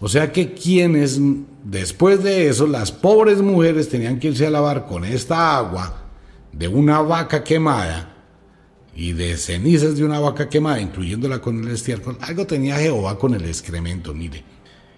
O 0.00 0.08
sea 0.08 0.32
que 0.32 0.52
quienes, 0.52 1.20
después 1.62 2.22
de 2.24 2.48
eso, 2.48 2.66
las 2.66 2.90
pobres 2.90 3.40
mujeres 3.40 3.88
tenían 3.88 4.18
que 4.18 4.28
irse 4.28 4.46
a 4.46 4.50
lavar 4.50 4.86
con 4.86 5.04
esta 5.04 5.56
agua 5.56 6.02
de 6.52 6.68
una 6.68 7.00
vaca 7.00 7.44
quemada 7.44 8.16
y 8.94 9.12
de 9.12 9.36
cenizas 9.36 9.96
de 9.96 10.04
una 10.04 10.18
vaca 10.18 10.48
quemada, 10.48 10.80
incluyéndola 10.80 11.40
con 11.40 11.62
el 11.62 11.70
estiércol, 11.70 12.18
algo 12.20 12.46
tenía 12.46 12.76
Jehová 12.76 13.18
con 13.18 13.32
el 13.32 13.44
excremento, 13.46 14.12
mire. 14.12 14.44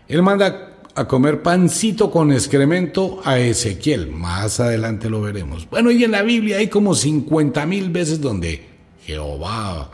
Él 0.08 0.22
manda 0.22 0.73
a 0.94 1.08
comer 1.08 1.42
pancito 1.42 2.10
con 2.10 2.32
excremento 2.32 3.20
a 3.24 3.38
Ezequiel, 3.38 4.10
más 4.10 4.60
adelante 4.60 5.10
lo 5.10 5.20
veremos. 5.20 5.68
Bueno, 5.68 5.90
y 5.90 6.04
en 6.04 6.12
la 6.12 6.22
Biblia 6.22 6.58
hay 6.58 6.68
como 6.68 6.94
50 6.94 7.66
mil 7.66 7.90
veces 7.90 8.20
donde 8.20 8.66
Jehová 9.04 9.90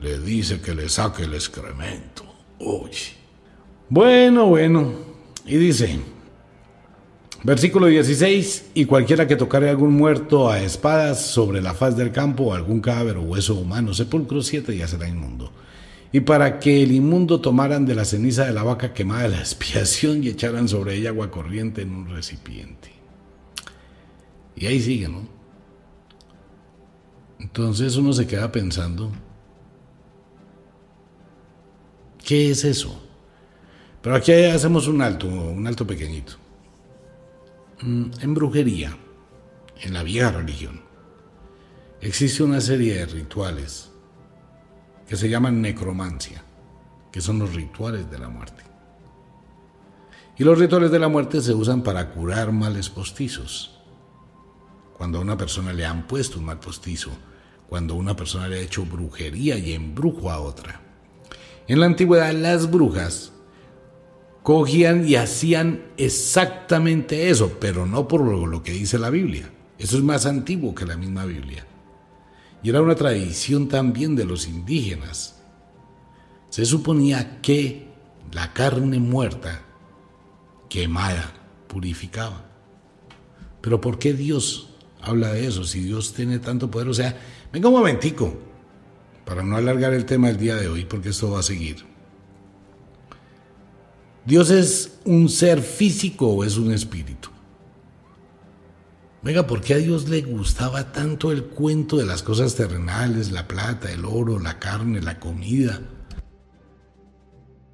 le 0.00 0.20
dice 0.20 0.60
que 0.60 0.74
le 0.74 0.88
saque 0.88 1.24
el 1.24 1.34
excremento. 1.34 2.24
Oye. 2.60 3.14
Bueno, 3.88 4.46
bueno. 4.46 4.92
Y 5.46 5.56
dice, 5.56 5.98
Versículo 7.44 7.88
16, 7.88 8.70
y 8.72 8.86
cualquiera 8.86 9.28
que 9.28 9.36
tocare 9.36 9.68
algún 9.68 9.92
muerto 9.92 10.48
a 10.48 10.62
espadas 10.62 11.26
sobre 11.26 11.60
la 11.60 11.74
faz 11.74 11.94
del 11.94 12.10
campo, 12.10 12.54
algún 12.54 12.80
cadáver 12.80 13.18
o 13.18 13.22
hueso 13.22 13.54
humano, 13.56 13.92
sepulcro 13.92 14.40
siete 14.40 14.72
días 14.72 14.88
será 14.88 15.06
inmundo. 15.06 15.52
Y 16.14 16.20
para 16.20 16.60
que 16.60 16.84
el 16.84 16.92
inmundo 16.92 17.40
tomaran 17.40 17.84
de 17.86 17.96
la 17.96 18.04
ceniza 18.04 18.44
de 18.44 18.52
la 18.52 18.62
vaca 18.62 18.92
quemada 18.92 19.26
la 19.26 19.40
expiación 19.40 20.22
y 20.22 20.28
echaran 20.28 20.68
sobre 20.68 20.94
ella 20.94 21.08
agua 21.08 21.28
corriente 21.28 21.82
en 21.82 21.90
un 21.90 22.08
recipiente. 22.08 22.92
Y 24.54 24.66
ahí 24.66 24.80
sigue, 24.80 25.08
¿no? 25.08 25.26
Entonces 27.40 27.96
uno 27.96 28.12
se 28.12 28.28
queda 28.28 28.52
pensando, 28.52 29.10
¿qué 32.24 32.52
es 32.52 32.62
eso? 32.62 32.96
Pero 34.00 34.14
aquí 34.14 34.30
hacemos 34.30 34.86
un 34.86 35.02
alto, 35.02 35.26
un 35.26 35.66
alto 35.66 35.84
pequeñito. 35.84 36.34
Mm, 37.82 38.04
en 38.20 38.34
brujería, 38.34 38.96
en 39.80 39.92
la 39.92 40.04
vieja 40.04 40.30
religión, 40.30 40.80
existe 42.00 42.44
una 42.44 42.60
serie 42.60 42.98
de 42.98 43.06
rituales 43.06 43.90
que 45.08 45.16
se 45.16 45.28
llaman 45.28 45.60
necromancia, 45.60 46.42
que 47.12 47.20
son 47.20 47.38
los 47.38 47.54
rituales 47.54 48.10
de 48.10 48.18
la 48.18 48.28
muerte. 48.28 48.62
Y 50.36 50.44
los 50.44 50.58
rituales 50.58 50.90
de 50.90 50.98
la 50.98 51.08
muerte 51.08 51.40
se 51.40 51.54
usan 51.54 51.82
para 51.82 52.10
curar 52.10 52.52
males 52.52 52.88
postizos. 52.90 53.78
Cuando 54.96 55.18
a 55.18 55.20
una 55.20 55.36
persona 55.36 55.72
le 55.72 55.86
han 55.86 56.06
puesto 56.06 56.38
un 56.38 56.46
mal 56.46 56.58
postizo, 56.58 57.10
cuando 57.68 57.94
una 57.94 58.16
persona 58.16 58.48
le 58.48 58.56
ha 58.56 58.62
hecho 58.62 58.84
brujería 58.84 59.56
y 59.58 59.72
embrujo 59.72 60.30
a 60.30 60.40
otra. 60.40 60.80
En 61.66 61.80
la 61.80 61.86
antigüedad 61.86 62.32
las 62.32 62.70
brujas 62.70 63.32
cogían 64.42 65.08
y 65.08 65.16
hacían 65.16 65.84
exactamente 65.96 67.30
eso, 67.30 67.56
pero 67.60 67.86
no 67.86 68.06
por 68.08 68.20
lo 68.22 68.62
que 68.62 68.72
dice 68.72 68.98
la 68.98 69.10
Biblia. 69.10 69.50
Eso 69.78 69.96
es 69.96 70.02
más 70.02 70.26
antiguo 70.26 70.74
que 70.74 70.84
la 70.84 70.96
misma 70.96 71.24
Biblia. 71.24 71.66
Y 72.64 72.70
era 72.70 72.80
una 72.80 72.94
tradición 72.94 73.68
también 73.68 74.16
de 74.16 74.24
los 74.24 74.48
indígenas. 74.48 75.36
Se 76.48 76.64
suponía 76.64 77.42
que 77.42 77.88
la 78.32 78.54
carne 78.54 78.98
muerta, 78.98 79.60
quemada, 80.70 81.34
purificaba. 81.68 82.42
Pero 83.60 83.82
¿por 83.82 83.98
qué 83.98 84.14
Dios 84.14 84.70
habla 85.02 85.32
de 85.32 85.46
eso? 85.46 85.64
Si 85.64 85.80
Dios 85.80 86.14
tiene 86.14 86.38
tanto 86.38 86.70
poder. 86.70 86.88
O 86.88 86.94
sea, 86.94 87.14
venga 87.52 87.68
un 87.68 87.74
momentico, 87.74 88.34
para 89.26 89.42
no 89.42 89.56
alargar 89.56 89.92
el 89.92 90.06
tema 90.06 90.28
del 90.28 90.38
día 90.38 90.56
de 90.56 90.68
hoy, 90.68 90.86
porque 90.86 91.10
esto 91.10 91.30
va 91.30 91.40
a 91.40 91.42
seguir. 91.42 91.84
¿Dios 94.24 94.48
es 94.48 95.00
un 95.04 95.28
ser 95.28 95.60
físico 95.60 96.28
o 96.28 96.44
es 96.44 96.56
un 96.56 96.72
espíritu? 96.72 97.28
Venga, 99.24 99.46
¿por 99.46 99.62
qué 99.62 99.72
a 99.72 99.78
Dios 99.78 100.10
le 100.10 100.20
gustaba 100.20 100.92
tanto 100.92 101.32
el 101.32 101.44
cuento 101.44 101.96
de 101.96 102.04
las 102.04 102.22
cosas 102.22 102.56
terrenales, 102.56 103.32
la 103.32 103.48
plata, 103.48 103.90
el 103.90 104.04
oro, 104.04 104.38
la 104.38 104.58
carne, 104.58 105.00
la 105.00 105.18
comida, 105.18 105.80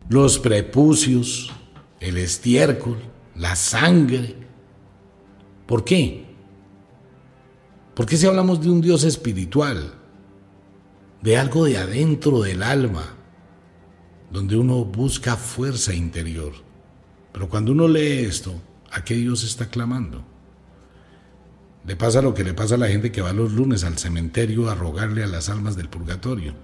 los 0.09 0.38
prepucios, 0.38 1.51
el 1.98 2.18
estiércol, 2.18 2.98
la 3.34 3.57
sangre? 3.57 4.36
¿Por 5.66 5.82
qué? 5.82 6.24
Porque 7.96 8.16
si 8.16 8.28
hablamos 8.28 8.61
de 8.61 8.70
un 8.70 8.80
Dios 8.80 9.03
espiritual, 9.03 9.94
de 11.20 11.36
algo 11.36 11.64
de 11.64 11.78
adentro 11.78 12.42
del 12.42 12.62
alma, 12.62 13.16
donde 14.30 14.57
uno 14.57 14.84
busca 14.84 15.34
fuerza 15.34 15.92
interior. 15.92 16.53
Pero 17.32 17.48
cuando 17.48 17.72
uno 17.72 17.88
lee 17.88 18.20
esto, 18.20 18.55
¿a 18.92 19.03
qué 19.03 19.14
Dios 19.14 19.42
está 19.42 19.68
clamando? 19.68 20.30
Le 21.87 21.97
pasa 21.97 22.22
lo 22.22 22.35
que 22.35 22.45
le 22.45 22.55
pasa 22.55 22.74
a 22.74 22.78
la 22.78 22.89
gente 22.89 23.11
que 23.11 23.22
va 23.22 23.33
los 23.33 23.53
lunes 23.53 23.85
al 23.85 23.99
cementerio 23.99 24.68
a 24.68 24.74
rogarle 24.74 25.24
a 25.24 25.26
las 25.26 25.49
almas 25.49 25.76
del 25.76 25.89
purgatorio. 25.89 26.55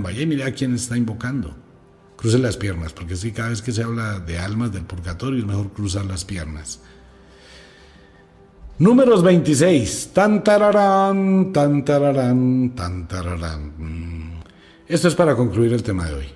vaya 0.00 0.20
y 0.20 0.26
mire 0.26 0.44
a 0.44 0.52
quién 0.52 0.74
está 0.74 0.96
invocando. 0.96 1.56
Cruce 2.16 2.38
las 2.38 2.56
piernas, 2.56 2.92
porque 2.92 3.16
si 3.16 3.32
cada 3.32 3.48
vez 3.48 3.62
que 3.62 3.72
se 3.72 3.82
habla 3.82 4.18
de 4.18 4.38
almas 4.38 4.72
del 4.72 4.84
purgatorio 4.84 5.38
es 5.38 5.46
mejor 5.46 5.72
cruzar 5.72 6.04
las 6.04 6.24
piernas. 6.24 6.80
Números 8.78 9.22
26. 9.22 10.10
Tan 10.12 10.42
tararán, 10.42 11.52
tan 11.52 11.84
tararán, 11.84 12.74
tan 12.74 13.06
tararán. 13.06 13.72
Mm. 13.78 14.40
Esto 14.88 15.08
es 15.08 15.14
para 15.14 15.36
concluir 15.36 15.72
el 15.72 15.82
tema 15.82 16.06
de 16.06 16.14
hoy. 16.14 16.26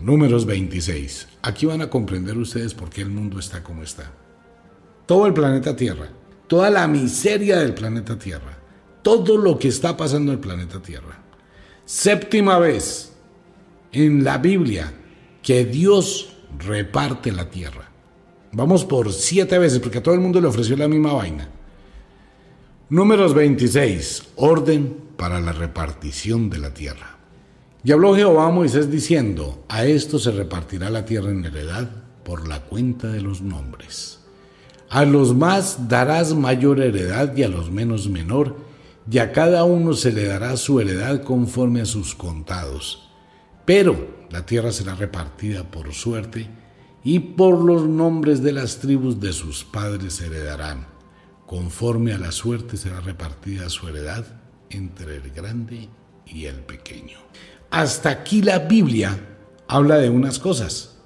Números 0.00 0.46
26. 0.46 1.28
Aquí 1.42 1.66
van 1.66 1.80
a 1.80 1.90
comprender 1.90 2.36
ustedes 2.36 2.74
por 2.74 2.90
qué 2.90 3.02
el 3.02 3.10
mundo 3.10 3.38
está 3.38 3.62
como 3.62 3.82
está. 3.82 4.12
Todo 5.06 5.26
el 5.26 5.32
planeta 5.32 5.74
Tierra, 5.76 6.08
toda 6.52 6.68
la 6.68 6.86
miseria 6.86 7.60
del 7.60 7.72
planeta 7.72 8.18
Tierra, 8.18 8.58
todo 9.00 9.38
lo 9.38 9.58
que 9.58 9.68
está 9.68 9.96
pasando 9.96 10.32
en 10.32 10.36
el 10.36 10.38
planeta 10.38 10.82
Tierra. 10.82 11.18
Séptima 11.86 12.58
vez 12.58 13.14
en 13.90 14.22
la 14.22 14.36
Biblia 14.36 14.92
que 15.42 15.64
Dios 15.64 16.36
reparte 16.58 17.32
la 17.32 17.48
tierra. 17.48 17.90
Vamos 18.52 18.84
por 18.84 19.14
siete 19.14 19.58
veces, 19.58 19.78
porque 19.78 19.96
a 19.96 20.02
todo 20.02 20.14
el 20.14 20.20
mundo 20.20 20.42
le 20.42 20.46
ofreció 20.46 20.76
la 20.76 20.88
misma 20.88 21.14
vaina. 21.14 21.48
Números 22.90 23.32
26. 23.32 24.32
Orden 24.36 24.94
para 25.16 25.40
la 25.40 25.52
repartición 25.52 26.50
de 26.50 26.58
la 26.58 26.74
tierra. 26.74 27.16
Y 27.82 27.92
habló 27.92 28.14
Jehová 28.14 28.48
a 28.48 28.50
Moisés 28.50 28.90
diciendo, 28.90 29.64
a 29.70 29.86
esto 29.86 30.18
se 30.18 30.32
repartirá 30.32 30.90
la 30.90 31.06
tierra 31.06 31.30
en 31.30 31.46
heredad 31.46 31.88
por 32.24 32.46
la 32.46 32.60
cuenta 32.60 33.08
de 33.08 33.22
los 33.22 33.40
nombres. 33.40 34.21
A 34.92 35.06
los 35.06 35.34
más 35.34 35.88
darás 35.88 36.34
mayor 36.34 36.78
heredad 36.78 37.34
y 37.34 37.42
a 37.44 37.48
los 37.48 37.70
menos 37.70 38.10
menor, 38.10 38.56
y 39.10 39.20
a 39.20 39.32
cada 39.32 39.64
uno 39.64 39.94
se 39.94 40.12
le 40.12 40.26
dará 40.26 40.54
su 40.58 40.80
heredad 40.80 41.22
conforme 41.22 41.80
a 41.80 41.86
sus 41.86 42.14
contados. 42.14 43.10
Pero 43.64 44.26
la 44.28 44.44
tierra 44.44 44.70
será 44.70 44.94
repartida 44.94 45.64
por 45.70 45.94
suerte, 45.94 46.50
y 47.02 47.20
por 47.20 47.64
los 47.64 47.88
nombres 47.88 48.42
de 48.42 48.52
las 48.52 48.80
tribus 48.80 49.18
de 49.18 49.32
sus 49.32 49.64
padres 49.64 50.20
heredarán. 50.20 50.86
Conforme 51.46 52.12
a 52.12 52.18
la 52.18 52.30
suerte 52.30 52.76
será 52.76 53.00
repartida 53.00 53.70
su 53.70 53.88
heredad 53.88 54.26
entre 54.68 55.16
el 55.16 55.30
grande 55.30 55.88
y 56.26 56.44
el 56.44 56.56
pequeño. 56.56 57.16
Hasta 57.70 58.10
aquí 58.10 58.42
la 58.42 58.58
Biblia 58.58 59.18
habla 59.68 59.96
de 59.96 60.10
unas 60.10 60.38
cosas, 60.38 60.98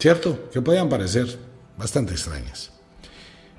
¿cierto? 0.00 0.50
Que 0.50 0.60
podían 0.60 0.88
parecer 0.88 1.49
bastante 1.80 2.12
extrañas. 2.12 2.70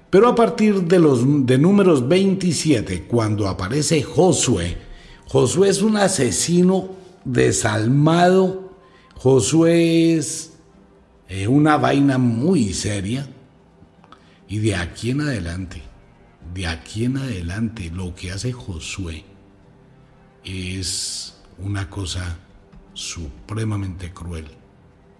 Pero 0.09 0.28
a 0.28 0.36
partir 0.36 0.84
de 0.84 0.99
los 0.99 1.45
de 1.45 1.57
números 1.57 2.07
27, 2.07 3.03
cuando 3.03 3.47
aparece 3.47 4.01
Josué, 4.03 4.78
Josué 5.28 5.69
es 5.69 5.82
un 5.82 5.97
asesino 5.97 6.89
desalmado, 7.26 8.74
Josué 9.15 10.15
es 10.15 10.51
es 11.32 11.47
una 11.47 11.78
vaina 11.78 12.17
muy 12.17 12.74
seria. 12.74 13.26
Y 14.49 14.59
de 14.59 14.76
aquí 14.76 15.11
en 15.11 15.22
adelante, 15.22 15.82
de 16.53 16.67
aquí 16.67 17.05
en 17.05 17.15
adelante, 17.15 17.89
lo 17.89 18.13
que 18.13 18.32
hace 18.32 18.51
Josué 18.51 19.24
es 20.43 21.38
una 21.57 21.89
cosa 21.89 22.38
supremamente 22.93 24.11
cruel 24.11 24.45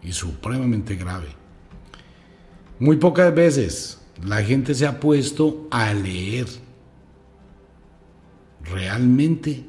y 0.04 0.12
supremamente 0.12 0.98
grave. 0.98 1.41
Muy 2.82 2.98
pocas 2.98 3.32
veces 3.36 4.00
la 4.26 4.42
gente 4.42 4.74
se 4.74 4.88
ha 4.88 5.00
puesto 5.00 5.68
a 5.70 5.94
leer 5.94 6.48
realmente 8.64 9.64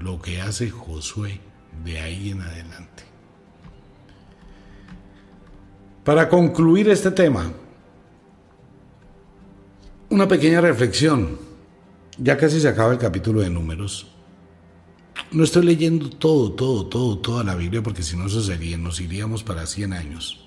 lo 0.00 0.20
que 0.20 0.40
hace 0.40 0.68
Josué 0.68 1.38
de 1.84 2.00
ahí 2.00 2.30
en 2.30 2.42
adelante. 2.42 3.04
Para 6.02 6.28
concluir 6.28 6.88
este 6.88 7.12
tema, 7.12 7.52
una 10.10 10.26
pequeña 10.26 10.60
reflexión. 10.60 11.38
Ya 12.18 12.36
casi 12.36 12.60
se 12.60 12.66
acaba 12.66 12.92
el 12.92 12.98
capítulo 12.98 13.42
de 13.42 13.50
números. 13.50 14.08
No 15.30 15.44
estoy 15.44 15.66
leyendo 15.66 16.10
todo, 16.10 16.50
todo, 16.50 16.86
todo, 16.86 17.16
toda 17.18 17.44
la 17.44 17.54
Biblia 17.54 17.80
porque 17.80 18.02
si 18.02 18.16
no 18.16 18.28
sería, 18.28 18.76
nos 18.76 19.00
iríamos 19.00 19.44
para 19.44 19.66
100 19.66 19.92
años. 19.92 20.45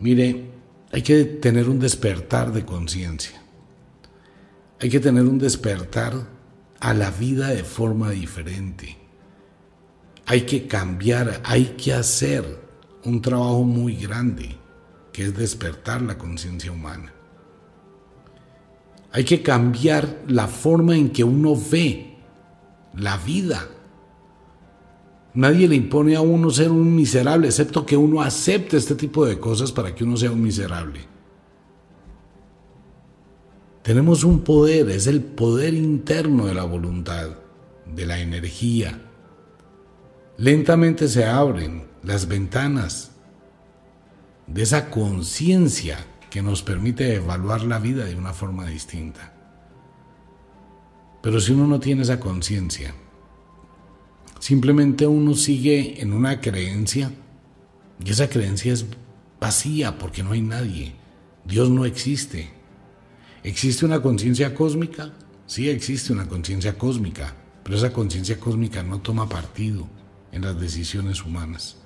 Mire, 0.00 0.50
hay 0.92 1.02
que 1.02 1.24
tener 1.24 1.68
un 1.68 1.78
despertar 1.78 2.52
de 2.52 2.64
conciencia. 2.64 3.40
Hay 4.80 4.88
que 4.88 4.98
tener 4.98 5.24
un 5.24 5.38
despertar 5.38 6.14
a 6.80 6.94
la 6.94 7.10
vida 7.10 7.48
de 7.48 7.62
forma 7.62 8.10
diferente. 8.10 8.96
Hay 10.26 10.42
que 10.42 10.66
cambiar, 10.66 11.42
hay 11.44 11.76
que 11.76 11.92
hacer 11.92 12.60
un 13.04 13.20
trabajo 13.20 13.62
muy 13.62 13.94
grande, 13.96 14.56
que 15.12 15.24
es 15.24 15.36
despertar 15.36 16.00
la 16.02 16.16
conciencia 16.16 16.72
humana. 16.72 17.12
Hay 19.12 19.24
que 19.24 19.42
cambiar 19.42 20.22
la 20.28 20.46
forma 20.46 20.96
en 20.96 21.10
que 21.10 21.24
uno 21.24 21.54
ve 21.70 22.16
la 22.94 23.16
vida. 23.18 23.68
Nadie 25.34 25.68
le 25.68 25.76
impone 25.76 26.16
a 26.16 26.20
uno 26.20 26.50
ser 26.50 26.70
un 26.70 26.94
miserable, 26.94 27.46
excepto 27.46 27.86
que 27.86 27.96
uno 27.96 28.20
acepte 28.20 28.76
este 28.76 28.96
tipo 28.96 29.24
de 29.24 29.38
cosas 29.38 29.70
para 29.70 29.94
que 29.94 30.04
uno 30.04 30.16
sea 30.16 30.32
un 30.32 30.42
miserable. 30.42 31.00
Tenemos 33.82 34.24
un 34.24 34.40
poder, 34.40 34.90
es 34.90 35.06
el 35.06 35.22
poder 35.22 35.74
interno 35.74 36.46
de 36.46 36.54
la 36.54 36.64
voluntad, 36.64 37.30
de 37.86 38.06
la 38.06 38.18
energía. 38.18 39.00
Lentamente 40.36 41.08
se 41.08 41.24
abren 41.24 41.84
las 42.02 42.26
ventanas 42.26 43.12
de 44.46 44.62
esa 44.62 44.90
conciencia 44.90 45.98
que 46.28 46.42
nos 46.42 46.62
permite 46.62 47.14
evaluar 47.14 47.62
la 47.62 47.78
vida 47.78 48.04
de 48.04 48.16
una 48.16 48.32
forma 48.32 48.66
distinta. 48.66 49.32
Pero 51.22 51.40
si 51.40 51.52
uno 51.52 51.66
no 51.66 51.80
tiene 51.80 52.02
esa 52.02 52.18
conciencia, 52.18 52.94
simplemente 54.40 55.06
uno 55.06 55.34
sigue 55.34 56.02
en 56.02 56.12
una 56.12 56.40
creencia 56.40 57.12
y 58.04 58.10
esa 58.10 58.28
creencia 58.28 58.72
es 58.72 58.86
vacía 59.38 59.96
porque 59.98 60.24
no 60.24 60.32
hay 60.32 60.40
nadie. 60.40 60.94
Dios 61.44 61.70
no 61.70 61.84
existe. 61.84 62.50
¿Existe 63.44 63.86
una 63.86 64.02
conciencia 64.02 64.54
cósmica? 64.54 65.12
Sí 65.46 65.68
existe 65.68 66.12
una 66.12 66.26
conciencia 66.26 66.76
cósmica, 66.76 67.34
pero 67.62 67.76
esa 67.76 67.92
conciencia 67.92 68.38
cósmica 68.40 68.82
no 68.82 69.00
toma 69.00 69.28
partido 69.28 69.88
en 70.32 70.42
las 70.42 70.58
decisiones 70.60 71.24
humanas. 71.24 71.76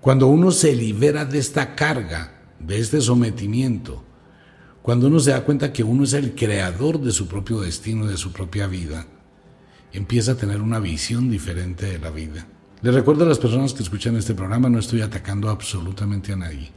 Cuando 0.00 0.26
uno 0.26 0.50
se 0.50 0.74
libera 0.74 1.24
de 1.24 1.38
esta 1.38 1.74
carga, 1.74 2.42
de 2.58 2.78
este 2.78 3.00
sometimiento, 3.00 4.02
cuando 4.82 5.06
uno 5.06 5.20
se 5.20 5.30
da 5.30 5.44
cuenta 5.44 5.72
que 5.72 5.84
uno 5.84 6.04
es 6.04 6.12
el 6.12 6.34
creador 6.34 7.00
de 7.00 7.12
su 7.12 7.28
propio 7.28 7.60
destino, 7.60 8.06
de 8.06 8.16
su 8.16 8.32
propia 8.32 8.66
vida, 8.66 9.06
empieza 9.92 10.32
a 10.32 10.36
tener 10.36 10.60
una 10.60 10.80
visión 10.80 11.30
diferente 11.30 11.86
de 11.86 11.98
la 11.98 12.10
vida. 12.10 12.46
Le 12.82 12.90
recuerdo 12.90 13.24
a 13.24 13.28
las 13.28 13.38
personas 13.38 13.74
que 13.74 13.82
escuchan 13.82 14.16
este 14.16 14.34
programa, 14.34 14.68
no 14.68 14.78
estoy 14.78 15.02
atacando 15.02 15.50
absolutamente 15.50 16.32
a 16.32 16.36
nadie. 16.36 16.70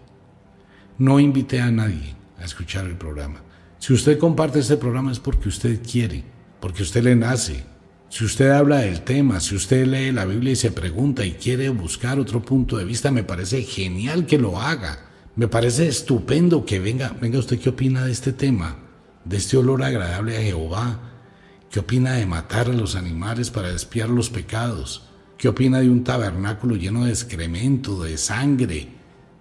No 0.97 1.20
invité 1.20 1.61
a 1.61 1.72
nadie 1.72 2.16
a 2.39 2.45
escuchar 2.45 2.86
el 2.86 2.97
programa. 2.97 3.41
Si 3.80 3.93
usted 3.93 4.18
comparte 4.18 4.59
este 4.59 4.78
programa 4.78 5.11
es 5.11 5.20
porque 5.20 5.49
usted 5.49 5.80
quiere, 5.82 6.24
porque 6.59 6.84
usted 6.84 7.03
le 7.03 7.16
nace, 7.16 7.63
si 8.09 8.24
usted 8.24 8.49
habla 8.51 8.78
del 8.78 9.01
tema, 9.01 9.39
si 9.39 9.55
usted 9.55 9.86
lee 9.88 10.11
la 10.11 10.26
Biblia 10.26 10.53
y 10.53 10.55
se 10.55 10.72
pregunta 10.72 11.26
y 11.26 11.34
quiere 11.34 11.70
buscar 11.70 12.20
otro 12.20 12.41
punto 12.41 12.78
de 12.78 12.86
vista, 12.86 13.11
me 13.11 13.24
parece 13.24 13.63
genial 13.63 14.26
que 14.26 14.38
lo 14.38 14.61
haga. 14.61 14.99
Me 15.36 15.49
parece 15.49 15.88
estupendo 15.88 16.66
que 16.66 16.80
venga, 16.80 17.16
venga 17.20 17.39
usted 17.39 17.59
qué 17.59 17.70
opina 17.70 18.05
de 18.05 18.11
este 18.11 18.32
tema, 18.32 18.78
de 19.26 19.36
este 19.36 19.57
olor 19.57 19.84
agradable 19.84 20.38
a 20.38 20.41
Jehová. 20.41 21.14
¿Qué 21.76 21.82
opina 21.82 22.13
de 22.13 22.26
matar 22.26 22.69
a 22.69 22.73
los 22.73 22.95
animales 22.95 23.51
para 23.51 23.67
despiar 23.67 24.07
los 24.07 24.30
pecados? 24.30 25.09
¿Qué 25.38 25.49
opina 25.49 25.82
de 25.82 25.89
un 25.89 26.05
tabernáculo 26.05 26.78
lleno 26.78 27.03
de 27.03 27.09
excremento, 27.09 28.01
de 28.01 28.17
sangre, 28.17 28.88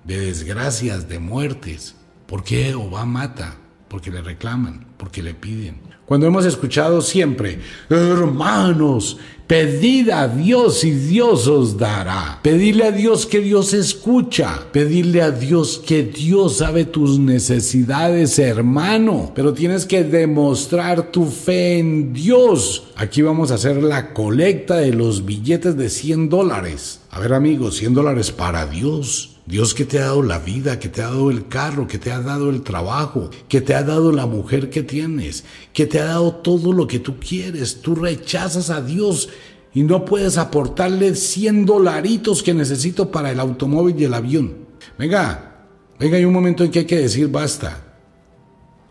de 0.03 0.19
desgracias, 0.19 1.09
de 1.09 1.21
muertes? 1.21 1.95
¿Por 2.27 2.43
qué 2.43 2.65
Jehová 2.65 3.05
mata? 3.05 3.55
Porque 3.87 4.11
le 4.11 4.21
reclaman, 4.21 4.85
porque 4.97 5.23
le 5.23 5.35
piden. 5.35 5.81
Cuando 6.07 6.27
hemos 6.27 6.45
escuchado 6.45 7.03
siempre, 7.03 7.61
hermanos, 7.89 9.19
Pedid 9.47 10.09
a 10.09 10.27
Dios 10.27 10.85
y 10.85 10.91
Dios 10.91 11.49
os 11.49 11.77
dará. 11.77 12.41
Pedirle 12.43 12.85
a 12.85 12.91
Dios 12.93 13.27
que 13.27 13.41
Dios 13.41 13.75
escucha. 13.75 14.67
Pedirle 14.73 15.21
a 15.21 15.33
Dios 15.33 15.83
que 15.85 16.03
Dios 16.03 16.57
sabe 16.59 16.87
tus 16.87 17.19
necesidades, 17.19 18.39
hermano. 18.39 19.33
Pero 19.35 19.53
tienes 19.53 19.85
que 19.85 20.03
demostrar 20.03 21.13
tu 21.13 21.27
fe 21.27 21.79
en 21.79 22.15
Dios. 22.15 22.85
Aquí 22.97 23.21
vamos 23.21 23.51
a 23.51 23.57
hacer 23.57 23.83
la 23.83 24.15
colecta 24.15 24.77
de 24.77 24.95
los 24.95 25.27
billetes 25.27 25.77
de 25.77 25.91
100 25.91 26.31
dólares. 26.31 27.01
A 27.11 27.21
ver 27.21 27.35
amigos, 27.35 27.77
100 27.77 27.93
dólares 27.93 28.33
para 28.33 28.65
Dios. 28.67 29.34
Dios 29.47 29.75
que 29.75 29.85
te 29.85 29.99
ha 29.99 30.07
dado 30.07 30.23
la 30.23 30.39
vida, 30.39 30.79
que 30.79 30.89
te 30.89 31.03
ha 31.03 31.09
dado 31.09 31.31
el 31.31 31.49
carro, 31.49 31.87
que 31.87 31.99
te 31.99 32.11
ha 32.11 32.21
dado 32.21 32.49
el 32.49 32.63
trabajo, 32.63 33.29
que 33.47 33.61
te 33.61 33.75
ha 33.75 33.83
dado 33.83 34.11
la 34.11 34.25
mujer 34.25 34.71
que 34.71 34.83
tienes, 34.83 35.45
que 35.75 35.87
te 35.87 36.01
ha 36.01 36.07
dado 36.07 36.37
todo 36.37 36.73
lo 36.73 36.87
que 36.87 36.99
tú 36.99 37.17
quieres. 37.19 37.83
Tú 37.83 37.95
rechazas 37.95 38.71
a 38.71 38.81
Dios 38.81 39.29
y 39.75 39.83
no 39.83 40.07
puedes 40.07 40.39
aportarle 40.39 41.15
100 41.15 41.67
dolaritos 41.67 42.43
que 42.43 42.55
necesito 42.55 43.11
para 43.11 43.31
el 43.31 43.41
automóvil 43.41 44.01
y 44.01 44.05
el 44.05 44.15
avión. 44.15 44.67
Venga, 44.99 45.67
venga, 45.99 46.17
hay 46.17 46.25
un 46.25 46.33
momento 46.33 46.65
en 46.65 46.71
que 46.71 46.81
hay 46.81 46.87
que 46.87 46.99
decir 46.99 47.29
basta. 47.29 47.99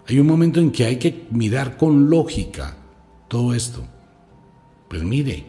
Hay 0.08 0.20
un 0.20 0.28
momento 0.28 0.60
en 0.60 0.72
que 0.72 0.86
hay 0.86 0.97
que 0.97 1.26
mirar 1.32 1.78
con 1.78 2.12
lógica 2.12 2.78
todo 3.28 3.56
esto. 3.56 3.84
Pues 4.88 5.01
mire, 5.01 5.47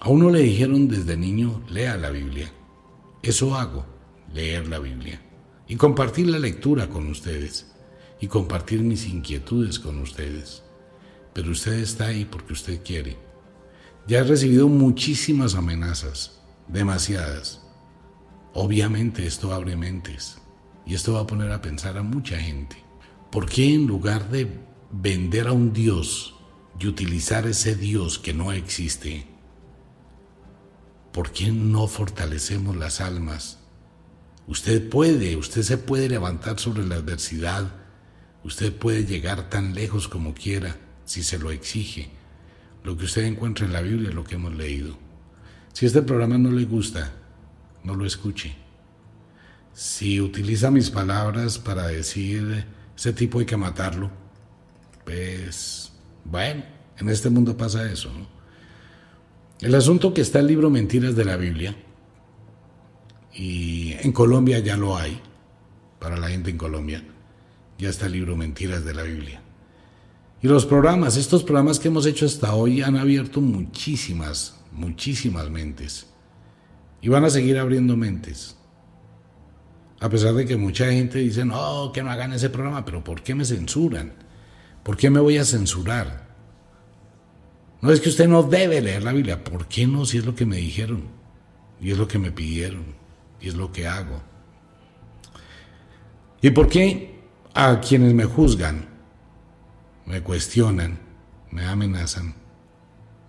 a 0.00 0.10
uno 0.10 0.28
le 0.28 0.40
dijeron 0.40 0.86
desde 0.86 1.16
niño, 1.16 1.62
lea 1.70 1.96
la 1.96 2.10
Biblia. 2.10 2.52
Eso 3.22 3.54
hago 3.54 3.97
leer 4.38 4.68
la 4.68 4.78
Biblia 4.78 5.20
y 5.66 5.74
compartir 5.74 6.28
la 6.28 6.38
lectura 6.38 6.88
con 6.88 7.08
ustedes 7.08 7.72
y 8.20 8.28
compartir 8.28 8.82
mis 8.82 9.06
inquietudes 9.06 9.80
con 9.80 9.98
ustedes. 9.98 10.62
Pero 11.32 11.50
usted 11.50 11.74
está 11.74 12.06
ahí 12.06 12.24
porque 12.24 12.52
usted 12.52 12.80
quiere. 12.84 13.16
Ya 14.06 14.20
he 14.20 14.22
recibido 14.22 14.68
muchísimas 14.68 15.56
amenazas, 15.56 16.40
demasiadas. 16.68 17.62
Obviamente 18.54 19.26
esto 19.26 19.52
abre 19.52 19.76
mentes 19.76 20.38
y 20.86 20.94
esto 20.94 21.14
va 21.14 21.20
a 21.20 21.26
poner 21.26 21.50
a 21.50 21.60
pensar 21.60 21.98
a 21.98 22.04
mucha 22.04 22.38
gente. 22.38 22.76
¿Por 23.32 23.46
qué 23.46 23.74
en 23.74 23.88
lugar 23.88 24.30
de 24.30 24.48
vender 24.90 25.48
a 25.48 25.52
un 25.52 25.72
Dios 25.72 26.36
y 26.78 26.86
utilizar 26.86 27.46
ese 27.48 27.74
Dios 27.74 28.20
que 28.20 28.32
no 28.32 28.52
existe, 28.52 29.26
¿por 31.12 31.32
qué 31.32 31.50
no 31.50 31.88
fortalecemos 31.88 32.76
las 32.76 33.00
almas 33.00 33.67
Usted 34.48 34.88
puede, 34.88 35.36
usted 35.36 35.62
se 35.62 35.76
puede 35.76 36.08
levantar 36.08 36.58
sobre 36.58 36.82
la 36.86 36.96
adversidad, 36.96 37.70
usted 38.42 38.74
puede 38.74 39.04
llegar 39.04 39.50
tan 39.50 39.74
lejos 39.74 40.08
como 40.08 40.32
quiera 40.32 40.74
si 41.04 41.22
se 41.22 41.38
lo 41.38 41.50
exige. 41.50 42.08
Lo 42.82 42.96
que 42.96 43.04
usted 43.04 43.24
encuentra 43.24 43.66
en 43.66 43.74
la 43.74 43.82
Biblia 43.82 44.08
es 44.08 44.14
lo 44.14 44.24
que 44.24 44.36
hemos 44.36 44.54
leído. 44.54 44.96
Si 45.74 45.84
este 45.84 46.00
programa 46.00 46.38
no 46.38 46.50
le 46.50 46.64
gusta, 46.64 47.12
no 47.84 47.94
lo 47.94 48.06
escuche. 48.06 48.56
Si 49.74 50.18
utiliza 50.18 50.70
mis 50.70 50.90
palabras 50.90 51.58
para 51.58 51.86
decir 51.86 52.64
ese 52.96 53.12
tipo 53.12 53.40
hay 53.40 53.46
que 53.46 53.58
matarlo, 53.58 54.10
pues 55.04 55.92
bueno, 56.24 56.64
en 56.96 57.08
este 57.10 57.28
mundo 57.28 57.54
pasa 57.54 57.90
eso. 57.92 58.10
El 59.60 59.74
asunto 59.74 60.14
que 60.14 60.22
está 60.22 60.38
el 60.38 60.46
libro 60.46 60.70
Mentiras 60.70 61.14
de 61.14 61.24
la 61.26 61.36
Biblia, 61.36 61.76
y 63.38 63.92
en 64.00 64.10
Colombia 64.10 64.58
ya 64.58 64.76
lo 64.76 64.96
hay, 64.96 65.20
para 66.00 66.16
la 66.16 66.28
gente 66.28 66.50
en 66.50 66.58
Colombia. 66.58 67.04
Ya 67.78 67.88
está 67.88 68.06
el 68.06 68.12
libro 68.12 68.36
Mentiras 68.36 68.84
de 68.84 68.92
la 68.92 69.04
Biblia. 69.04 69.40
Y 70.42 70.48
los 70.48 70.66
programas, 70.66 71.16
estos 71.16 71.44
programas 71.44 71.78
que 71.78 71.86
hemos 71.86 72.04
hecho 72.04 72.26
hasta 72.26 72.54
hoy 72.54 72.82
han 72.82 72.96
abierto 72.96 73.40
muchísimas, 73.40 74.58
muchísimas 74.72 75.50
mentes. 75.50 76.08
Y 77.00 77.10
van 77.10 77.24
a 77.24 77.30
seguir 77.30 77.58
abriendo 77.58 77.96
mentes. 77.96 78.56
A 80.00 80.08
pesar 80.08 80.34
de 80.34 80.44
que 80.44 80.56
mucha 80.56 80.90
gente 80.90 81.20
dice, 81.20 81.44
no, 81.44 81.92
que 81.92 82.02
no 82.02 82.10
hagan 82.10 82.32
ese 82.32 82.50
programa, 82.50 82.84
pero 82.84 83.04
¿por 83.04 83.22
qué 83.22 83.36
me 83.36 83.44
censuran? 83.44 84.14
¿Por 84.82 84.96
qué 84.96 85.10
me 85.10 85.20
voy 85.20 85.38
a 85.38 85.44
censurar? 85.44 86.26
No 87.82 87.92
es 87.92 88.00
que 88.00 88.08
usted 88.08 88.26
no 88.26 88.42
debe 88.42 88.80
leer 88.80 89.04
la 89.04 89.12
Biblia, 89.12 89.44
¿por 89.44 89.68
qué 89.68 89.86
no? 89.86 90.04
Si 90.04 90.18
es 90.18 90.26
lo 90.26 90.34
que 90.34 90.44
me 90.44 90.56
dijeron 90.56 91.04
y 91.80 91.92
es 91.92 91.98
lo 91.98 92.08
que 92.08 92.18
me 92.18 92.32
pidieron 92.32 92.97
y 93.40 93.48
es 93.48 93.54
lo 93.54 93.72
que 93.72 93.86
hago. 93.86 94.22
¿Y 96.40 96.50
por 96.50 96.68
qué 96.68 97.20
a 97.54 97.80
quienes 97.80 98.14
me 98.14 98.24
juzgan, 98.24 98.88
me 100.06 100.22
cuestionan, 100.22 100.98
me 101.50 101.64
amenazan? 101.64 102.34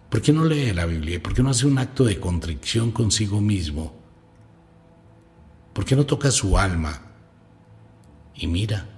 ¿Por 0.09 0.21
qué 0.21 0.33
no 0.33 0.45
lee 0.45 0.73
la 0.73 0.85
Biblia? 0.85 1.21
¿Por 1.21 1.33
qué 1.33 1.43
no 1.43 1.51
hace 1.51 1.67
un 1.67 1.77
acto 1.77 2.03
de 2.03 2.19
contrición 2.19 2.91
consigo 2.91 3.41
mismo? 3.41 3.93
¿Por 5.73 5.85
qué 5.85 5.95
no 5.95 6.05
toca 6.05 6.31
su 6.31 6.57
alma? 6.57 7.01
Y 8.35 8.47
mira, 8.47 8.89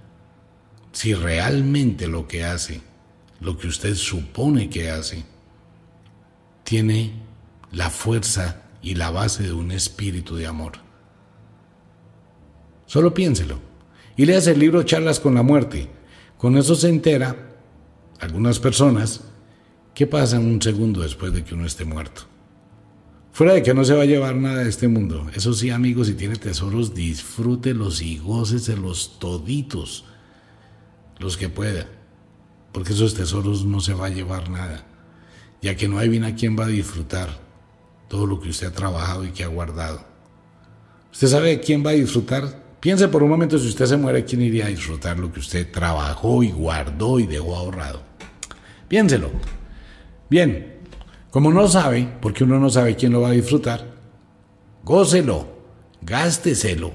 si 0.91 1.13
realmente 1.13 2.07
lo 2.07 2.27
que 2.27 2.43
hace, 2.43 2.81
lo 3.39 3.57
que 3.57 3.67
usted 3.67 3.95
supone 3.95 4.69
que 4.69 4.89
hace, 4.89 5.25
tiene 6.63 7.13
la 7.71 7.89
fuerza 7.89 8.63
y 8.81 8.95
la 8.95 9.11
base 9.11 9.43
de 9.43 9.53
un 9.53 9.71
espíritu 9.71 10.35
de 10.35 10.47
amor. 10.47 10.90
Solo 12.91 13.13
piénselo. 13.13 13.57
Y 14.17 14.25
leas 14.25 14.47
el 14.47 14.59
libro 14.59 14.83
Charlas 14.83 15.21
con 15.21 15.33
la 15.33 15.43
muerte. 15.43 15.87
Con 16.37 16.57
eso 16.57 16.75
se 16.75 16.89
entera, 16.89 17.53
algunas 18.19 18.59
personas, 18.59 19.21
qué 19.93 20.07
pasa 20.07 20.41
un 20.41 20.61
segundo 20.61 20.99
después 20.99 21.31
de 21.31 21.45
que 21.45 21.53
uno 21.53 21.65
esté 21.65 21.85
muerto. 21.85 22.23
Fuera 23.31 23.53
de 23.53 23.63
que 23.63 23.73
no 23.73 23.85
se 23.85 23.93
va 23.93 24.01
a 24.01 24.07
llevar 24.07 24.35
nada 24.35 24.65
de 24.65 24.69
este 24.69 24.89
mundo. 24.89 25.25
Eso 25.33 25.53
sí, 25.53 25.69
amigos, 25.69 26.07
si 26.07 26.15
tiene 26.15 26.35
tesoros, 26.35 26.93
disfrútelos 26.93 28.01
y 28.01 28.21
los 28.75 29.19
toditos, 29.19 30.03
los 31.17 31.37
que 31.37 31.47
pueda. 31.47 31.87
Porque 32.73 32.91
esos 32.91 33.13
tesoros 33.13 33.63
no 33.63 33.79
se 33.79 33.93
va 33.93 34.07
a 34.07 34.09
llevar 34.09 34.49
nada. 34.49 34.85
Ya 35.61 35.77
que 35.77 35.87
no 35.87 35.97
hay 35.97 36.09
bien 36.09 36.25
a 36.25 36.35
quien 36.35 36.59
va 36.59 36.65
a 36.65 36.67
disfrutar 36.67 37.39
todo 38.09 38.25
lo 38.25 38.41
que 38.41 38.49
usted 38.49 38.67
ha 38.67 38.73
trabajado 38.73 39.23
y 39.23 39.31
que 39.31 39.45
ha 39.45 39.47
guardado. 39.47 40.03
¿Usted 41.13 41.27
sabe 41.29 41.61
quién 41.61 41.85
va 41.85 41.91
a 41.91 41.93
disfrutar 41.93 42.60
Piense 42.81 43.07
por 43.09 43.21
un 43.21 43.29
momento 43.29 43.59
si 43.59 43.67
usted 43.67 43.85
se 43.85 43.95
muere, 43.95 44.25
¿quién 44.25 44.41
iría 44.41 44.65
a 44.65 44.69
disfrutar 44.69 45.19
lo 45.19 45.31
que 45.31 45.39
usted 45.39 45.71
trabajó 45.71 46.41
y 46.41 46.49
guardó 46.49 47.19
y 47.19 47.27
dejó 47.27 47.55
ahorrado? 47.55 48.01
Piénselo. 48.87 49.29
Bien, 50.31 50.79
como 51.29 51.51
no 51.53 51.67
sabe, 51.67 52.11
porque 52.19 52.43
uno 52.43 52.59
no 52.59 52.71
sabe 52.71 52.95
quién 52.95 53.13
lo 53.13 53.21
va 53.21 53.27
a 53.27 53.33
disfrutar, 53.33 53.85
gócelo, 54.83 55.47
gásteselo, 56.01 56.91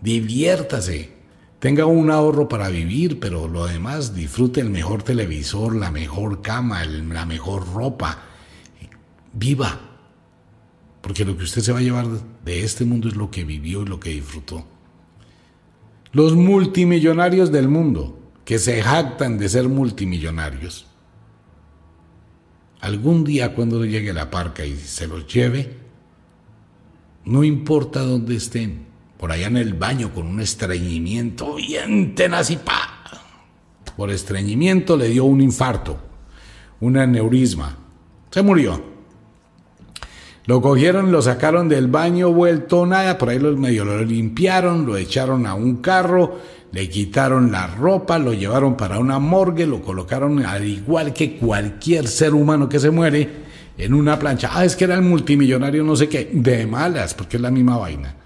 diviértase, 0.00 1.12
tenga 1.60 1.86
un 1.86 2.10
ahorro 2.10 2.48
para 2.48 2.68
vivir, 2.68 3.20
pero 3.20 3.46
lo 3.46 3.66
demás 3.66 4.16
disfrute 4.16 4.60
el 4.60 4.70
mejor 4.70 5.04
televisor, 5.04 5.76
la 5.76 5.92
mejor 5.92 6.42
cama, 6.42 6.84
la 6.84 7.24
mejor 7.24 7.72
ropa. 7.72 8.24
Viva, 9.32 9.78
porque 11.00 11.24
lo 11.24 11.36
que 11.36 11.44
usted 11.44 11.62
se 11.62 11.72
va 11.72 11.78
a 11.78 11.82
llevar 11.82 12.08
de 12.44 12.64
este 12.64 12.84
mundo 12.84 13.06
es 13.06 13.14
lo 13.14 13.30
que 13.30 13.44
vivió 13.44 13.82
y 13.82 13.86
lo 13.86 14.00
que 14.00 14.10
disfrutó. 14.10 14.66
Los 16.12 16.34
multimillonarios 16.34 17.52
del 17.52 17.68
mundo, 17.68 18.18
que 18.44 18.58
se 18.58 18.82
jactan 18.82 19.38
de 19.38 19.48
ser 19.48 19.68
multimillonarios. 19.68 20.86
Algún 22.80 23.22
día 23.24 23.54
cuando 23.54 23.84
llegue 23.84 24.12
la 24.12 24.30
parca 24.30 24.64
y 24.64 24.74
se 24.76 25.06
los 25.06 25.32
lleve, 25.32 25.76
no 27.24 27.44
importa 27.44 28.00
dónde 28.00 28.34
estén, 28.34 28.86
por 29.18 29.30
allá 29.30 29.46
en 29.46 29.56
el 29.56 29.74
baño 29.74 30.12
con 30.12 30.26
un 30.26 30.40
estreñimiento 30.40 31.54
bien 31.56 32.14
tenaz 32.16 32.50
y 32.50 32.56
pa. 32.56 33.04
Por 33.96 34.10
estreñimiento 34.10 34.96
le 34.96 35.10
dio 35.10 35.26
un 35.26 35.40
infarto, 35.40 35.98
un 36.80 36.96
aneurisma. 36.96 37.76
Se 38.30 38.42
murió. 38.42 38.89
Lo 40.46 40.62
cogieron, 40.62 41.12
lo 41.12 41.20
sacaron 41.20 41.68
del 41.68 41.88
baño, 41.88 42.32
vuelto 42.32 42.86
nada, 42.86 43.18
por 43.18 43.28
ahí 43.28 43.38
los 43.38 43.58
medio 43.58 43.84
lo 43.84 44.02
limpiaron, 44.02 44.86
lo 44.86 44.96
echaron 44.96 45.46
a 45.46 45.54
un 45.54 45.76
carro, 45.76 46.38
le 46.72 46.88
quitaron 46.88 47.52
la 47.52 47.66
ropa, 47.66 48.18
lo 48.18 48.32
llevaron 48.32 48.76
para 48.76 48.98
una 48.98 49.18
morgue, 49.18 49.66
lo 49.66 49.82
colocaron 49.82 50.44
al 50.44 50.66
igual 50.66 51.12
que 51.12 51.36
cualquier 51.36 52.08
ser 52.08 52.32
humano 52.32 52.68
que 52.68 52.80
se 52.80 52.90
muere 52.90 53.28
en 53.76 53.92
una 53.92 54.18
plancha. 54.18 54.50
Ah, 54.52 54.64
es 54.64 54.76
que 54.76 54.84
era 54.84 54.94
el 54.94 55.02
multimillonario 55.02 55.84
no 55.84 55.94
sé 55.94 56.08
qué, 56.08 56.30
de 56.32 56.66
malas, 56.66 57.12
porque 57.12 57.36
es 57.36 57.42
la 57.42 57.50
misma 57.50 57.76
vaina. 57.76 58.16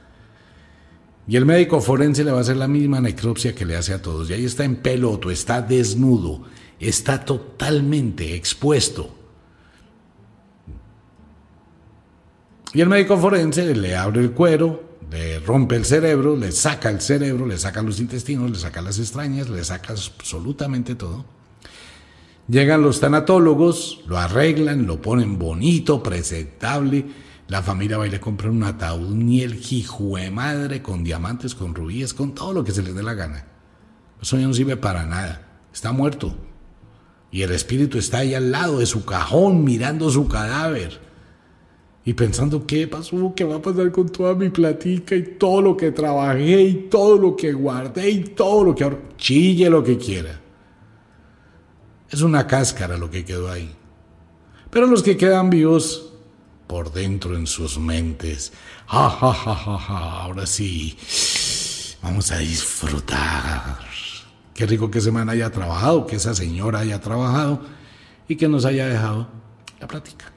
Y 1.27 1.37
el 1.37 1.47
médico 1.47 1.81
forense 1.81 2.23
le 2.23 2.31
va 2.31 2.39
a 2.39 2.43
hacer 2.43 2.57
la 2.57 2.69
misma 2.69 3.01
necropsia 3.01 3.55
que 3.55 3.65
le 3.65 3.77
hace 3.77 3.93
a 3.93 4.03
todos. 4.03 4.31
Y 4.31 4.35
ahí 4.35 4.45
está 4.45 4.65
en 4.65 4.77
peloto, 4.77 5.31
está 5.31 5.63
desnudo, 5.63 6.43
está 6.79 7.25
totalmente 7.25 8.35
expuesto 8.37 9.24
Y 12.75 12.81
el 12.81 12.89
médico 12.89 13.17
forense 13.17 13.73
le 13.75 13.95
abre 13.95 14.21
el 14.21 14.33
cuero, 14.33 14.99
le 15.09 15.39
rompe 15.39 15.77
el 15.77 15.85
cerebro, 15.85 16.37
le 16.37 16.51
saca 16.51 16.91
el 16.91 17.01
cerebro, 17.01 17.47
le 17.47 17.57
saca 17.57 17.83
los 17.83 18.01
intestinos, 18.01 18.51
le 18.51 18.59
saca 18.59 18.83
las 18.83 18.99
extrañas, 18.99 19.49
le 19.49 19.63
saca 19.63 19.93
absolutamente 19.93 20.97
todo. 20.97 21.25
Llegan 22.49 22.83
los 22.83 22.99
tanatólogos, 22.99 24.03
lo 24.09 24.19
arreglan, 24.19 24.87
lo 24.87 25.01
ponen 25.01 25.39
bonito, 25.39 26.03
presentable. 26.03 27.07
La 27.47 27.63
familia 27.63 27.97
va 27.97 28.09
y 28.09 28.11
le 28.11 28.19
compra 28.19 28.51
un 28.51 28.65
ataúd, 28.65 29.15
ni 29.15 29.43
el 29.43 29.63
de 29.63 30.31
madre, 30.33 30.83
con 30.83 31.05
diamantes, 31.05 31.55
con 31.55 31.77
rubíes, 31.77 32.13
con 32.13 32.35
todo 32.35 32.53
lo 32.53 32.65
que 32.65 32.73
se 32.73 32.83
les 32.83 32.95
dé 32.95 33.05
la 33.05 33.15
gana. 33.15 33.47
Eso 34.21 34.37
ya 34.37 34.49
no 34.49 34.53
sirve 34.53 34.77
para 34.77 35.07
nada. 35.07 35.61
Está 35.73 35.93
muerto. 35.93 36.35
Y 37.31 37.43
el 37.43 37.53
espíritu 37.53 37.99
está 37.99 38.19
ahí 38.19 38.35
al 38.35 38.51
lado 38.51 38.81
de 38.81 38.87
su 38.87 39.05
cajón, 39.05 39.63
mirando 39.63 40.11
su 40.11 40.27
cadáver. 40.27 41.04
Y 42.07 42.13
pensando, 42.13 42.67
¿qué 42.67 42.87
pasó? 42.87 43.33
¿Qué 43.35 43.45
va 43.45 43.57
a 43.57 43.63
pasar 43.63 43.91
con 43.91 44.11
toda 44.11 44.35
mi 44.35 44.51
platica 44.51 45.17
y 45.17 45.23
todo 45.39 45.63
lo 45.63 45.77
que 45.77 45.91
trabajé 45.91 46.63
y 46.63 46.75
todo 46.91 47.17
lo 47.17 47.35
que 47.35 47.53
guardé 47.53 48.11
y 48.11 48.21
todo 48.25 48.65
lo 48.65 48.75
que 48.75 48.85
ahora... 48.85 48.99
Chille 49.17 49.71
lo 49.71 49.83
que 49.83 49.97
quiera. 49.97 50.39
Es 52.11 52.21
una 52.21 52.47
cáscara 52.47 52.99
lo 52.99 53.11
que 53.11 53.25
quedó 53.25 53.51
ahí. 53.51 53.75
Pero 54.71 54.87
los 54.87 55.03
que 55.03 55.17
quedan 55.17 55.49
vivos 55.49 56.13
por 56.67 56.93
dentro 56.93 57.37
en 57.37 57.47
sus 57.47 57.79
mentes, 57.79 58.53
ja, 58.87 59.09
ja, 59.09 60.21
ahora 60.23 60.47
sí, 60.47 60.99
vamos 62.03 62.31
a 62.33 62.39
disfrutar. 62.39 63.79
Qué 64.53 64.67
rico 64.67 64.91
que 64.91 64.99
ese 64.99 65.11
man 65.11 65.29
haya 65.31 65.51
trabajado, 65.51 66.07
que 66.07 66.17
esa 66.17 66.35
señora 66.35 66.81
haya 66.81 67.01
trabajado 67.01 67.63
y 68.29 68.37
que 68.37 68.47
nos 68.47 68.65
haya 68.65 68.87
dejado 68.87 69.27
la 69.81 69.89
plática. 69.89 70.33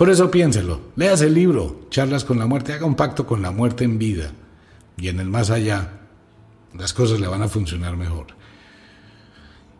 Por 0.00 0.08
eso 0.08 0.30
piénselo, 0.30 0.80
leas 0.96 1.20
el 1.20 1.34
libro, 1.34 1.82
charlas 1.90 2.24
con 2.24 2.38
la 2.38 2.46
muerte, 2.46 2.72
haga 2.72 2.86
un 2.86 2.94
pacto 2.94 3.26
con 3.26 3.42
la 3.42 3.50
muerte 3.50 3.84
en 3.84 3.98
vida 3.98 4.32
y 4.96 5.08
en 5.08 5.20
el 5.20 5.28
más 5.28 5.50
allá 5.50 5.90
las 6.74 6.94
cosas 6.94 7.20
le 7.20 7.26
van 7.26 7.42
a 7.42 7.48
funcionar 7.48 7.98
mejor. 7.98 8.28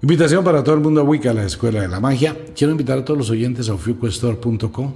Invitación 0.02 0.44
para 0.44 0.62
todo 0.62 0.74
el 0.74 0.82
mundo 0.82 1.00
a 1.00 1.04
Wicca, 1.04 1.32
la 1.32 1.44
Escuela 1.44 1.80
de 1.80 1.88
la 1.88 2.00
Magia. 2.00 2.36
Quiero 2.54 2.72
invitar 2.72 2.98
a 2.98 3.04
todos 3.06 3.16
los 3.16 3.30
oyentes 3.30 3.70
a 3.70 3.72
ofiuquestore.com. 3.72 4.92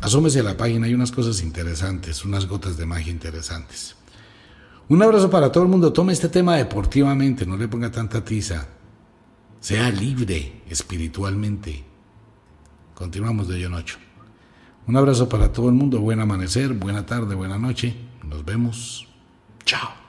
Asómese 0.00 0.38
a 0.38 0.44
la 0.44 0.56
página, 0.56 0.86
hay 0.86 0.94
unas 0.94 1.10
cosas 1.10 1.42
interesantes, 1.42 2.24
unas 2.24 2.46
gotas 2.46 2.76
de 2.76 2.86
magia 2.86 3.10
interesantes. 3.10 3.96
Un 4.88 5.02
abrazo 5.02 5.28
para 5.28 5.50
todo 5.50 5.64
el 5.64 5.70
mundo. 5.70 5.92
Tome 5.92 6.12
este 6.12 6.28
tema 6.28 6.54
deportivamente, 6.54 7.46
no 7.46 7.56
le 7.56 7.66
ponga 7.66 7.90
tanta 7.90 8.24
tiza. 8.24 8.68
Sea 9.58 9.90
libre 9.90 10.62
espiritualmente. 10.70 11.82
Continuamos 12.94 13.48
de 13.48 13.56
hoy 13.56 13.64
en 13.64 13.74
ocho. 13.74 14.05
Un 14.86 14.96
abrazo 14.96 15.28
para 15.28 15.52
todo 15.52 15.68
el 15.68 15.74
mundo. 15.74 16.00
Buen 16.00 16.20
amanecer, 16.20 16.72
buena 16.72 17.04
tarde, 17.04 17.34
buena 17.34 17.58
noche. 17.58 17.96
Nos 18.24 18.44
vemos. 18.44 19.08
Chao. 19.64 20.05